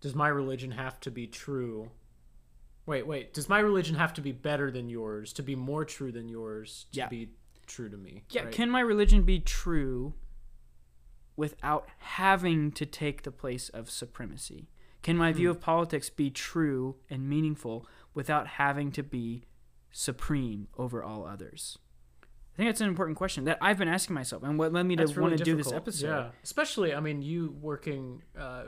Does 0.00 0.14
my 0.14 0.28
religion 0.28 0.70
have 0.72 0.96
to 1.00 1.10
be 1.10 1.26
true? 1.26 1.90
Wait, 2.86 3.06
wait. 3.06 3.34
Does 3.34 3.48
my 3.48 3.60
religion 3.60 3.94
have 3.96 4.12
to 4.14 4.22
be 4.22 4.32
better 4.32 4.70
than 4.70 4.88
yours? 4.88 5.32
To 5.34 5.42
be 5.42 5.54
more 5.54 5.84
true 5.84 6.10
than 6.10 6.26
yours? 6.28 6.86
To 6.92 6.98
Yeah. 7.00 7.08
be 7.08 7.22
true 7.66 7.88
to 7.90 7.96
me? 8.06 8.22
yeah 8.30 8.44
right? 8.44 8.52
can 8.58 8.68
my 8.70 8.80
religion 8.80 9.22
be 9.22 9.38
true 9.38 10.14
without 11.36 11.84
having 11.98 12.72
to 12.72 12.84
take 12.86 13.22
the 13.22 13.30
place 13.42 13.68
of 13.70 13.90
supremacy 13.90 14.68
can 15.02 15.16
my 15.16 15.32
view 15.32 15.48
Hmm. 15.48 15.56
of 15.56 15.60
politics 15.62 16.10
be 16.10 16.30
true 16.30 16.96
and 17.08 17.28
meaningful 17.28 17.86
without 18.14 18.46
having 18.62 18.90
to 18.92 19.02
be 19.02 19.44
supreme 19.92 20.68
over 20.76 21.02
all 21.02 21.24
others 21.26 21.78
think 22.60 22.68
that's 22.70 22.80
an 22.80 22.88
important 22.88 23.16
question 23.18 23.44
that 23.44 23.58
i've 23.60 23.78
been 23.78 23.88
asking 23.88 24.14
myself 24.14 24.42
and 24.42 24.58
what 24.58 24.72
led 24.72 24.84
me 24.86 24.94
to 24.96 25.04
That's 25.06 25.16
want 25.18 25.36
to 25.36 25.42
do 25.44 25.56
this 25.56 25.72
episode 25.72 26.06
Yeah, 26.08 26.30
especially 26.44 26.94
I 26.94 27.00
mean 27.00 27.22
you 27.22 27.56
working 27.60 28.22
uh, 28.38 28.64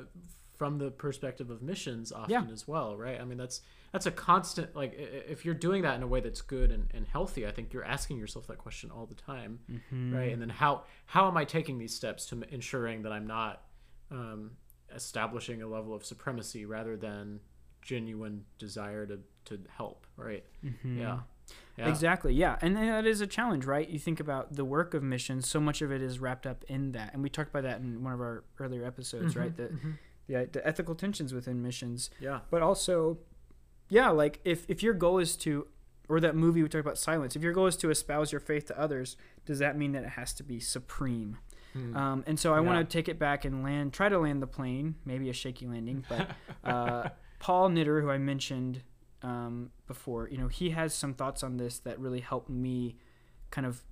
from 0.56 0.78
the 0.78 0.90
perspective 0.90 1.50
of 1.50 1.60
missions 1.60 2.12
often 2.12 2.30
Yeah. 2.30 2.44
as 2.52 2.68
well, 2.68 2.96
right? 2.96 3.20
I 3.20 3.24
mean 3.24 3.36
that's 3.38 3.60
that's 3.92 4.06
a 4.06 4.10
constant 4.12 4.74
like 4.76 4.92
if 4.96 5.44
you're 5.44 5.54
doing 5.68 5.82
that 5.82 5.94
in 5.96 6.02
a 6.02 6.06
way 6.06 6.20
that's 6.20 6.40
good 6.40 6.70
and, 6.70 6.88
and 6.94 7.04
healthy, 7.06 7.46
I 7.46 7.50
think 7.50 7.72
you're 7.72 7.84
asking 7.84 8.16
yourself 8.18 8.46
that 8.46 8.58
question 8.58 8.90
all 8.90 9.06
the 9.06 9.14
time, 9.16 9.58
Mm-hmm. 9.70 10.14
right? 10.14 10.32
And 10.32 10.40
then 10.40 10.48
how 10.50 10.84
how 11.06 11.26
am 11.28 11.36
I 11.36 11.44
taking 11.44 11.78
these 11.78 11.94
steps 11.94 12.26
to 12.26 12.42
ensuring 12.50 13.02
that 13.02 13.12
I'm 13.12 13.26
not 13.26 13.62
um, 14.10 14.52
establishing 14.94 15.62
a 15.62 15.66
level 15.66 15.94
of 15.94 16.04
supremacy 16.04 16.64
rather 16.64 16.96
than 16.96 17.40
genuine 17.82 18.44
desire 18.58 19.04
to 19.06 19.18
to 19.46 19.58
help, 19.76 20.06
right? 20.16 20.44
Mm-hmm. 20.64 20.98
Yeah. 21.00 21.18
Yeah. 21.78 21.88
Exactly. 21.88 22.34
Yeah, 22.34 22.58
and 22.60 22.76
that 22.76 23.06
is 23.06 23.20
a 23.22 23.26
challenge, 23.26 23.64
right? 23.64 23.88
You 23.88 23.98
think 23.98 24.20
about 24.20 24.54
the 24.56 24.64
work 24.64 24.92
of 24.94 25.02
missions; 25.02 25.48
so 25.48 25.58
much 25.58 25.80
of 25.80 25.90
it 25.90 26.02
is 26.02 26.18
wrapped 26.18 26.46
up 26.46 26.64
in 26.68 26.92
that, 26.92 27.14
and 27.14 27.22
we 27.22 27.30
talked 27.30 27.48
about 27.50 27.62
that 27.62 27.80
in 27.80 28.04
one 28.04 28.12
of 28.12 28.20
our 28.20 28.44
earlier 28.58 28.84
episodes, 28.84 29.36
right? 29.36 29.56
The, 29.56 29.64
mhm. 29.64 29.94
the 30.26 30.48
the 30.52 30.66
ethical 30.66 30.94
tensions 30.94 31.32
within 31.32 31.62
missions, 31.62 32.10
Yeah. 32.20 32.40
but 32.50 32.60
also, 32.62 33.18
yeah, 33.88 34.10
like 34.10 34.40
if 34.44 34.66
if 34.68 34.82
your 34.82 34.92
goal 34.94 35.18
is 35.18 35.34
to, 35.38 35.66
or 36.10 36.20
that 36.20 36.36
movie 36.36 36.62
we 36.62 36.68
talked 36.68 36.84
about, 36.84 36.98
silence. 36.98 37.36
If 37.36 37.42
your 37.42 37.54
goal 37.54 37.66
is 37.66 37.76
to 37.78 37.90
espouse 37.90 38.32
your 38.32 38.40
faith 38.40 38.66
to 38.66 38.78
others, 38.78 39.16
does 39.46 39.58
that 39.60 39.78
mean 39.78 39.92
that 39.92 40.02
it 40.04 40.10
has 40.10 40.34
to 40.34 40.42
be 40.42 40.60
supreme? 40.60 41.38
Hmm. 41.72 41.96
Um, 41.96 42.24
and 42.26 42.38
so 42.38 42.52
I 42.52 42.56
Yeah. 42.60 42.66
want 42.66 42.86
to 42.90 42.92
take 42.92 43.08
it 43.08 43.18
back 43.18 43.46
and 43.46 43.62
land, 43.62 43.94
try 43.94 44.10
to 44.10 44.18
land 44.18 44.42
the 44.42 44.46
plane, 44.46 44.96
maybe 45.06 45.30
a 45.30 45.32
shaky 45.32 45.66
landing, 45.66 46.04
but 46.06 46.28
uh, 46.70 47.08
Paul 47.38 47.70
Knitter, 47.70 48.02
who 48.02 48.10
I 48.10 48.18
mentioned 48.18 48.82
um, 49.22 49.70
before, 49.86 50.28
you 50.28 50.38
know, 50.38 50.48
he 50.48 50.70
has 50.70 50.94
some 50.94 51.14
thoughts 51.14 51.42
on 51.42 51.56
this 51.56 51.78
that 51.80 51.98
really 51.98 52.20
helped 52.20 52.48
me 52.50 52.96
kind 53.50 53.66
of 53.66 53.82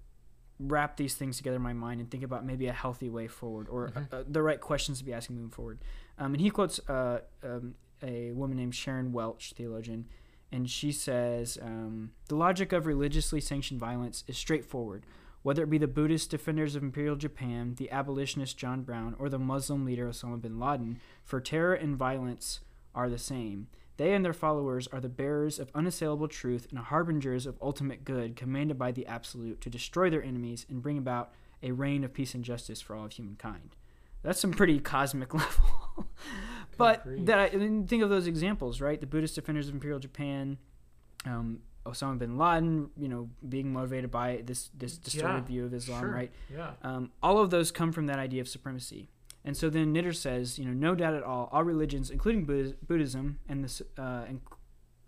wrap 0.59 0.97
these 0.97 1.15
things 1.15 1.37
together 1.39 1.57
in 1.57 1.63
my 1.63 1.73
mind 1.73 2.01
and 2.01 2.11
think 2.11 2.23
about 2.23 2.45
maybe 2.45 2.67
a 2.67 2.73
healthy 2.73 3.09
way 3.09 3.27
forward 3.27 3.67
or 3.71 3.89
Mhm. 3.91 4.13
uh, 4.13 4.25
the 4.29 4.43
right 4.43 4.61
questions 4.61 4.99
to 4.99 5.05
be 5.05 5.13
asking 5.13 5.37
moving 5.37 5.51
forward. 5.51 5.79
Um, 6.19 6.35
and 6.35 6.41
he 6.41 6.51
quotes 6.51 6.79
uh, 6.89 7.21
um, 7.43 7.75
a 8.03 8.33
woman 8.33 8.57
named 8.59 8.75
Sharon 8.75 9.13
Welch, 9.13 9.55
theologian, 9.57 10.07
and 10.53 10.69
she 10.69 10.93
says 10.93 11.57
um, 11.63 12.11
the 12.29 12.35
logic 12.35 12.73
of 12.73 12.85
religiously 12.87 13.41
sanctioned 13.41 13.81
violence 13.81 14.25
is 14.27 14.37
straightforward. 14.37 15.07
Whether 15.43 15.63
it 15.63 15.71
be 15.71 15.79
the 15.79 15.87
Buddhist 15.89 16.31
defenders 16.31 16.75
of 16.77 16.83
Imperial 16.83 17.17
Japan, 17.17 17.77
the 17.77 17.91
abolitionist 17.91 18.59
John 18.59 18.83
Brown, 18.83 19.15
or 19.19 19.31
the 19.31 19.39
Muslim 19.39 19.87
leader 19.87 20.07
Osama 20.07 20.39
bin 20.39 20.59
Laden, 20.59 21.01
for 21.25 21.41
terror 21.41 21.73
and 21.73 21.97
violence 21.97 22.61
are 22.95 23.09
the 23.09 23.17
same. 23.17 23.69
They 24.01 24.15
and 24.15 24.25
their 24.25 24.33
followers 24.33 24.89
are 24.95 25.01
the 25.01 25.11
bearers 25.11 25.59
of 25.59 25.71
unassailable 25.75 26.29
truth 26.29 26.67
and 26.71 26.79
harbingers 26.79 27.45
of 27.45 27.59
ultimate 27.61 28.03
good, 28.03 28.35
commanded 28.35 28.79
by 28.79 28.93
the 28.93 29.07
Absolute 29.07 29.61
to 29.61 29.69
destroy 29.69 30.09
their 30.09 30.23
enemies 30.23 30.65
and 30.71 30.81
bring 30.81 30.97
about 30.97 31.35
a 31.63 31.73
reign 31.73 32.03
of 32.03 32.15
peace 32.15 32.35
and 32.35 32.43
justice 32.43 32.81
for 32.81 32.97
all 32.97 33.05
of 33.05 33.13
humankind. 33.13 33.77
That's 34.23 34.41
some 34.41 34.53
pretty 34.53 34.81
cosmic 34.81 35.35
level. 35.35 36.07
but 36.79 37.03
that 37.27 37.39
I, 37.39 37.49
think 37.51 38.03
of 38.03 38.09
those 38.09 38.27
examples, 38.27 38.81
right? 38.81 38.99
The 38.99 39.07
Buddhist 39.07 39.35
defenders 39.35 39.69
of 39.69 39.75
imperial 39.75 39.99
Japan, 40.01 40.57
um, 41.27 41.59
Osama 41.85 42.19
bin 42.21 42.39
Laden, 42.39 42.89
you 42.97 43.09
know, 43.09 43.29
being 43.47 43.71
motivated 43.71 44.11
by 44.11 44.41
this 44.47 44.71
this 44.73 44.97
distorted 44.97 45.41
Yeah, 45.41 45.45
view 45.45 45.65
of 45.67 45.75
Islam, 45.75 46.01
sure. 46.01 46.11
right? 46.11 46.33
Yeah. 46.51 46.71
Um, 46.83 47.11
all 47.23 47.37
of 47.37 47.51
those 47.51 47.71
come 47.71 47.93
from 47.93 48.07
that 48.07 48.19
idea 48.19 48.41
of 48.41 48.49
supremacy. 48.49 49.11
And 49.45 49.57
so 49.57 49.71
then 49.71 49.93
Knitter 49.93 50.13
says, 50.13 50.59
you 50.59 50.65
know, 50.65 50.73
no 50.73 50.95
doubt 50.95 51.15
at 51.15 51.23
all, 51.23 51.49
all 51.53 51.65
religions, 51.65 52.11
including 52.11 52.45
Buddhism 52.87 53.39
and 53.49 53.65
the 53.65 53.85
uh, 53.97 54.25
inc- 54.27 54.57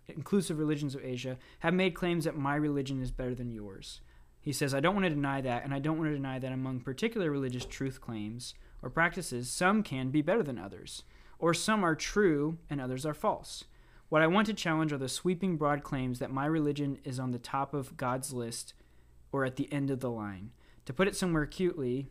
inclusive 0.07 0.57
religions 0.57 0.95
of 0.95 1.03
Asia, 1.03 1.37
have 1.59 1.73
made 1.73 1.93
claims 1.93 2.25
that 2.25 2.35
my 2.35 2.55
religion 2.55 3.01
is 3.01 3.11
better 3.11 3.35
than 3.35 3.51
yours. 3.51 4.01
He 4.41 4.51
says, 4.51 4.73
I 4.73 4.79
don't 4.79 4.95
want 4.95 5.05
to 5.05 5.09
deny 5.11 5.39
that, 5.41 5.63
and 5.63 5.73
I 5.73 5.79
don't 5.79 5.97
want 5.97 6.09
to 6.09 6.15
deny 6.15 6.39
that 6.39 6.51
among 6.51 6.81
particular 6.81 7.31
religious 7.31 7.65
truth 7.65 8.01
claims 8.01 8.53
or 8.81 8.89
practices, 8.89 9.49
some 9.49 9.81
can 9.83 10.09
be 10.09 10.21
better 10.21 10.43
than 10.43 10.59
others, 10.59 11.03
or 11.39 11.53
some 11.53 11.83
are 11.83 11.95
true 11.95 12.57
and 12.69 12.81
others 12.81 13.05
are 13.05 13.13
false. 13.13 13.63
What 14.09 14.21
I 14.21 14.27
want 14.27 14.47
to 14.47 14.53
challenge 14.53 14.91
are 14.91 14.97
the 14.97 15.09
sweeping 15.09 15.57
broad 15.57 15.83
claims 15.83 16.19
that 16.19 16.29
my 16.29 16.45
religion 16.45 16.99
is 17.03 17.19
on 17.19 17.31
the 17.31 17.39
top 17.39 17.73
of 17.73 17.97
God's 17.97 18.33
list 18.33 18.73
or 19.31 19.45
at 19.45 19.55
the 19.55 19.71
end 19.71 19.89
of 19.89 20.01
the 20.01 20.11
line. 20.11 20.51
To 20.85 20.93
put 20.93 21.07
it 21.07 21.15
somewhere 21.15 21.43
acutely, 21.43 22.09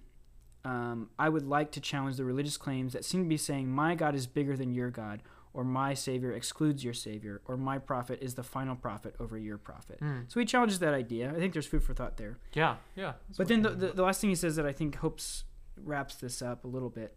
um, 0.65 1.11
I 1.19 1.29
would 1.29 1.47
like 1.47 1.73
to 1.73 1.81
challenge 1.81 2.17
the 2.17 2.25
religious 2.25 2.57
claims 2.57 2.93
that 2.93 3.05
seem 3.05 3.23
to 3.25 3.29
be 3.29 3.37
saying, 3.37 3.69
My 3.69 3.95
God 3.95 4.15
is 4.15 4.27
bigger 4.27 4.57
than 4.57 4.73
your 4.73 4.91
God, 4.91 5.23
or 5.55 5.65
my 5.65 5.95
Savior 5.95 6.33
excludes 6.33 6.85
your 6.85 6.95
Savior, 6.95 7.43
or 7.47 7.57
my 7.57 7.79
prophet 7.79 8.19
is 8.23 8.35
the 8.35 8.43
final 8.43 8.77
prophet 8.77 9.15
over 9.21 9.37
your 9.37 9.59
prophet. 9.59 10.01
Mm. 10.01 10.33
So 10.33 10.41
he 10.41 10.47
challenges 10.47 10.79
that 10.79 10.95
idea. 10.95 11.31
I 11.31 11.39
think 11.39 11.53
there's 11.53 11.67
food 11.67 11.83
for 11.83 11.95
thought 11.95 12.17
there. 12.17 12.39
Yeah. 12.55 12.77
Yeah. 12.97 13.15
But 13.37 13.49
then 13.49 13.63
the, 13.63 13.71
the, 13.71 13.87
the 13.89 14.03
last 14.03 14.21
thing 14.21 14.31
he 14.31 14.37
says 14.37 14.57
that 14.57 14.67
I 14.67 14.73
think 14.73 14.97
hopes 14.97 15.45
wraps 15.77 16.15
this 16.15 16.41
up 16.41 16.65
a 16.65 16.69
little 16.69 16.91
bit. 16.91 17.17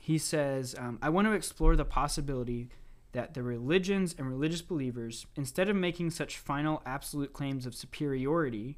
He 0.00 0.18
says, 0.18 0.74
um, 0.78 0.98
I 1.02 1.08
want 1.08 1.26
to 1.28 1.32
explore 1.32 1.76
the 1.76 1.84
possibility 1.84 2.68
that 3.12 3.34
the 3.34 3.42
religions 3.42 4.14
and 4.18 4.28
religious 4.28 4.60
believers, 4.60 5.26
instead 5.36 5.68
of 5.68 5.76
making 5.76 6.10
such 6.10 6.36
final 6.36 6.82
absolute 6.84 7.32
claims 7.32 7.64
of 7.64 7.74
superiority, 7.74 8.76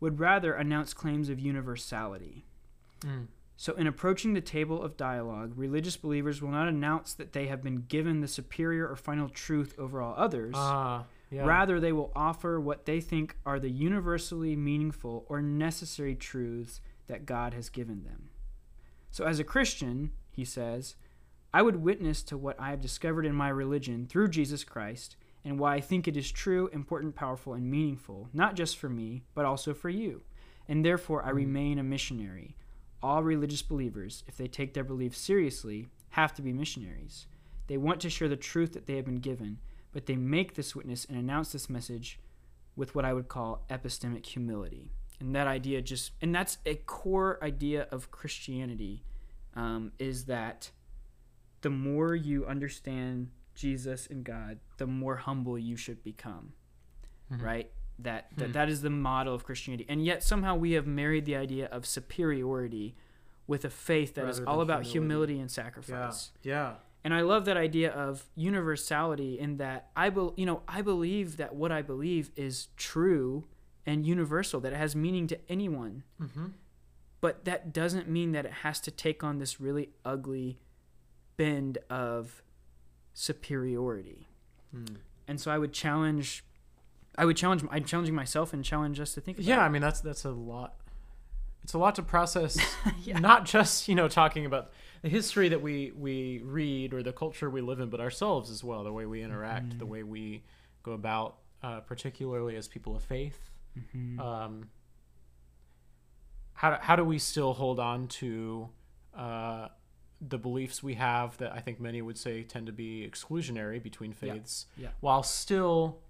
would 0.00 0.20
rather 0.20 0.52
announce 0.52 0.92
claims 0.92 1.28
of 1.28 1.40
universality. 1.40 2.44
Mm. 3.06 3.26
So, 3.58 3.72
in 3.74 3.86
approaching 3.86 4.34
the 4.34 4.42
table 4.42 4.82
of 4.82 4.98
dialogue, 4.98 5.54
religious 5.56 5.96
believers 5.96 6.42
will 6.42 6.50
not 6.50 6.68
announce 6.68 7.14
that 7.14 7.32
they 7.32 7.46
have 7.46 7.62
been 7.62 7.84
given 7.88 8.20
the 8.20 8.28
superior 8.28 8.86
or 8.86 8.96
final 8.96 9.30
truth 9.30 9.74
over 9.78 10.02
all 10.02 10.14
others. 10.16 10.54
Ah. 10.56 11.06
yeah. 11.30 11.46
Rather, 11.46 11.80
they 11.80 11.92
will 11.92 12.12
offer 12.14 12.60
what 12.60 12.84
they 12.84 13.00
think 13.00 13.36
are 13.46 13.58
the 13.58 13.70
universally 13.70 14.56
meaningful 14.56 15.24
or 15.28 15.40
necessary 15.40 16.14
truths 16.14 16.82
that 17.06 17.24
God 17.24 17.54
has 17.54 17.70
given 17.70 18.04
them. 18.04 18.28
So, 19.10 19.24
as 19.24 19.38
a 19.38 19.44
Christian, 19.44 20.10
he 20.30 20.44
says, 20.44 20.96
I 21.54 21.62
would 21.62 21.76
witness 21.76 22.22
to 22.24 22.36
what 22.36 22.60
I 22.60 22.68
have 22.68 22.82
discovered 22.82 23.24
in 23.24 23.34
my 23.34 23.48
religion 23.48 24.06
through 24.06 24.28
Jesus 24.28 24.64
Christ 24.64 25.16
and 25.42 25.58
why 25.58 25.76
I 25.76 25.80
think 25.80 26.06
it 26.06 26.16
is 26.16 26.30
true, 26.30 26.68
important, 26.74 27.14
powerful, 27.14 27.54
and 27.54 27.70
meaningful, 27.70 28.28
not 28.34 28.56
just 28.56 28.76
for 28.76 28.90
me, 28.90 29.22
but 29.34 29.46
also 29.46 29.72
for 29.72 29.88
you. 29.88 30.22
And 30.68 30.84
therefore, 30.84 31.24
I 31.24 31.30
remain 31.30 31.78
a 31.78 31.82
missionary. 31.82 32.56
All 33.02 33.22
religious 33.22 33.62
believers, 33.62 34.24
if 34.26 34.36
they 34.36 34.48
take 34.48 34.74
their 34.74 34.84
beliefs 34.84 35.18
seriously, 35.18 35.88
have 36.10 36.34
to 36.34 36.42
be 36.42 36.52
missionaries. 36.52 37.26
They 37.66 37.76
want 37.76 38.00
to 38.00 38.10
share 38.10 38.28
the 38.28 38.36
truth 38.36 38.72
that 38.72 38.86
they 38.86 38.96
have 38.96 39.04
been 39.04 39.20
given, 39.20 39.58
but 39.92 40.06
they 40.06 40.16
make 40.16 40.54
this 40.54 40.74
witness 40.74 41.04
and 41.04 41.18
announce 41.18 41.52
this 41.52 41.68
message 41.68 42.18
with 42.74 42.94
what 42.94 43.04
I 43.04 43.12
would 43.12 43.28
call 43.28 43.64
epistemic 43.70 44.26
humility. 44.26 44.92
And 45.20 45.34
that 45.34 45.46
idea 45.46 45.80
just, 45.82 46.12
and 46.20 46.34
that's 46.34 46.58
a 46.66 46.74
core 46.74 47.38
idea 47.42 47.88
of 47.90 48.10
Christianity, 48.10 49.02
um, 49.54 49.92
is 49.98 50.26
that 50.26 50.70
the 51.62 51.70
more 51.70 52.14
you 52.14 52.44
understand 52.46 53.30
Jesus 53.54 54.06
and 54.06 54.22
God, 54.24 54.58
the 54.76 54.86
more 54.86 55.16
humble 55.16 55.58
you 55.58 55.76
should 55.76 56.04
become, 56.04 56.52
Mhm. 57.32 57.42
right? 57.42 57.72
That, 57.98 58.28
that 58.36 58.46
Hmm. 58.46 58.52
that 58.52 58.68
is 58.68 58.82
the 58.82 58.90
model 58.90 59.34
of 59.34 59.44
Christianity, 59.44 59.86
and 59.88 60.04
yet 60.04 60.22
somehow 60.22 60.54
we 60.54 60.72
have 60.72 60.86
married 60.86 61.24
the 61.24 61.34
idea 61.36 61.66
of 61.66 61.86
superiority 61.86 62.94
with 63.46 63.64
a 63.64 63.70
faith 63.70 64.14
that 64.16 64.28
is 64.28 64.38
Rather 64.40 64.50
all 64.50 64.60
about 64.60 64.82
humility. 64.82 65.34
humility 65.34 65.40
and 65.40 65.50
sacrifice. 65.50 66.32
Yeah. 66.42 66.74
And 67.04 67.14
I 67.14 67.20
love 67.20 67.44
that 67.44 67.56
idea 67.56 67.90
of 67.92 68.26
universality 68.34 69.38
in 69.38 69.56
that 69.58 69.90
I 69.96 70.10
bel 70.10 70.34
you 70.36 70.44
know, 70.44 70.62
I 70.68 70.82
believe 70.82 71.36
that 71.36 71.54
what 71.54 71.70
I 71.72 71.80
believe 71.80 72.30
is 72.36 72.68
true 72.76 73.44
and 73.86 74.04
universal, 74.04 74.60
that 74.60 74.72
it 74.72 74.76
has 74.76 74.96
meaning 74.96 75.26
to 75.28 75.38
anyone. 75.48 76.02
Mm-hmm. 76.20 76.46
But 77.20 77.44
that 77.44 77.72
doesn't 77.72 78.08
mean 78.08 78.32
that 78.32 78.44
it 78.44 78.52
has 78.64 78.80
to 78.80 78.90
take 78.90 79.22
on 79.24 79.38
this 79.38 79.60
really 79.60 79.90
ugly 80.04 80.58
bend 81.36 81.78
of 81.88 82.42
superiority. 83.14 84.28
Mm. 84.74 84.96
And 85.28 85.40
so 85.40 85.50
I 85.50 85.58
would 85.58 85.72
challenge 85.72 86.44
I 87.18 87.24
would 87.24 87.36
challenge 87.36 87.64
I'm 87.70 87.84
challenging 87.84 88.14
myself 88.14 88.52
and 88.52 88.64
challenge 88.64 89.00
us 89.00 89.14
to 89.14 89.20
think 89.20 89.38
about 89.38 89.46
Yeah, 89.46 89.60
I 89.60 89.68
mean 89.68 89.82
that's 89.82 90.00
that's 90.00 90.24
a 90.24 90.30
lot. 90.30 90.74
It's 91.64 91.72
a 91.74 91.78
lot 91.78 91.94
to 91.96 92.02
process. 92.02 92.58
Yeah. 93.02 93.18
Not 93.18 93.44
just 93.44 93.88
you 93.88 93.94
know 93.94 94.08
talking 94.08 94.46
about 94.46 94.70
the 95.02 95.08
history 95.08 95.48
that 95.48 95.62
we 95.62 95.92
we 95.96 96.40
read 96.44 96.92
or 96.94 97.02
the 97.02 97.12
culture 97.12 97.48
we 97.50 97.60
live 97.60 97.80
in, 97.80 97.88
but 97.90 98.00
ourselves 98.00 98.50
as 98.50 98.62
well. 98.64 98.84
The 98.84 98.92
way 98.92 99.06
we 99.06 99.22
interact, 99.22 99.70
Mm-hmm. 99.70 99.78
the 99.78 99.86
way 99.86 100.02
we 100.02 100.44
go 100.82 100.92
about, 100.92 101.36
uh, 101.62 101.80
particularly 101.80 102.56
as 102.56 102.68
people 102.68 102.94
of 102.96 103.02
faith. 103.02 103.50
Mhm. 103.94 104.18
Um, 104.20 104.68
how 106.54 106.70
do, 106.70 106.76
how 106.80 106.96
do 106.96 107.04
we 107.04 107.18
still 107.18 107.52
hold 107.54 107.78
on 107.78 108.08
to 108.08 108.68
uh, 109.16 109.68
the 110.20 110.38
beliefs 110.38 110.82
we 110.82 110.94
have 110.94 111.36
that 111.38 111.52
I 111.52 111.60
think 111.60 111.78
many 111.80 112.00
would 112.00 112.16
say 112.18 112.42
tend 112.42 112.66
to 112.66 112.72
be 112.72 113.06
exclusionary 113.10 113.82
between 113.82 114.10
Yeah. 114.12 114.32
faiths, 114.34 114.66
Yeah. 114.76 114.88
while 115.00 115.22
still 115.22 116.00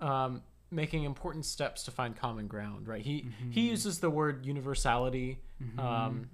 um, 0.00 0.42
making 0.70 1.04
important 1.04 1.44
steps 1.46 1.84
to 1.84 1.90
find 1.90 2.16
common 2.16 2.46
ground? 2.46 2.88
Right. 2.88 3.02
He 3.02 3.22
Mm-hmm. 3.22 3.50
he 3.50 3.68
uses 3.70 4.00
the 4.00 4.10
word 4.10 4.44
universality. 4.46 5.40
Um, 5.78 6.28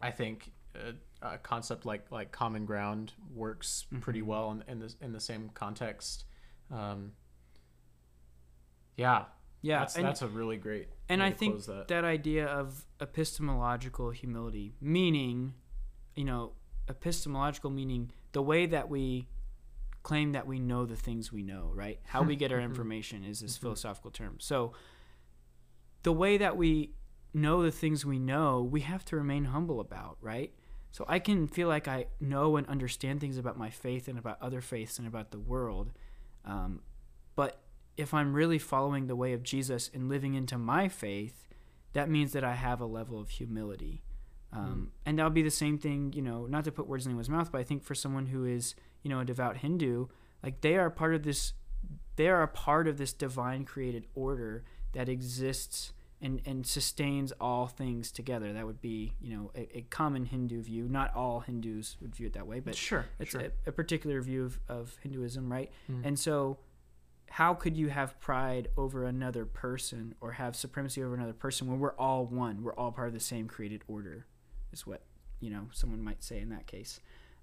I 0.00 0.10
think 0.10 0.50
a, 0.74 0.94
a 1.34 1.38
concept 1.38 1.84
like 1.86 2.10
like 2.10 2.32
common 2.32 2.64
ground 2.64 3.12
works 3.34 3.86
pretty 4.00 4.20
Mm-hmm. 4.20 4.28
well 4.28 4.50
in, 4.52 4.64
in 4.68 4.78
the 4.80 4.94
in 5.00 5.12
the 5.12 5.20
same 5.20 5.50
context. 5.54 6.24
Um, 6.72 7.12
yeah, 8.96 9.24
yeah, 9.62 9.80
that's 9.80 9.96
and- 9.96 10.04
that's 10.04 10.22
a 10.22 10.28
really 10.28 10.56
great. 10.56 10.88
and 11.08 11.22
I 11.22 11.30
think 11.30 11.64
that. 11.66 11.88
that. 11.88 12.04
idea 12.04 12.46
of 12.46 12.84
epistemological 13.00 14.10
humility, 14.10 14.74
meaning, 14.80 15.54
you 16.14 16.24
know, 16.24 16.52
epistemological 16.88 17.70
meaning 17.70 18.10
the 18.32 18.42
way 18.42 18.66
that 18.66 18.88
we 18.88 19.28
claim 20.02 20.32
that 20.32 20.46
we 20.46 20.58
know 20.58 20.86
the 20.86 20.96
things 20.96 21.32
we 21.32 21.42
know, 21.42 21.70
right? 21.74 22.00
How 22.04 22.22
we 22.22 22.36
get 22.36 22.52
our 22.52 22.60
information 22.70 23.24
is 23.24 23.40
this 23.40 23.56
philosophical 23.56 24.10
term. 24.10 24.36
So, 24.38 24.72
the 26.02 26.12
way 26.12 26.38
that 26.38 26.56
we 26.56 26.92
know 27.34 27.62
the 27.62 27.70
things 27.70 28.04
we 28.04 28.18
know, 28.18 28.62
we 28.62 28.80
have 28.80 29.04
to 29.06 29.16
remain 29.16 29.46
humble 29.46 29.80
about, 29.80 30.16
right? 30.20 30.52
So 30.92 31.04
I 31.06 31.18
can 31.18 31.46
feel 31.46 31.68
like 31.68 31.86
I 31.86 32.06
know 32.20 32.56
and 32.56 32.66
understand 32.66 33.20
things 33.20 33.38
about 33.38 33.56
my 33.56 33.70
faith 33.70 34.08
and 34.08 34.18
about 34.18 34.42
other 34.42 34.60
faiths 34.60 34.98
and 34.98 35.06
about 35.06 35.30
the 35.30 35.38
world, 35.38 35.92
um, 36.44 36.80
but 37.36 37.60
if 37.96 38.14
I'm 38.14 38.32
really 38.32 38.58
following 38.58 39.06
the 39.06 39.14
way 39.14 39.32
of 39.32 39.42
Jesus 39.42 39.90
and 39.92 40.08
living 40.08 40.34
into 40.34 40.58
my 40.58 40.88
faith, 40.88 41.46
that 41.92 42.08
means 42.08 42.32
that 42.32 42.44
I 42.44 42.54
have 42.54 42.80
a 42.80 42.86
level 42.86 43.20
of 43.20 43.30
humility. 43.30 44.02
Um, 44.52 44.90
And 45.06 45.18
that'll 45.18 45.30
be 45.30 45.42
the 45.42 45.50
same 45.50 45.78
thing, 45.78 46.12
you 46.12 46.22
know, 46.22 46.46
not 46.46 46.64
to 46.64 46.72
put 46.72 46.88
words 46.88 47.06
in 47.06 47.10
anyone's 47.10 47.28
mouth, 47.28 47.52
but 47.52 47.60
I 47.60 47.64
think 47.64 47.84
for 47.84 47.94
someone 47.94 48.26
who 48.26 48.44
is, 48.44 48.74
you 49.02 49.10
know, 49.10 49.20
a 49.20 49.24
devout 49.24 49.58
Hindu, 49.58 50.06
like 50.42 50.60
they 50.60 50.76
are 50.76 50.90
part 50.90 51.14
of 51.14 51.22
this, 51.22 51.52
they 52.16 52.28
are 52.28 52.42
a 52.42 52.48
part 52.48 52.88
of 52.88 52.98
this 52.98 53.12
divine 53.12 53.64
created 53.64 54.06
order 54.14 54.64
that 54.92 55.08
exists 55.08 55.92
and, 56.22 56.40
and 56.44 56.66
sustains 56.66 57.32
all 57.40 57.66
things 57.66 58.12
together. 58.12 58.52
That 58.52 58.66
would 58.66 58.80
be, 58.80 59.14
you 59.20 59.34
know, 59.34 59.50
a, 59.54 59.78
a 59.78 59.82
common 59.82 60.26
Hindu 60.26 60.62
view. 60.62 60.86
Not 60.88 61.14
all 61.14 61.40
Hindus 61.40 61.96
would 62.00 62.14
view 62.14 62.26
it 62.26 62.34
that 62.34 62.46
way, 62.46 62.60
but 62.60 62.74
sure, 62.74 63.06
it's 63.18 63.30
sure. 63.30 63.40
a, 63.40 63.50
a 63.68 63.72
particular 63.72 64.20
view 64.20 64.44
of, 64.44 64.60
of 64.68 64.96
Hinduism, 65.02 65.50
right? 65.50 65.70
Mm. 65.90 66.04
And 66.04 66.18
so, 66.18 66.58
how 67.30 67.54
could 67.54 67.76
you 67.76 67.88
have 67.88 68.18
pride 68.20 68.68
over 68.76 69.04
another 69.04 69.44
person 69.44 70.14
or 70.20 70.32
have 70.32 70.56
supremacy 70.56 71.02
over 71.02 71.14
another 71.14 71.32
person 71.32 71.68
when 71.68 71.78
we're 71.78 71.94
all 71.94 72.26
one? 72.26 72.62
We're 72.62 72.74
all 72.74 72.92
part 72.92 73.08
of 73.08 73.14
the 73.14 73.20
same 73.20 73.46
created 73.46 73.82
order, 73.88 74.26
is 74.72 74.86
what 74.86 75.02
you 75.40 75.48
know 75.48 75.68
someone 75.72 76.02
might 76.02 76.22
say 76.22 76.40
in 76.40 76.50
that 76.50 76.66
case. 76.66 77.00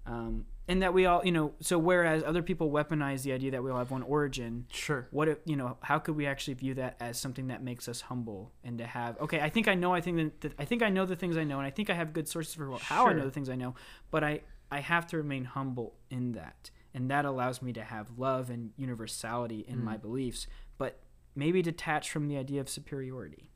Um, 0.08 0.46
and 0.66 0.82
that 0.82 0.92
we 0.92 1.06
all, 1.06 1.24
you 1.24 1.32
know, 1.32 1.54
so 1.60 1.78
whereas 1.78 2.22
other 2.22 2.42
people 2.42 2.70
weaponize 2.70 3.22
the 3.22 3.32
idea 3.32 3.50
that 3.52 3.62
we 3.62 3.70
all 3.70 3.78
have 3.78 3.90
one 3.90 4.02
origin, 4.02 4.66
sure. 4.70 5.08
what 5.10 5.28
if 5.28 5.38
you 5.46 5.56
know 5.56 5.78
how 5.80 5.98
could 5.98 6.14
we 6.16 6.26
actually 6.26 6.54
view 6.54 6.74
that 6.74 6.96
as 7.00 7.18
something 7.18 7.46
that 7.48 7.62
makes 7.62 7.88
us 7.88 8.02
humble 8.02 8.52
and 8.64 8.76
to 8.78 8.86
have 8.86 9.18
okay 9.20 9.40
i 9.40 9.48
think 9.48 9.66
i 9.66 9.74
know 9.74 9.94
i 9.94 10.00
think 10.00 10.40
that, 10.40 10.52
i 10.58 10.64
think 10.66 10.82
i 10.82 10.90
know 10.90 11.06
the 11.06 11.16
things 11.16 11.36
i 11.38 11.44
know 11.44 11.58
and 11.58 11.66
i 11.66 11.70
think 11.70 11.88
i 11.88 11.94
have 11.94 12.12
good 12.12 12.28
sources 12.28 12.54
for 12.54 12.76
how 12.78 13.06
i 13.06 13.12
know 13.14 13.24
the 13.24 13.30
things 13.30 13.48
i 13.48 13.54
know 13.54 13.74
but 14.10 14.22
i 14.22 14.40
i 14.70 14.80
have 14.80 15.06
to 15.06 15.16
remain 15.16 15.44
humble 15.44 15.94
in 16.10 16.32
that 16.32 16.70
and 16.94 17.10
that 17.10 17.24
allows 17.24 17.62
me 17.62 17.72
to 17.72 17.82
have 17.82 18.18
love 18.18 18.50
and 18.50 18.72
universality 18.76 19.64
in 19.68 19.78
Hmm. 19.78 19.84
my 19.84 19.96
beliefs, 19.96 20.46
but 20.78 21.00
maybe 21.34 21.62
detached 21.62 22.10
from 22.10 22.28
the 22.28 22.36
idea 22.36 22.60
of 22.60 22.68
superiority. 22.68 23.50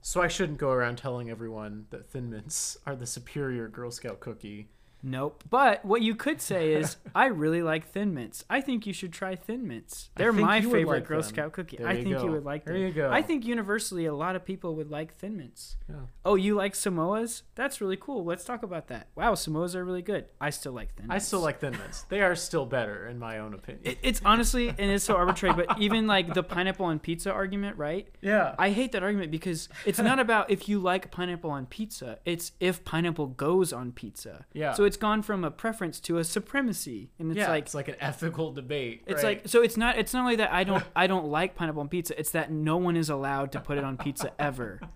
So 0.00 0.20
I 0.20 0.28
shouldn't 0.28 0.58
go 0.58 0.70
around 0.70 0.96
telling 0.98 1.30
everyone 1.30 1.86
that 1.90 2.08
Thin 2.10 2.30
Mints 2.30 2.76
are 2.86 2.96
the 2.96 3.06
superior 3.06 3.68
Girl 3.68 3.90
Scout 3.90 4.20
cookie. 4.20 4.68
Nope. 5.02 5.44
But 5.50 5.84
what 5.84 6.02
you 6.02 6.14
could 6.14 6.40
say 6.40 6.74
is, 6.74 6.96
I 7.14 7.26
really 7.26 7.62
like 7.62 7.88
Thin 7.88 8.14
Mints. 8.14 8.44
I 8.48 8.60
think 8.60 8.86
you 8.86 8.92
should 8.92 9.12
try 9.12 9.34
Thin 9.34 9.66
Mints. 9.66 10.10
They're 10.16 10.32
my 10.32 10.60
favorite 10.60 10.86
like 10.86 11.06
Girl 11.06 11.20
them. 11.20 11.28
Scout 11.28 11.52
cookie. 11.52 11.78
There 11.78 11.88
I 11.88 12.02
think 12.02 12.16
go. 12.16 12.24
you 12.24 12.30
would 12.32 12.44
like 12.44 12.64
them. 12.64 12.74
There 12.74 12.86
you 12.86 12.92
go. 12.92 13.10
I 13.10 13.22
think 13.22 13.44
universally 13.44 14.06
a 14.06 14.14
lot 14.14 14.36
of 14.36 14.44
people 14.44 14.76
would 14.76 14.90
like 14.90 15.14
Thin 15.14 15.36
Mints. 15.36 15.76
Yeah. 15.88 15.96
Oh, 16.24 16.36
you 16.36 16.54
like 16.54 16.74
Samoas? 16.74 17.42
That's 17.54 17.80
really 17.80 17.96
cool. 17.96 18.24
Let's 18.24 18.44
talk 18.44 18.62
about 18.62 18.88
that. 18.88 19.08
Wow, 19.16 19.34
Samoas 19.34 19.74
are 19.74 19.84
really 19.84 20.02
good. 20.02 20.26
I 20.40 20.50
still 20.50 20.72
like 20.72 20.94
Thin 20.94 21.10
I 21.10 21.18
still 21.18 21.40
like 21.40 21.60
Thin 21.60 21.72
Mints. 21.72 22.02
They 22.02 22.20
are 22.20 22.34
still 22.36 22.66
better, 22.66 23.08
in 23.08 23.18
my 23.18 23.38
own 23.38 23.54
opinion. 23.54 23.82
It, 23.84 23.98
it's 24.02 24.20
honestly, 24.24 24.68
and 24.68 24.90
it's 24.90 25.04
so 25.04 25.16
arbitrary, 25.16 25.54
but 25.54 25.80
even 25.80 26.06
like 26.06 26.32
the 26.34 26.42
pineapple 26.42 26.86
on 26.86 26.98
pizza 26.98 27.32
argument, 27.32 27.76
right? 27.76 28.08
yeah. 28.20 28.54
I 28.58 28.70
hate 28.70 28.92
that 28.92 29.02
argument 29.02 29.30
because 29.30 29.68
it's 29.84 29.98
not 29.98 30.20
about 30.20 30.50
if 30.50 30.68
you 30.68 30.78
like 30.78 31.10
pineapple 31.10 31.50
on 31.50 31.66
pizza. 31.66 32.18
It's 32.24 32.52
if 32.60 32.84
pineapple 32.84 33.28
goes 33.28 33.72
on 33.72 33.92
pizza. 33.92 34.46
Yeah. 34.52 34.72
So 34.72 34.84
it's 34.84 34.91
gone 34.96 35.22
from 35.22 35.44
a 35.44 35.50
preference 35.50 36.00
to 36.00 36.18
a 36.18 36.24
supremacy, 36.24 37.10
and 37.18 37.30
it's 37.30 37.38
yeah, 37.38 37.48
like 37.48 37.64
it's 37.64 37.74
like 37.74 37.88
an 37.88 37.96
ethical 38.00 38.52
debate. 38.52 39.02
it's 39.06 39.22
right? 39.22 39.38
like 39.38 39.48
so 39.48 39.62
it's 39.62 39.76
not 39.76 39.98
it's 39.98 40.12
not 40.14 40.20
only 40.20 40.36
that 40.36 40.52
I 40.52 40.64
don't 40.64 40.84
I 40.94 41.06
don't 41.06 41.26
like 41.26 41.54
pineapple 41.54 41.80
on 41.80 41.88
pizza. 41.88 42.18
It's 42.18 42.30
that 42.30 42.50
no 42.50 42.76
one 42.76 42.96
is 42.96 43.10
allowed 43.10 43.52
to 43.52 43.60
put 43.60 43.78
it 43.78 43.84
on 43.84 43.96
pizza 43.96 44.32
ever. 44.38 44.80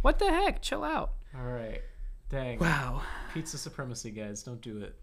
What 0.00 0.18
the 0.20 0.30
heck? 0.30 0.62
Chill 0.62 0.84
out. 0.84 1.12
All 1.36 1.44
right. 1.44 1.82
Dang. 2.28 2.58
Wow. 2.58 3.02
Pizza 3.34 3.58
supremacy, 3.58 4.10
guys. 4.10 4.42
Don't 4.42 4.60
do 4.60 4.78
it. 4.78 4.94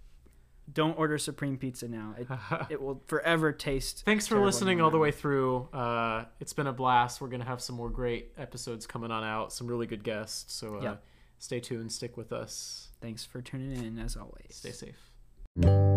Don't 0.71 0.97
order 0.97 1.17
supreme 1.17 1.57
pizza 1.57 1.87
now. 1.87 2.15
It, 2.17 2.27
it 2.69 2.81
will 2.81 3.03
forever 3.07 3.51
taste. 3.51 4.03
Thanks 4.05 4.25
for 4.25 4.43
listening 4.43 4.81
all 4.81 4.89
the 4.89 4.97
way 4.97 5.11
through. 5.11 5.67
Uh, 5.73 6.25
it's 6.39 6.53
been 6.53 6.67
a 6.67 6.73
blast. 6.73 7.21
We're 7.21 7.27
going 7.27 7.41
to 7.41 7.45
have 7.47 7.61
some 7.61 7.75
more 7.75 7.89
great 7.89 8.31
episodes 8.37 8.87
coming 8.87 9.11
on 9.11 9.23
out, 9.23 9.51
some 9.53 9.67
really 9.67 9.85
good 9.85 10.03
guests. 10.03 10.53
So 10.53 10.77
uh, 10.77 10.81
Yep. 10.81 11.03
stay 11.39 11.59
tuned, 11.59 11.91
stick 11.91 12.17
with 12.17 12.31
us, 12.31 12.89
Thanks 13.05 13.23
for 13.23 13.39
tuning 13.39 13.85
in 13.85 13.99
as 13.99 14.17
always. 14.17 14.47
stay 14.49 14.71
safe. 14.71 15.94